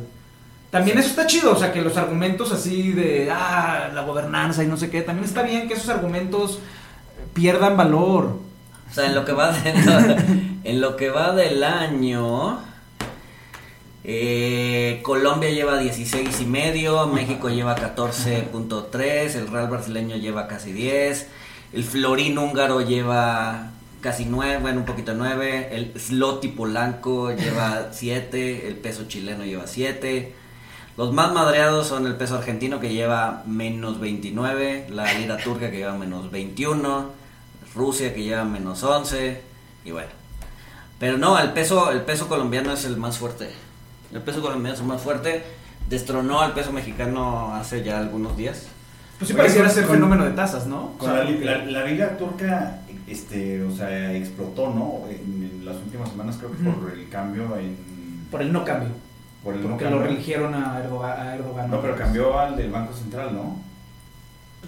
También 0.70 0.98
eso 0.98 1.08
está 1.08 1.26
chido, 1.26 1.52
o 1.52 1.56
sea, 1.56 1.72
que 1.72 1.82
los 1.82 1.96
argumentos 1.96 2.52
así 2.52 2.92
de, 2.92 3.28
ah, 3.30 3.90
la 3.92 4.02
gobernanza 4.02 4.62
y 4.62 4.68
no 4.68 4.76
sé 4.76 4.88
qué, 4.88 5.02
también 5.02 5.24
está 5.24 5.42
bien 5.42 5.66
que 5.66 5.74
esos 5.74 5.88
argumentos 5.88 6.60
pierdan 7.34 7.76
valor. 7.76 8.49
O 8.90 8.94
sea, 8.94 9.06
en 9.06 9.14
lo 9.14 9.24
que 9.24 9.32
va 9.32 9.52
de- 9.52 10.50
en 10.64 10.80
lo 10.80 10.96
que 10.96 11.10
va 11.10 11.32
del 11.34 11.62
año 11.62 12.58
eh, 14.02 15.00
Colombia 15.02 15.50
lleva 15.50 15.78
16 15.78 16.40
y 16.40 16.46
medio, 16.46 17.06
México 17.06 17.48
lleva 17.50 17.76
14.3, 17.76 19.34
el 19.36 19.48
Real 19.48 19.68
brasileño 19.68 20.16
lleva 20.16 20.48
casi 20.48 20.72
10, 20.72 21.28
el 21.74 21.84
florín 21.84 22.38
húngaro 22.38 22.80
lleva 22.80 23.70
casi 24.00 24.24
9, 24.24 24.58
bueno, 24.62 24.80
un 24.80 24.86
poquito 24.86 25.12
9, 25.14 25.68
el 25.72 25.92
zloty 26.00 26.48
polanco 26.48 27.30
lleva 27.32 27.88
7, 27.92 28.66
el 28.68 28.76
peso 28.76 29.04
chileno 29.06 29.44
lleva 29.44 29.66
7. 29.66 30.34
Los 30.96 31.12
más 31.12 31.32
madreados 31.32 31.86
son 31.86 32.06
el 32.06 32.14
peso 32.16 32.36
argentino 32.36 32.80
que 32.80 32.92
lleva 32.92 33.42
menos 33.46 34.00
29, 34.00 34.86
la 34.90 35.12
lira 35.14 35.36
turca 35.38 35.70
que 35.70 35.78
lleva 35.78 35.94
menos 35.96 36.30
21, 36.30 37.19
Rusia 37.74 38.12
que 38.14 38.22
lleva 38.22 38.44
menos 38.44 38.82
11 38.82 39.40
y 39.84 39.90
bueno. 39.92 40.08
Pero 40.98 41.16
no, 41.16 41.38
el 41.38 41.52
peso, 41.52 41.90
el 41.92 42.02
peso 42.02 42.28
colombiano 42.28 42.72
es 42.72 42.84
el 42.84 42.96
más 42.96 43.16
fuerte. 43.18 43.50
El 44.12 44.20
peso 44.20 44.42
colombiano 44.42 44.74
es 44.74 44.80
el 44.80 44.86
más 44.86 45.00
fuerte. 45.00 45.44
Destronó 45.88 46.40
al 46.40 46.52
peso 46.52 46.72
mexicano 46.72 47.54
hace 47.54 47.82
ya 47.82 47.98
algunos 47.98 48.36
días. 48.36 48.66
Pues 49.18 49.28
sí 49.28 49.34
Oye, 49.34 49.42
pareciera 49.42 49.68
ser 49.70 49.84
con- 49.86 49.96
fenómeno 49.96 50.24
de 50.24 50.32
tasas, 50.32 50.66
¿no? 50.66 50.92
Con 50.98 51.10
O 51.10 51.14
sea, 51.14 51.24
la, 51.24 51.30
la, 51.30 51.64
la 51.64 51.84
liga 51.84 52.16
turca, 52.16 52.80
este, 53.06 53.62
o 53.64 53.74
sea, 53.74 54.12
explotó, 54.14 54.70
¿no? 54.70 55.08
En, 55.10 55.50
en 55.60 55.64
las 55.64 55.76
últimas 55.76 56.10
semanas 56.10 56.36
creo 56.38 56.50
que 56.52 56.58
por 56.58 56.90
el 56.92 57.08
cambio 57.08 57.56
en... 57.56 57.76
Por 58.30 58.42
el 58.42 58.52
no 58.52 58.64
cambio, 58.64 58.88
por 59.42 59.54
el 59.54 59.62
no 59.62 59.68
porque 59.70 59.84
cambio. 59.84 60.00
lo 60.00 60.06
religieron 60.06 60.54
a 60.54 60.78
Erdogan. 60.78 61.18
a 61.26 61.34
Erdogan, 61.34 61.70
No, 61.70 61.80
pero 61.80 61.96
cambió 61.96 62.38
al 62.38 62.56
del 62.56 62.70
Banco 62.70 62.92
Central, 62.94 63.34
¿no? 63.34 63.56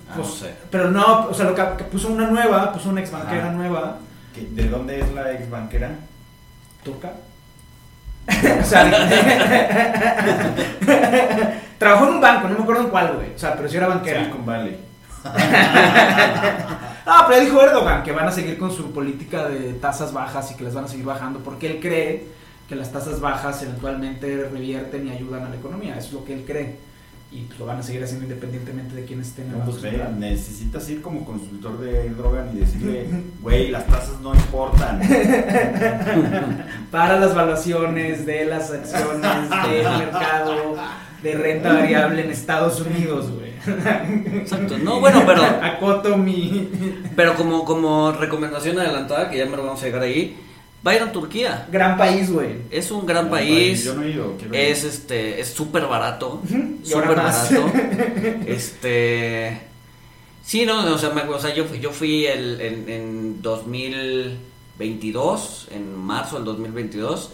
Ah, 0.09 0.13
Pues, 0.17 0.29
no 0.29 0.35
sé. 0.35 0.55
Pero 0.71 0.91
no, 0.91 1.27
o 1.29 1.35
sea, 1.35 1.47
lo 1.47 1.55
que, 1.55 1.63
que 1.79 1.85
puso 1.85 2.09
una 2.09 2.27
nueva, 2.27 2.73
puso 2.73 2.91
una 2.91 3.01
ex 3.01 3.11
banquera 3.11 3.45
Ajá. 3.45 3.53
nueva, 3.53 3.97
¿Que- 4.35 4.47
¿De 4.51 4.69
dónde 4.69 5.01
es 5.01 5.13
la 5.13 5.33
ex 5.33 5.49
banquera? 5.51 5.91
turca. 6.85 7.13
o 8.61 8.65
sea, 8.65 8.91
trabajó 11.79 12.07
en 12.09 12.15
un 12.15 12.21
banco, 12.21 12.49
no 12.49 12.55
me 12.57 12.63
acuerdo 12.63 12.83
en 12.83 12.89
cuál, 12.91 13.15
güey. 13.17 13.35
O 13.35 13.39
sea, 13.39 13.55
pero 13.55 13.69
sí 13.69 13.77
era 13.77 13.87
banquera. 13.89 14.21
Silicon 14.21 14.47
Valley. 14.47 14.77
Ah, 17.05 17.27
pero 17.29 17.41
dijo 17.45 17.61
Erdogan 17.61 18.05
que 18.05 18.13
van 18.13 18.29
a 18.29 18.31
seguir 18.31 18.57
con 18.57 18.71
su 18.71 18.93
política 18.93 19.49
de 19.49 19.73
tasas 19.75 20.13
bajas 20.13 20.53
y 20.53 20.55
que 20.55 20.63
las 20.63 20.73
van 20.73 20.85
a 20.85 20.89
seguir 20.89 21.05
bajando 21.05 21.41
porque 21.41 21.67
él 21.67 21.81
cree 21.81 22.29
que 22.69 22.77
las 22.77 22.93
tasas 22.93 23.19
bajas 23.21 23.61
eventualmente 23.65 24.49
revierten 24.51 25.09
y 25.09 25.11
ayudan 25.11 25.45
a 25.45 25.49
la 25.49 25.57
economía. 25.57 25.97
Eso 25.99 26.07
es 26.07 26.13
lo 26.13 26.25
que 26.25 26.35
él 26.35 26.45
cree. 26.47 26.79
Y 27.33 27.45
pues 27.45 27.59
lo 27.59 27.67
van 27.67 27.79
a 27.79 27.83
seguir 27.83 28.05
haciendo 28.05 28.27
independientemente 28.27 28.95
de 28.95 29.05
quién 29.07 29.21
esté 29.21 29.41
en 29.43 29.49
el 29.49 29.53
No, 29.55 29.59
Banco 29.61 29.79
pues 29.81 30.11
necesitas 30.19 30.89
ir 30.91 31.01
como 31.01 31.25
consultor 31.25 31.81
de 31.81 32.07
Erdogan 32.07 32.51
y 32.55 32.61
decirle, 32.61 33.07
güey, 33.41 33.71
las 33.71 33.87
tasas 33.87 34.21
no 34.21 34.35
importan. 34.35 35.01
Para 36.91 37.19
las 37.19 37.35
valuaciones 37.35 38.27
de 38.27 38.45
las 38.45 38.71
acciones 38.71 39.51
del 39.51 39.85
mercado 39.99 40.77
de 41.23 41.35
renta 41.35 41.73
variable 41.73 42.25
en 42.25 42.31
Estados 42.31 42.81
Unidos, 42.81 43.31
güey. 43.31 43.53
Exacto. 44.41 44.77
No, 44.79 45.01
bueno, 45.01 45.23
pero 45.25 45.43
Acoto 45.43 46.17
mi... 46.19 46.69
pero 47.15 47.35
como 47.35 47.65
como 47.65 48.13
recomendación 48.13 48.79
adelantada 48.79 49.31
que 49.31 49.39
ya 49.39 49.47
me 49.47 49.57
lo 49.57 49.65
vamos 49.65 49.81
a 49.83 49.87
llegar 49.87 50.03
ahí, 50.03 50.37
vayan 50.83 51.09
a 51.09 51.13
Turquía. 51.13 51.67
Gran 51.71 51.97
país, 51.97 52.31
güey. 52.33 52.57
Es 52.71 52.91
un 52.91 53.07
gran 53.07 53.31
país. 53.31 53.85
Yo 53.85 53.95
no 53.95 54.03
he 54.03 54.11
ido. 54.11 54.37
quiero 54.37 54.55
ir. 54.55 54.61
Es 54.61 54.85
este, 54.85 55.41
es 55.41 55.49
súper 55.49 55.87
barato. 55.87 56.43
Y 56.49 56.93
ahora 56.93 57.09
Súper 57.09 57.17
barato. 57.17 57.73
Este. 58.47 59.61
Sí, 60.45 60.67
no, 60.67 60.85
o 60.93 60.99
sea, 60.99 61.11
me- 61.11 61.23
o 61.23 61.39
sea, 61.39 61.55
yo 61.55 61.65
fui, 61.67 61.79
yo 61.79 61.93
fui 61.93 62.27
el, 62.27 62.61
en, 62.61 62.89
en 62.89 63.43
2022, 63.43 65.69
en 65.71 65.97
marzo 65.97 66.37
del 66.37 66.45
2022. 66.45 67.31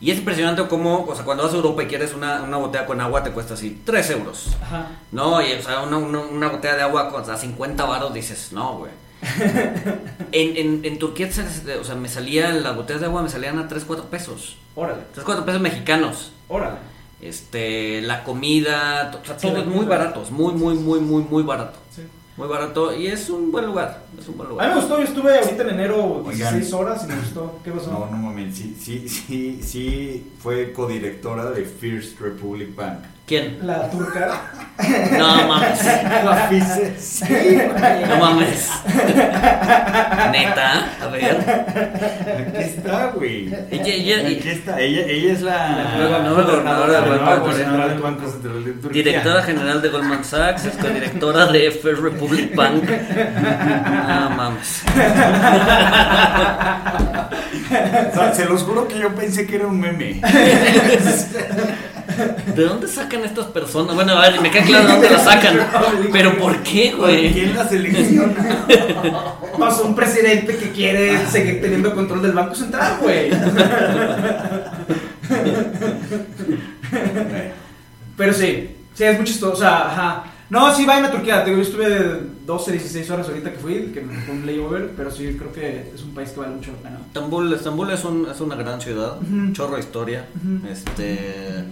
Y 0.00 0.10
es 0.10 0.18
impresionante 0.18 0.62
cómo, 0.68 1.04
o 1.08 1.14
sea, 1.14 1.24
cuando 1.24 1.44
vas 1.44 1.52
a 1.52 1.56
Europa 1.56 1.82
y 1.82 1.86
quieres 1.86 2.12
una, 2.14 2.42
una 2.42 2.56
botella 2.58 2.84
con 2.84 3.00
agua, 3.00 3.22
te 3.22 3.30
cuesta 3.30 3.54
así 3.54 3.80
3 3.84 4.10
euros. 4.10 4.48
Ajá. 4.62 4.88
No, 5.12 5.40
y 5.40 5.52
o 5.52 5.62
sea, 5.62 5.82
una, 5.82 5.96
una, 5.96 6.18
una 6.20 6.48
botella 6.48 6.76
de 6.76 6.82
agua 6.82 7.10
con 7.10 7.22
o 7.22 7.24
sea, 7.24 7.36
50 7.36 7.84
baros 7.84 8.12
dices, 8.12 8.50
no, 8.52 8.78
güey. 8.78 8.90
en, 10.32 10.56
en, 10.56 10.84
en 10.84 10.98
Turquía, 10.98 11.28
o 11.80 11.84
sea, 11.84 11.94
me 11.94 12.08
salían, 12.08 12.62
las 12.62 12.76
botellas 12.76 13.00
de 13.00 13.06
agua 13.06 13.22
me 13.22 13.28
salían 13.28 13.58
a 13.58 13.68
3, 13.68 13.84
4 13.84 14.04
pesos. 14.06 14.56
Órale, 14.74 15.02
3, 15.14 15.24
4 15.24 15.44
pesos 15.44 15.60
mexicanos. 15.60 16.32
órale. 16.48 16.76
Este, 17.20 18.02
la 18.02 18.22
comida, 18.22 19.10
o 19.22 19.26
sea, 19.26 19.38
Sí, 19.38 19.46
todo 19.46 19.56
la 19.56 19.62
es 19.62 19.66
muy 19.66 19.86
barato, 19.86 20.22
es 20.22 20.30
muy, 20.30 20.52
muy, 20.52 20.74
muy, 20.74 21.00
muy, 21.00 21.22
muy 21.22 21.42
barato. 21.42 21.78
Sí. 21.94 22.02
Muy 22.36 22.48
barato 22.48 22.94
y 22.94 23.06
es 23.06 23.30
un 23.30 23.50
buen 23.52 23.64
lugar, 23.64 24.02
es 24.18 24.26
un 24.28 24.36
buen 24.36 24.48
A 24.48 24.50
mí 24.50 24.54
lugar. 24.56 24.68
me 24.70 24.74
gustó, 24.80 24.98
yo 24.98 25.04
estuve 25.04 25.38
ahorita 25.38 25.62
en 25.62 25.70
enero 25.70 26.02
Oigan. 26.26 26.52
16 26.54 26.72
horas 26.74 27.04
y 27.04 27.06
me 27.06 27.16
gustó. 27.16 27.60
¿Qué 27.64 27.70
pasó? 27.70 27.92
No, 27.92 28.06
no 28.10 28.16
mames, 28.18 28.56
sí, 28.56 28.76
sí, 28.78 29.08
sí, 29.08 29.60
sí 29.62 30.32
fue 30.40 30.72
codirectora 30.72 31.50
de 31.52 31.64
First 31.64 32.20
Republic 32.20 32.74
Bank. 32.74 32.98
¿Quién? 33.26 33.58
La 33.62 33.90
turca. 33.90 34.40
No 35.16 35.46
mames. 35.46 35.78
Guapices. 36.24 37.22
No 38.08 38.16
mames. 38.18 38.70
Neta, 40.32 40.88
a 41.00 41.06
ver. 41.12 41.36
Aquí 42.48 42.62
está, 42.64 43.06
güey. 43.14 43.54
Ella, 43.70 43.94
ella, 43.94 44.16
Aquí 44.28 44.48
está. 44.48 44.80
Ella, 44.80 45.02
ella 45.06 45.32
es 45.32 45.42
la, 45.42 45.94
nueva 45.96 46.42
gobernadora 46.42 47.00
del 47.02 47.10
la 47.10 47.16
Banco 47.18 47.46
nueva 47.46 47.52
Central. 47.54 47.62
gobernadora 47.62 47.88
del 47.88 47.98
Banco 48.02 48.30
Central 48.32 48.64
de 48.64 48.72
Turquía. 48.72 49.02
Directora 49.04 49.42
general 49.42 49.80
de 49.80 49.88
Goldman 49.90 50.24
Sachs, 50.24 50.64
es 50.64 50.76
codirectora 50.76 51.46
de 51.46 51.70
First 51.70 52.02
Republic 52.02 52.56
Bank. 52.56 52.82
No 52.82 54.30
mames. 54.30 54.82
O 58.10 58.14
sea, 58.14 58.34
se 58.34 58.44
los 58.46 58.62
juro 58.64 58.88
que 58.88 58.98
yo 58.98 59.14
pensé 59.14 59.46
que 59.46 59.54
era 59.54 59.68
un 59.68 59.78
meme. 59.78 60.20
¿De 62.54 62.64
dónde 62.64 62.86
sacan 62.88 63.24
estas 63.24 63.46
personas? 63.46 63.94
Bueno, 63.94 64.12
a 64.12 64.20
ver, 64.28 64.40
me 64.40 64.50
queda 64.50 64.64
claro 64.64 64.86
de 64.86 64.92
dónde 64.92 65.10
las 65.10 65.24
sacan. 65.24 65.58
Pero 66.12 66.38
¿por 66.38 66.62
qué, 66.62 66.92
güey? 66.96 67.32
¿Quién 67.32 67.54
la 67.56 67.68
selecciona? 67.68 68.34
Pasó 69.58 69.84
un 69.86 69.94
presidente 69.94 70.56
que 70.56 70.70
quiere 70.72 71.26
seguir 71.26 71.60
teniendo 71.60 71.94
control 71.94 72.22
del 72.22 72.32
Banco 72.32 72.54
Central, 72.54 72.98
güey. 73.02 73.30
Pero 78.16 78.32
sí, 78.32 78.76
sí, 78.94 79.04
es 79.04 79.16
muy 79.16 79.26
chistoso. 79.26 79.52
O 79.54 79.56
sea, 79.56 79.86
ajá. 79.90 80.24
No, 80.50 80.72
sí, 80.74 80.84
vayan 80.84 81.06
a 81.06 81.10
Turquía. 81.10 81.44
Yo 81.46 81.60
estuve 81.60 82.20
12, 82.46 82.72
16 82.72 83.10
horas 83.10 83.28
ahorita 83.28 83.50
que 83.50 83.58
fui, 83.58 83.74
que 83.92 84.00
me 84.02 84.14
fue 84.20 84.34
un 84.34 84.46
layover, 84.46 84.90
pero 84.96 85.10
sí, 85.10 85.34
creo 85.38 85.52
que 85.52 85.90
es 85.94 86.02
un 86.02 86.14
país 86.14 86.30
que 86.30 86.40
vale 86.40 86.54
mucho 86.54 86.70
la 86.72 86.78
pena. 86.78 87.00
Estambul, 87.06 87.52
Estambul 87.52 87.90
es, 87.90 88.04
un- 88.04 88.28
es 88.30 88.40
una 88.40 88.54
gran 88.54 88.80
ciudad, 88.80 89.16
Ujú. 89.18 89.52
chorro 89.52 89.74
de 89.76 89.80
historia. 89.80 90.26
Este 90.70 91.64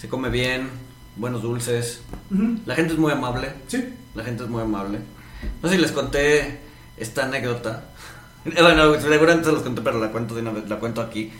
se 0.00 0.08
come 0.08 0.30
bien, 0.30 0.70
buenos 1.16 1.42
dulces. 1.42 2.00
Ujú. 2.30 2.58
La 2.64 2.74
gente 2.74 2.94
es 2.94 2.98
muy 2.98 3.12
amable. 3.12 3.52
Sí. 3.66 3.92
La 4.14 4.24
gente 4.24 4.44
es 4.44 4.48
muy 4.48 4.62
amable. 4.62 4.98
No 5.62 5.68
sé 5.68 5.76
si 5.76 5.80
les 5.80 5.92
conté 5.92 6.60
esta 6.96 7.24
anécdota. 7.24 7.84
Bueno, 8.42 8.98
seguramente 8.98 9.44
se 9.44 9.52
los 9.52 9.62
conté, 9.62 9.82
pero 9.82 10.00
la 10.00 10.10
cuento 10.10 10.34
de 10.34 10.40
una 10.40 10.52
vez, 10.52 10.66
la 10.66 10.76
cuento 10.76 11.02
aquí. 11.02 11.30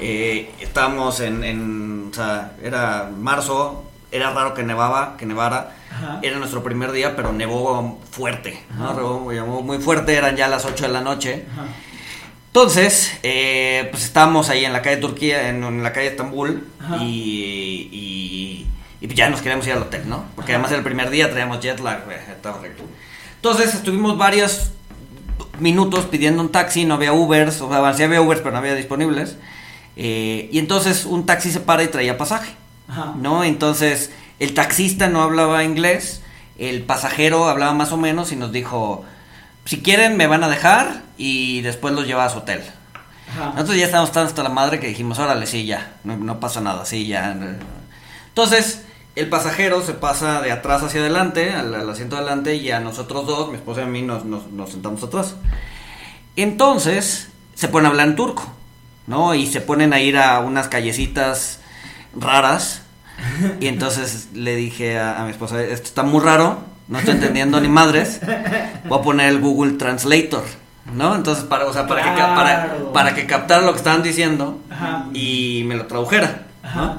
Eh, 0.00 0.50
estábamos 0.60 1.20
en, 1.20 1.44
en, 1.44 2.08
o 2.10 2.14
sea, 2.14 2.56
era 2.62 3.10
marzo, 3.14 3.84
era 4.10 4.32
raro 4.32 4.54
que 4.54 4.62
nevaba, 4.62 5.18
que 5.18 5.26
nevara. 5.26 5.76
Ajá. 5.92 6.20
Era 6.22 6.38
nuestro 6.38 6.62
primer 6.62 6.92
día, 6.92 7.14
pero 7.14 7.34
nevó 7.34 8.00
fuerte, 8.10 8.64
¿no? 8.78 9.30
Nevó 9.30 9.60
muy 9.60 9.76
fuerte, 9.76 10.14
eran 10.14 10.36
ya 10.36 10.48
las 10.48 10.64
8 10.64 10.86
de 10.86 10.90
la 10.90 11.02
noche. 11.02 11.44
Ajá. 11.52 11.66
Entonces, 12.58 13.12
eh, 13.22 13.86
pues 13.92 14.04
estábamos 14.04 14.50
ahí 14.50 14.64
en 14.64 14.72
la 14.72 14.82
calle 14.82 14.96
Turquía, 14.96 15.48
en, 15.48 15.62
en 15.62 15.84
la 15.84 15.92
calle 15.92 16.08
Estambul, 16.08 16.66
y, 17.00 17.88
y, 17.92 18.66
y 19.00 19.06
pues 19.06 19.16
ya 19.16 19.30
nos 19.30 19.42
queríamos 19.42 19.64
ir 19.68 19.74
al 19.74 19.82
hotel, 19.82 20.08
¿no? 20.08 20.24
Porque 20.34 20.54
además 20.54 20.72
el 20.72 20.82
primer 20.82 21.08
día, 21.08 21.30
traíamos 21.30 21.60
jet 21.60 21.78
lag. 21.78 22.02
Entonces 23.36 23.74
estuvimos 23.74 24.18
varios 24.18 24.72
minutos 25.60 26.06
pidiendo 26.06 26.42
un 26.42 26.50
taxi, 26.50 26.84
no 26.84 26.94
había 26.94 27.12
Ubers, 27.12 27.60
o 27.60 27.68
sea, 27.68 27.94
sí 27.94 28.02
había 28.02 28.20
Ubers, 28.22 28.40
pero 28.40 28.50
no 28.50 28.58
había 28.58 28.74
disponibles. 28.74 29.36
Eh, 29.94 30.48
y 30.50 30.58
entonces 30.58 31.04
un 31.04 31.26
taxi 31.26 31.52
se 31.52 31.60
para 31.60 31.84
y 31.84 31.86
traía 31.86 32.18
pasaje, 32.18 32.50
Ajá. 32.88 33.14
¿no? 33.20 33.44
Entonces 33.44 34.10
el 34.40 34.54
taxista 34.54 35.08
no 35.08 35.22
hablaba 35.22 35.62
inglés, 35.62 36.22
el 36.58 36.82
pasajero 36.82 37.48
hablaba 37.48 37.72
más 37.72 37.92
o 37.92 37.96
menos 37.96 38.32
y 38.32 38.36
nos 38.36 38.50
dijo, 38.50 39.04
si 39.68 39.82
quieren 39.82 40.16
me 40.16 40.26
van 40.26 40.42
a 40.42 40.48
dejar 40.48 41.02
y 41.18 41.60
después 41.60 41.92
los 41.92 42.06
lleva 42.06 42.24
a 42.24 42.30
su 42.30 42.38
hotel. 42.38 42.62
Ajá. 43.30 43.50
Nosotros 43.50 43.76
ya 43.76 43.84
estábamos 43.84 44.12
tan 44.12 44.26
hasta 44.26 44.42
la 44.42 44.48
madre 44.48 44.80
que 44.80 44.86
dijimos, 44.86 45.18
órale, 45.18 45.46
sí, 45.46 45.66
ya, 45.66 45.92
no, 46.04 46.16
no 46.16 46.40
pasa 46.40 46.62
nada, 46.62 46.86
sí, 46.86 47.06
ya. 47.06 47.36
Entonces, 48.28 48.84
el 49.14 49.28
pasajero 49.28 49.82
se 49.82 49.92
pasa 49.92 50.40
de 50.40 50.52
atrás 50.52 50.82
hacia 50.82 51.00
adelante, 51.00 51.52
al, 51.52 51.74
al 51.74 51.90
asiento 51.90 52.16
de 52.16 52.22
adelante, 52.22 52.54
y 52.54 52.70
a 52.70 52.80
nosotros 52.80 53.26
dos, 53.26 53.50
mi 53.50 53.56
esposa 53.56 53.82
y 53.82 53.84
a 53.84 53.88
mí, 53.88 54.00
nos, 54.00 54.24
nos, 54.24 54.46
nos 54.46 54.70
sentamos 54.70 55.02
atrás. 55.02 55.34
Entonces, 56.34 57.28
se 57.54 57.68
ponen 57.68 57.88
a 57.88 57.90
hablar 57.90 58.08
en 58.08 58.16
turco, 58.16 58.50
¿no? 59.06 59.34
Y 59.34 59.46
se 59.46 59.60
ponen 59.60 59.92
a 59.92 60.00
ir 60.00 60.16
a 60.16 60.38
unas 60.40 60.68
callecitas 60.68 61.60
raras. 62.16 62.84
Y 63.60 63.66
entonces 63.66 64.28
le 64.32 64.56
dije 64.56 64.98
a, 64.98 65.20
a 65.20 65.24
mi 65.26 65.32
esposa, 65.32 65.62
esto 65.62 65.88
está 65.88 66.04
muy 66.04 66.24
raro, 66.24 66.62
no 66.88 66.98
estoy 66.98 67.14
entendiendo 67.14 67.60
ni 67.60 67.68
madres. 67.68 68.20
Voy 68.86 68.98
a 68.98 69.02
poner 69.02 69.28
el 69.28 69.40
Google 69.40 69.72
Translator, 69.72 70.44
¿no? 70.94 71.14
Entonces, 71.14 71.44
para, 71.44 71.66
o 71.66 71.72
sea, 71.72 71.86
para, 71.86 72.02
que, 72.02 72.10
para, 72.10 72.76
para 72.92 73.14
que 73.14 73.26
captara 73.26 73.62
lo 73.62 73.72
que 73.72 73.78
estaban 73.78 74.02
diciendo 74.02 74.58
Ajá. 74.70 75.06
y 75.12 75.64
me 75.66 75.76
lo 75.76 75.86
tradujera, 75.86 76.46
¿no? 76.74 76.98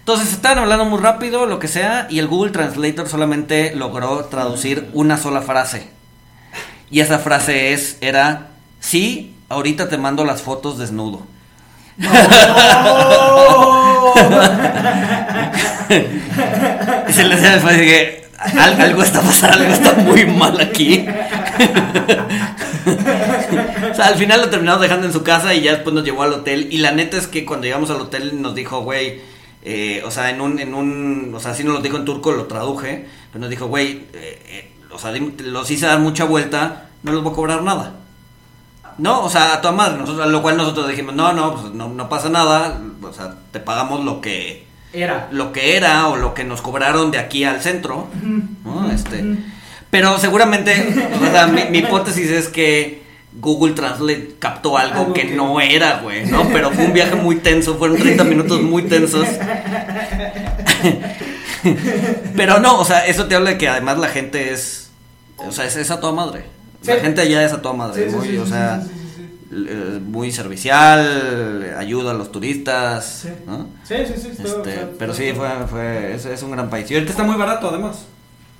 Entonces 0.00 0.32
estaban 0.32 0.58
hablando 0.58 0.84
muy 0.86 1.00
rápido, 1.00 1.46
lo 1.46 1.60
que 1.60 1.68
sea, 1.68 2.08
y 2.10 2.18
el 2.18 2.26
Google 2.26 2.50
Translator 2.50 3.08
solamente 3.08 3.74
logró 3.76 4.24
traducir 4.24 4.90
una 4.92 5.16
sola 5.16 5.42
frase. 5.42 5.88
Y 6.90 6.98
esa 7.00 7.20
frase 7.20 7.72
es, 7.72 7.98
era, 8.00 8.48
sí, 8.80 9.36
ahorita 9.48 9.88
te 9.88 9.98
mando 9.98 10.24
las 10.24 10.42
fotos 10.42 10.78
desnudo. 10.78 11.26
Y 17.08 17.12
se 17.12 17.24
le 17.24 17.34
decía 17.34 17.54
después 17.54 17.76
que 17.76 18.29
"Al- 18.40 18.80
algo 18.80 19.02
está 19.02 19.20
pasando, 19.20 19.58
algo 19.58 19.72
está 19.72 19.92
muy 19.94 20.24
mal 20.26 20.60
aquí. 20.60 21.04
o 23.90 23.94
sea, 23.94 24.06
al 24.06 24.14
final 24.16 24.40
lo 24.40 24.48
terminamos 24.50 24.80
dejando 24.80 25.06
en 25.06 25.12
su 25.12 25.22
casa 25.22 25.54
y 25.54 25.62
ya 25.62 25.72
después 25.72 25.94
nos 25.94 26.04
llevó 26.04 26.22
al 26.22 26.32
hotel. 26.32 26.68
Y 26.70 26.78
la 26.78 26.92
neta 26.92 27.16
es 27.16 27.26
que 27.26 27.44
cuando 27.44 27.64
llegamos 27.66 27.90
al 27.90 28.00
hotel 28.00 28.40
nos 28.40 28.54
dijo, 28.54 28.80
güey, 28.80 29.20
eh, 29.62 30.02
o 30.06 30.10
sea, 30.10 30.30
en 30.30 30.40
un, 30.40 30.58
en 30.58 30.74
un, 30.74 31.32
o 31.34 31.40
sea, 31.40 31.54
sí 31.54 31.64
nos 31.64 31.74
lo 31.74 31.80
dijo 31.82 31.96
en 31.96 32.04
turco, 32.04 32.32
lo 32.32 32.46
traduje, 32.46 33.06
pero 33.30 33.40
nos 33.40 33.50
dijo, 33.50 33.66
güey, 33.66 34.04
eh, 34.14 34.42
eh, 34.48 34.72
o 34.90 34.98
sea, 34.98 35.12
los 35.12 35.70
hice 35.70 35.86
dar 35.86 35.98
mucha 36.00 36.24
vuelta, 36.24 36.88
no 37.02 37.12
les 37.12 37.22
voy 37.22 37.32
a 37.32 37.36
cobrar 37.36 37.62
nada. 37.62 37.94
No, 38.98 39.22
o 39.22 39.30
sea, 39.30 39.54
a 39.54 39.60
tu 39.60 39.70
madre, 39.72 39.98
nosotros, 39.98 40.26
a 40.26 40.28
lo 40.30 40.42
cual 40.42 40.56
nosotros 40.56 40.88
dijimos, 40.88 41.14
no, 41.14 41.32
no, 41.32 41.54
pues 41.54 41.72
no, 41.72 41.88
no 41.88 42.08
pasa 42.08 42.28
nada, 42.28 42.80
o 43.02 43.12
sea, 43.12 43.34
te 43.52 43.60
pagamos 43.60 44.04
lo 44.04 44.20
que, 44.20 44.66
Era. 44.92 45.28
lo 45.30 45.52
que 45.52 45.76
era 45.76 46.08
o 46.08 46.16
lo 46.16 46.34
que 46.34 46.44
nos 46.44 46.62
cobraron 46.62 47.10
de 47.10 47.18
aquí 47.18 47.44
al 47.44 47.60
centro, 47.60 48.08
¿no? 48.64 48.90
Este, 48.90 49.24
pero 49.90 50.18
seguramente, 50.18 50.94
o 51.20 51.30
sea, 51.30 51.46
mi, 51.46 51.64
mi 51.70 51.78
hipótesis 51.86 52.30
es 52.30 52.48
que 52.48 53.02
Google 53.32 53.74
Translate 53.74 54.34
captó 54.40 54.76
algo, 54.76 55.00
Algo 55.00 55.12
que, 55.14 55.28
que- 55.28 55.34
no 55.34 55.60
era, 55.60 56.00
güey, 56.00 56.26
¿no? 56.26 56.48
Pero 56.52 56.70
fue 56.72 56.84
un 56.86 56.92
viaje 56.92 57.14
muy 57.14 57.36
tenso, 57.36 57.76
fueron 57.78 57.96
30 57.98 58.24
minutos 58.24 58.60
muy 58.62 58.82
tensos. 58.84 59.26
Pero 62.36 62.58
no, 62.60 62.78
o 62.80 62.84
sea, 62.84 63.06
eso 63.06 63.26
te 63.26 63.34
habla 63.34 63.50
de 63.50 63.58
que 63.58 63.68
además 63.68 63.98
la 63.98 64.08
gente 64.08 64.52
es, 64.52 64.90
o 65.36 65.52
sea, 65.52 65.64
es, 65.66 65.76
es 65.76 65.90
a 65.90 66.00
toda 66.00 66.12
madre. 66.12 66.44
La 66.84 66.96
gente 66.96 67.20
allá 67.20 67.44
es 67.44 67.52
a 67.52 67.60
toda 67.60 67.74
madre, 67.74 68.10
Sí, 68.10 68.36
o 68.38 68.46
sea. 68.46 68.82
Eh, 69.52 70.00
muy 70.04 70.30
servicial, 70.32 71.74
ayuda 71.76 72.12
a 72.12 72.14
los 72.14 72.30
turistas, 72.32 73.20
Sí. 73.22 73.28
¿no? 73.46 73.68
Sí, 73.84 73.94
sí, 74.06 74.28
Este, 74.30 74.86
pero 74.98 75.12
todo. 75.12 75.14
sí, 75.22 75.32
fue, 75.34 75.48
fue, 75.68 76.14
es, 76.14 76.24
es 76.26 76.42
un 76.42 76.52
gran 76.52 76.70
país. 76.70 76.90
Y 76.90 76.94
ahorita 76.94 77.10
está 77.12 77.22
muy 77.24 77.36
barato, 77.36 77.68
además. 77.68 78.06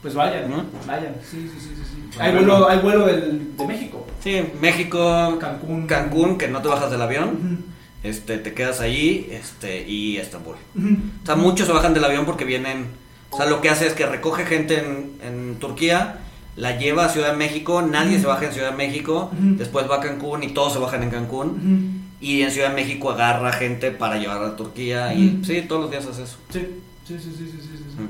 Pues 0.03 0.15
vayan, 0.15 0.51
¿No? 0.51 0.65
vayan. 0.87 1.15
Sí, 1.29 1.51
sí, 1.53 1.61
sí, 1.61 1.75
sí. 1.77 1.83
sí. 2.11 2.19
Hay 2.19 2.33
vuelo, 2.33 2.69
hay 2.69 2.79
vuelo 2.79 3.07
del, 3.07 3.57
de 3.57 3.67
México. 3.67 4.07
Sí, 4.23 4.43
México, 4.61 5.39
Cancún. 5.39 5.87
Cancún, 5.87 6.39
que 6.39 6.49
no 6.49 6.61
te 6.63 6.69
bajas 6.69 6.91
del 6.91 7.03
avión, 7.03 7.65
este, 8.03 8.39
te 8.39 8.55
quedas 8.55 8.81
ahí, 8.81 9.29
este, 9.31 9.87
y 9.87 10.17
Estambul. 10.17 10.57
O 10.77 11.27
sea, 11.27 11.37
muchos 11.37 11.67
se 11.67 11.73
bajan 11.73 11.93
del 11.95 12.05
avión 12.05 12.25
porque 12.25 12.45
vienen, 12.47 12.87
o 13.31 13.37
sea, 13.37 13.47
lo 13.47 13.61
que 13.61 13.69
hace 13.71 13.87
es 13.87 13.93
que 13.93 14.07
recoge 14.07 14.45
gente 14.47 14.79
en, 14.79 15.13
en 15.23 15.57
Turquía, 15.57 16.19
la 16.57 16.79
lleva 16.79 17.07
a 17.07 17.09
Ciudad 17.09 17.33
de 17.33 17.37
México, 17.37 17.83
nadie 17.83 18.19
se 18.19 18.27
baja 18.27 18.47
en 18.47 18.53
Ciudad 18.53 18.71
de 18.73 18.77
México, 18.77 19.31
después 19.33 19.89
va 19.91 19.97
a 19.97 20.01
Cancún 20.01 20.43
y 20.43 20.49
todos 20.49 20.73
se 20.75 20.79
bajan 20.79 21.03
en 21.03 21.11
Cancún, 21.11 22.03
y 22.21 22.43
en 22.43 22.51
Ciudad 22.51 22.69
de 22.71 22.75
México 22.75 23.11
agarra 23.11 23.53
gente 23.53 23.91
para 23.91 24.17
llevar 24.19 24.43
a 24.45 24.57
Turquía, 24.57 25.15
y 25.15 25.41
sí, 25.45 25.63
todos 25.69 25.83
los 25.83 25.91
días 25.91 26.07
hace 26.07 26.25
eso. 26.25 26.37
Sí, 26.51 26.61
sí, 27.07 27.19
sí, 27.19 27.35
sí, 27.37 27.37
sí, 27.37 27.47
sí, 27.51 27.59
sí, 27.63 27.77
sí. 27.77 28.03
Ujú. 28.03 28.09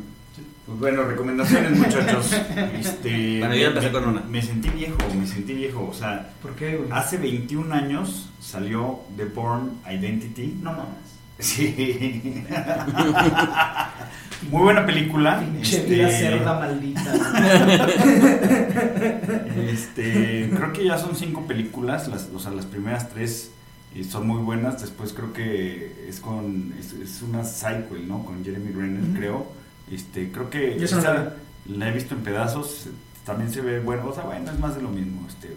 Pues 0.66 0.78
bueno, 0.78 1.02
recomendaciones, 1.04 1.72
muchachos. 1.78 2.32
Este, 2.78 3.38
Bueno, 3.40 3.54
yo 3.56 3.66
empecé 3.68 3.86
me- 3.88 3.92
con 3.92 4.04
una. 4.08 4.20
Me 4.22 4.40
sentí 4.40 4.68
viejo, 4.70 4.96
me 5.18 5.26
sentí 5.26 5.52
viejo. 5.52 5.88
O 5.90 5.94
sea, 5.94 6.30
¿Por 6.40 6.52
qué, 6.54 6.76
güey? 6.76 6.88
hace 6.92 7.16
21 7.18 7.74
años 7.74 8.28
salió 8.40 9.00
The 9.16 9.24
Born 9.24 9.80
Identity. 9.90 10.58
No 10.62 10.70
mames. 10.72 11.10
Sí. 11.40 12.44
Muy 14.48 14.62
buena 14.62 14.86
película. 14.86 15.44
Este, 15.60 15.82
vida 15.86 16.10
cerda 16.10 16.58
maldita. 16.58 17.12
Este, 19.70 20.50
creo 20.54 20.72
que 20.72 20.84
ya 20.84 20.98
son 20.98 21.14
cinco 21.14 21.46
películas, 21.46 22.08
las, 22.08 22.28
o 22.34 22.38
sea, 22.38 22.50
las 22.50 22.66
primeras 22.66 23.08
tres 23.08 23.50
eh, 23.94 24.04
son 24.04 24.26
muy 24.26 24.42
buenas, 24.42 24.80
después 24.80 25.12
creo 25.12 25.32
que 25.32 26.06
es 26.08 26.20
con, 26.20 26.74
es, 26.78 26.92
es 26.92 27.22
una 27.22 27.44
sequel, 27.44 28.08
¿no? 28.08 28.24
Con 28.24 28.44
Jeremy 28.44 28.72
Renner, 28.72 29.18
creo. 29.18 29.46
Este, 29.90 30.30
creo 30.30 30.50
que 30.50 30.76
no 30.76 31.00
la 31.02 31.34
la 31.66 31.88
he 31.88 31.92
visto 31.92 32.14
en 32.14 32.22
pedazos, 32.22 32.88
también 33.24 33.50
se 33.50 33.60
ve 33.60 33.80
bueno, 33.80 34.08
o 34.08 34.14
sea, 34.14 34.24
bueno, 34.24 34.50
es 34.50 34.58
más 34.58 34.74
de 34.74 34.82
lo 34.82 34.88
mismo, 34.88 35.26
este, 35.28 35.54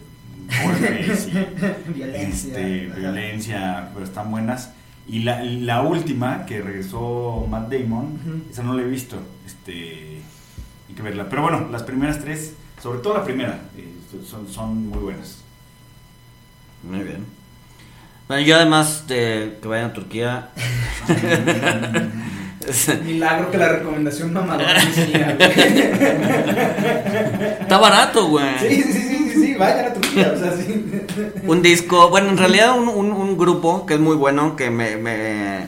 golpes 0.63 1.27
y 1.27 1.31
Violencia. 1.93 2.49
este, 2.49 2.99
violencia, 2.99 3.89
pero 3.93 4.05
están 4.05 4.29
buenas. 4.29 4.71
Y 5.07 5.19
la, 5.19 5.43
la 5.43 5.81
última, 5.81 6.45
que 6.45 6.61
regresó 6.61 7.45
Matt 7.49 7.71
Damon, 7.71 8.45
esa 8.49 8.63
no 8.63 8.73
la 8.73 8.83
he 8.83 8.85
visto. 8.85 9.17
Este, 9.45 10.21
hay 10.87 10.95
que 10.95 11.01
verla. 11.01 11.27
Pero 11.29 11.41
bueno, 11.41 11.67
las 11.71 11.83
primeras 11.83 12.19
tres, 12.19 12.53
sobre 12.81 12.99
todo 12.99 13.15
la 13.15 13.23
primera, 13.23 13.59
eh, 13.77 13.93
son, 14.29 14.47
son 14.47 14.87
muy 14.87 14.99
buenas. 14.99 15.43
Muy 16.83 16.99
bien. 17.03 17.25
Bueno, 18.27 18.43
yo 18.43 18.55
además 18.55 19.05
de 19.07 19.57
que 19.61 19.67
vayan 19.67 19.91
a 19.91 19.93
Turquía. 19.93 20.49
Milagro 23.03 23.51
que 23.51 23.57
la 23.57 23.69
recomendación 23.69 24.31
mamadora. 24.31 24.81
Está 27.61 27.77
barato, 27.77 28.27
güey. 28.29 28.59
Sí, 28.59 28.83
sí, 28.83 28.93
sí, 28.93 29.22
sí, 29.33 29.41
sí, 29.47 29.53
vayan 29.55 29.85
a 29.85 29.93
Turquía, 29.93 30.33
o 30.35 30.39
sea, 30.39 30.55
sí. 30.57 30.85
Un 31.47 31.61
disco, 31.61 32.09
bueno, 32.09 32.29
en 32.29 32.37
realidad 32.37 32.77
un, 32.79 32.87
un, 32.87 33.11
un 33.11 33.37
grupo 33.37 33.85
que 33.85 33.95
es 33.95 33.99
muy 33.99 34.15
bueno, 34.15 34.55
que 34.55 34.69
me, 34.69 34.97
me 34.97 35.67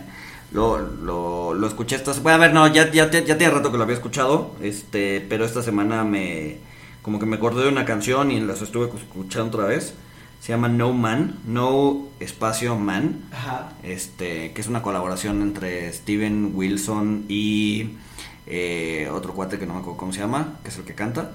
lo, 0.52 0.78
lo, 0.80 1.54
lo 1.54 1.68
escuché 1.68 1.96
esta 1.96 2.14
semana. 2.14 2.36
A 2.36 2.40
ver, 2.40 2.54
no, 2.54 2.68
ya, 2.68 2.92
ya, 2.92 3.10
ya 3.12 3.38
tiene 3.38 3.50
rato 3.54 3.72
que 3.72 3.78
lo 3.78 3.84
había 3.84 3.96
escuchado, 3.96 4.52
este, 4.62 5.26
pero 5.28 5.46
esta 5.46 5.62
semana 5.62 6.04
me, 6.04 6.58
como 7.02 7.20
que 7.20 7.26
me 7.26 7.36
acordé 7.36 7.64
de 7.64 7.70
una 7.70 7.86
canción 7.86 8.32
y 8.32 8.40
las 8.40 8.62
estuve 8.62 8.86
escuchando 8.96 9.58
otra 9.58 9.68
vez. 9.68 9.94
Se 10.42 10.52
llama 10.52 10.68
No 10.68 10.94
Man, 10.94 11.40
No 11.48 12.04
Espacio 12.20 12.76
Man, 12.76 13.22
Ajá. 13.32 13.74
este, 13.84 14.52
que 14.54 14.62
es 14.62 14.68
una 14.68 14.84
colaboración 14.84 15.42
entre 15.42 15.92
Steven 15.92 16.52
Wilson 16.54 17.26
y 17.28 17.92
eh, 18.46 19.10
otro 19.12 19.34
cuate 19.34 19.58
que 19.58 19.66
no 19.66 19.74
me 19.74 19.80
acuerdo 19.80 19.98
cómo 19.98 20.14
se 20.14 20.20
llama, 20.20 20.60
que 20.62 20.70
es 20.70 20.78
el 20.78 20.84
que 20.84 20.94
canta. 20.94 21.32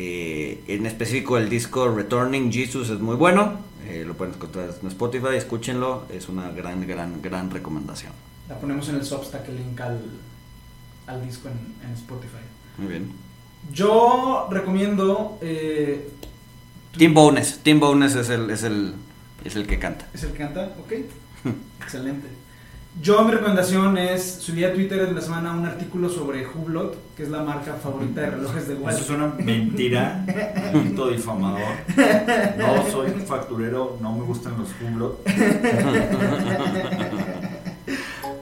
Eh, 0.00 0.62
en 0.68 0.86
específico 0.86 1.38
el 1.38 1.48
disco 1.48 1.88
Returning 1.88 2.52
Jesus 2.52 2.88
es 2.90 3.00
muy 3.00 3.16
bueno, 3.16 3.58
eh, 3.84 4.04
lo 4.06 4.14
pueden 4.14 4.34
encontrar 4.34 4.70
en 4.80 4.86
Spotify, 4.86 5.34
escúchenlo, 5.34 6.04
es 6.08 6.28
una 6.28 6.50
gran, 6.50 6.86
gran, 6.86 7.20
gran 7.20 7.50
recomendación. 7.50 8.12
La 8.48 8.60
ponemos 8.60 8.88
en 8.90 8.94
el 8.94 9.04
Substack 9.04 9.48
el 9.48 9.56
link 9.56 9.80
al, 9.80 10.00
al 11.08 11.26
disco 11.26 11.48
en, 11.48 11.74
en 11.84 11.94
Spotify. 11.94 12.44
Muy 12.76 12.86
bien. 12.86 13.10
Yo 13.72 14.46
recomiendo. 14.52 15.36
eh, 15.42 16.08
Tim 16.96 17.12
Bowness, 17.12 17.58
Tim 17.64 17.80
Bowness 17.80 18.14
es 18.14 18.28
el, 18.30 18.48
es 18.50 18.62
el, 18.62 18.94
es 19.44 19.56
el 19.56 19.66
que 19.66 19.80
canta. 19.80 20.06
¿Es 20.14 20.22
el 20.22 20.30
que 20.30 20.38
canta? 20.38 20.76
Ok. 20.78 20.92
Excelente. 21.82 22.28
Yo, 23.00 23.22
mi 23.24 23.30
recomendación 23.30 23.96
es. 23.96 24.38
Subí 24.40 24.64
a 24.64 24.72
Twitter 24.74 25.00
en 25.00 25.14
la 25.14 25.20
semana 25.20 25.52
un 25.52 25.64
artículo 25.64 26.08
sobre 26.08 26.44
Hublot, 26.46 27.14
que 27.16 27.22
es 27.22 27.28
la 27.28 27.42
marca 27.42 27.74
favorita 27.82 28.22
de 28.22 28.30
relojes 28.30 28.66
de 28.66 28.74
Eso 28.74 28.82
Walmart. 28.82 29.04
es 29.04 29.10
una 29.10 29.26
mentira, 29.38 30.24
mito 30.72 31.08
difamador. 31.08 31.60
No 32.58 32.90
soy 32.90 33.10
facturero, 33.26 33.96
no 34.00 34.12
me 34.14 34.24
gustan 34.24 34.54
los 34.58 34.68
Hublot. 34.82 35.20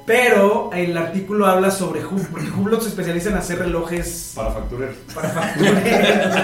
Pero 0.07 0.71
el 0.73 0.97
artículo 0.97 1.47
habla 1.47 1.71
sobre 1.71 2.05
Hublot, 2.07 2.29
porque 2.29 2.49
Hublot 2.51 2.81
se 2.83 2.89
especializa 2.89 3.31
en 3.31 3.37
hacer 3.37 3.59
relojes 3.59 4.33
Para 4.37 4.53
factureros. 4.53 4.97
para 5.15 5.29
factureros. 5.31 6.37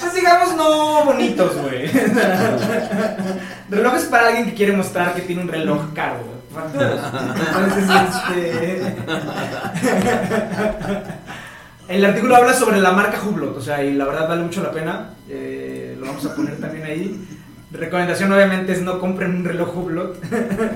Pues 0.00 0.14
digamos 0.14 0.56
no 0.56 1.04
bonitos, 1.04 1.56
güey. 1.62 1.86
Relojes 3.70 4.04
para 4.06 4.26
alguien 4.28 4.46
que 4.46 4.54
quiere 4.54 4.76
mostrar 4.76 5.14
que 5.14 5.22
tiene 5.22 5.42
un 5.42 5.48
reloj 5.48 5.92
caro, 5.94 6.16
güey. 6.18 6.41
Entonces, 7.46 7.90
este... 8.28 8.96
El 11.88 12.04
artículo 12.04 12.36
habla 12.36 12.54
sobre 12.54 12.80
la 12.80 12.92
marca 12.92 13.20
Hublot, 13.22 13.56
o 13.56 13.60
sea, 13.60 13.82
y 13.84 13.92
la 13.94 14.06
verdad 14.06 14.28
vale 14.28 14.42
mucho 14.42 14.62
la 14.62 14.70
pena. 14.70 15.10
Eh, 15.28 15.96
lo 15.98 16.06
vamos 16.06 16.24
a 16.24 16.34
poner 16.34 16.58
también 16.58 16.84
ahí. 16.84 17.28
Recomendación 17.70 18.32
obviamente 18.32 18.72
es 18.72 18.82
no 18.82 18.98
compren 18.98 19.34
un 19.34 19.44
reloj 19.44 19.76
Hublot, 19.76 20.18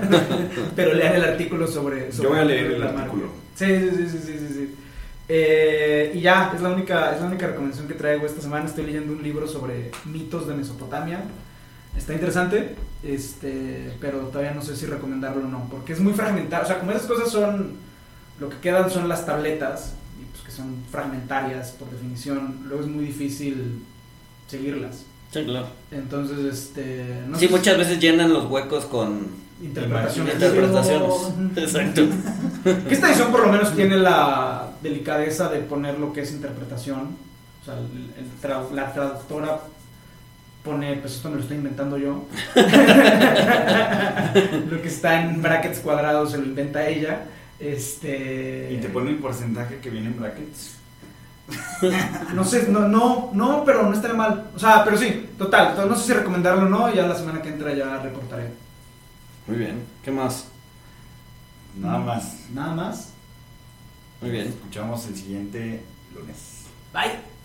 pero 0.75 0.93
lean 0.93 1.15
el 1.15 1.23
artículo 1.23 1.67
sobre, 1.67 2.11
sobre 2.11 2.23
Yo 2.23 2.29
voy 2.29 2.39
a 2.39 2.45
leer 2.45 2.65
el 2.71 2.79
la 2.79 2.85
marca. 2.87 3.01
artículo. 3.01 3.29
Sí, 3.55 3.65
sí, 3.65 3.89
sí, 3.95 4.09
sí, 4.09 4.19
sí, 4.19 4.37
sí, 4.39 4.53
sí. 4.53 4.75
Eh, 5.29 6.11
y 6.15 6.21
ya, 6.21 6.51
es 6.55 6.61
la, 6.61 6.69
única, 6.69 7.13
es 7.13 7.21
la 7.21 7.27
única 7.27 7.47
recomendación 7.47 7.87
que 7.87 7.93
traigo 7.93 8.25
esta 8.25 8.41
semana. 8.41 8.65
Estoy 8.65 8.85
leyendo 8.85 9.13
un 9.13 9.21
libro 9.21 9.47
sobre 9.47 9.91
mitos 10.05 10.47
de 10.47 10.55
Mesopotamia. 10.55 11.21
Está 11.97 12.13
interesante, 12.13 12.75
este, 13.03 13.91
pero 13.99 14.19
todavía 14.27 14.53
no 14.53 14.61
sé 14.61 14.75
si 14.75 14.85
recomendarlo 14.85 15.45
o 15.45 15.47
no, 15.49 15.67
porque 15.69 15.93
es 15.93 15.99
muy 15.99 16.13
fragmentado. 16.13 16.63
O 16.63 16.67
sea, 16.67 16.79
como 16.79 16.91
esas 16.91 17.07
cosas 17.07 17.29
son, 17.31 17.73
lo 18.39 18.49
que 18.49 18.57
quedan 18.57 18.89
son 18.89 19.09
las 19.09 19.25
tabletas, 19.25 19.93
y 20.21 20.25
pues 20.31 20.43
que 20.45 20.51
son 20.51 20.75
fragmentarias 20.91 21.71
por 21.71 21.89
definición, 21.89 22.59
luego 22.67 22.83
es 22.83 22.89
muy 22.89 23.05
difícil 23.05 23.83
seguirlas. 24.47 25.03
Sí, 25.31 25.43
claro. 25.43 25.67
Entonces, 25.91 26.39
este... 26.45 27.23
No 27.27 27.37
Sí, 27.37 27.47
muchas 27.49 27.77
veces 27.77 27.99
llenan 27.99 28.31
los 28.31 28.45
huecos 28.45 28.85
con 28.85 29.27
Interpretaciones. 29.61 30.35
interpretaciones. 30.35 31.13
Exacto. 31.57 32.01
Que 32.87 32.93
esta 32.93 33.09
edición 33.09 33.31
por 33.31 33.45
lo 33.47 33.51
menos 33.51 33.75
tiene 33.75 33.97
la 33.97 34.69
delicadeza 34.83 35.49
de 35.49 35.59
poner 35.59 35.99
lo 35.99 36.13
que 36.13 36.21
es 36.21 36.31
interpretación. 36.31 37.09
O 37.61 37.65
sea, 37.65 37.73
el- 37.73 38.13
el 38.23 38.31
tra- 38.41 38.71
la 38.71 38.93
traductora 38.93 39.59
pone, 40.67 40.97
pues 40.97 41.15
esto 41.15 41.29
me 41.29 41.37
lo 41.37 41.41
estoy 41.41 41.57
inventando 41.57 41.97
yo. 41.97 42.25
lo 44.69 44.81
que 44.81 44.87
está 44.87 45.21
en 45.21 45.41
brackets 45.41 45.79
cuadrados 45.79 46.31
se 46.31 46.37
lo 46.37 46.43
inventa 46.45 46.87
ella. 46.87 47.25
Este. 47.59 48.71
Y 48.73 48.77
te 48.77 48.89
pone 48.89 49.11
el 49.11 49.17
porcentaje 49.17 49.79
que 49.79 49.89
viene 49.89 50.07
en 50.07 50.19
brackets. 50.19 50.75
No 52.33 52.43
sé, 52.43 52.67
no, 52.67 52.87
no, 52.87 53.31
no, 53.33 53.63
pero 53.65 53.83
no 53.83 53.93
estaría 53.93 54.17
mal. 54.17 54.51
O 54.53 54.59
sea, 54.59 54.83
pero 54.83 54.97
sí, 54.97 55.29
total. 55.37 55.75
No 55.87 55.95
sé 55.95 56.07
si 56.07 56.13
recomendarlo 56.13 56.65
o 56.65 56.69
no. 56.69 56.93
Ya 56.93 57.07
la 57.07 57.15
semana 57.15 57.41
que 57.41 57.49
entra 57.49 57.73
ya 57.73 57.97
reportaré. 57.97 58.51
Muy 59.47 59.57
bien. 59.57 59.83
¿Qué 60.03 60.11
más? 60.11 60.49
Nada 61.79 61.99
más. 61.99 62.49
Nada 62.53 62.75
más. 62.75 63.13
Muy 64.21 64.31
bien. 64.31 64.47
Escuchamos 64.47 65.07
el 65.07 65.15
siguiente 65.15 65.83
lunes. 66.13 66.65
Bye. 66.93 67.36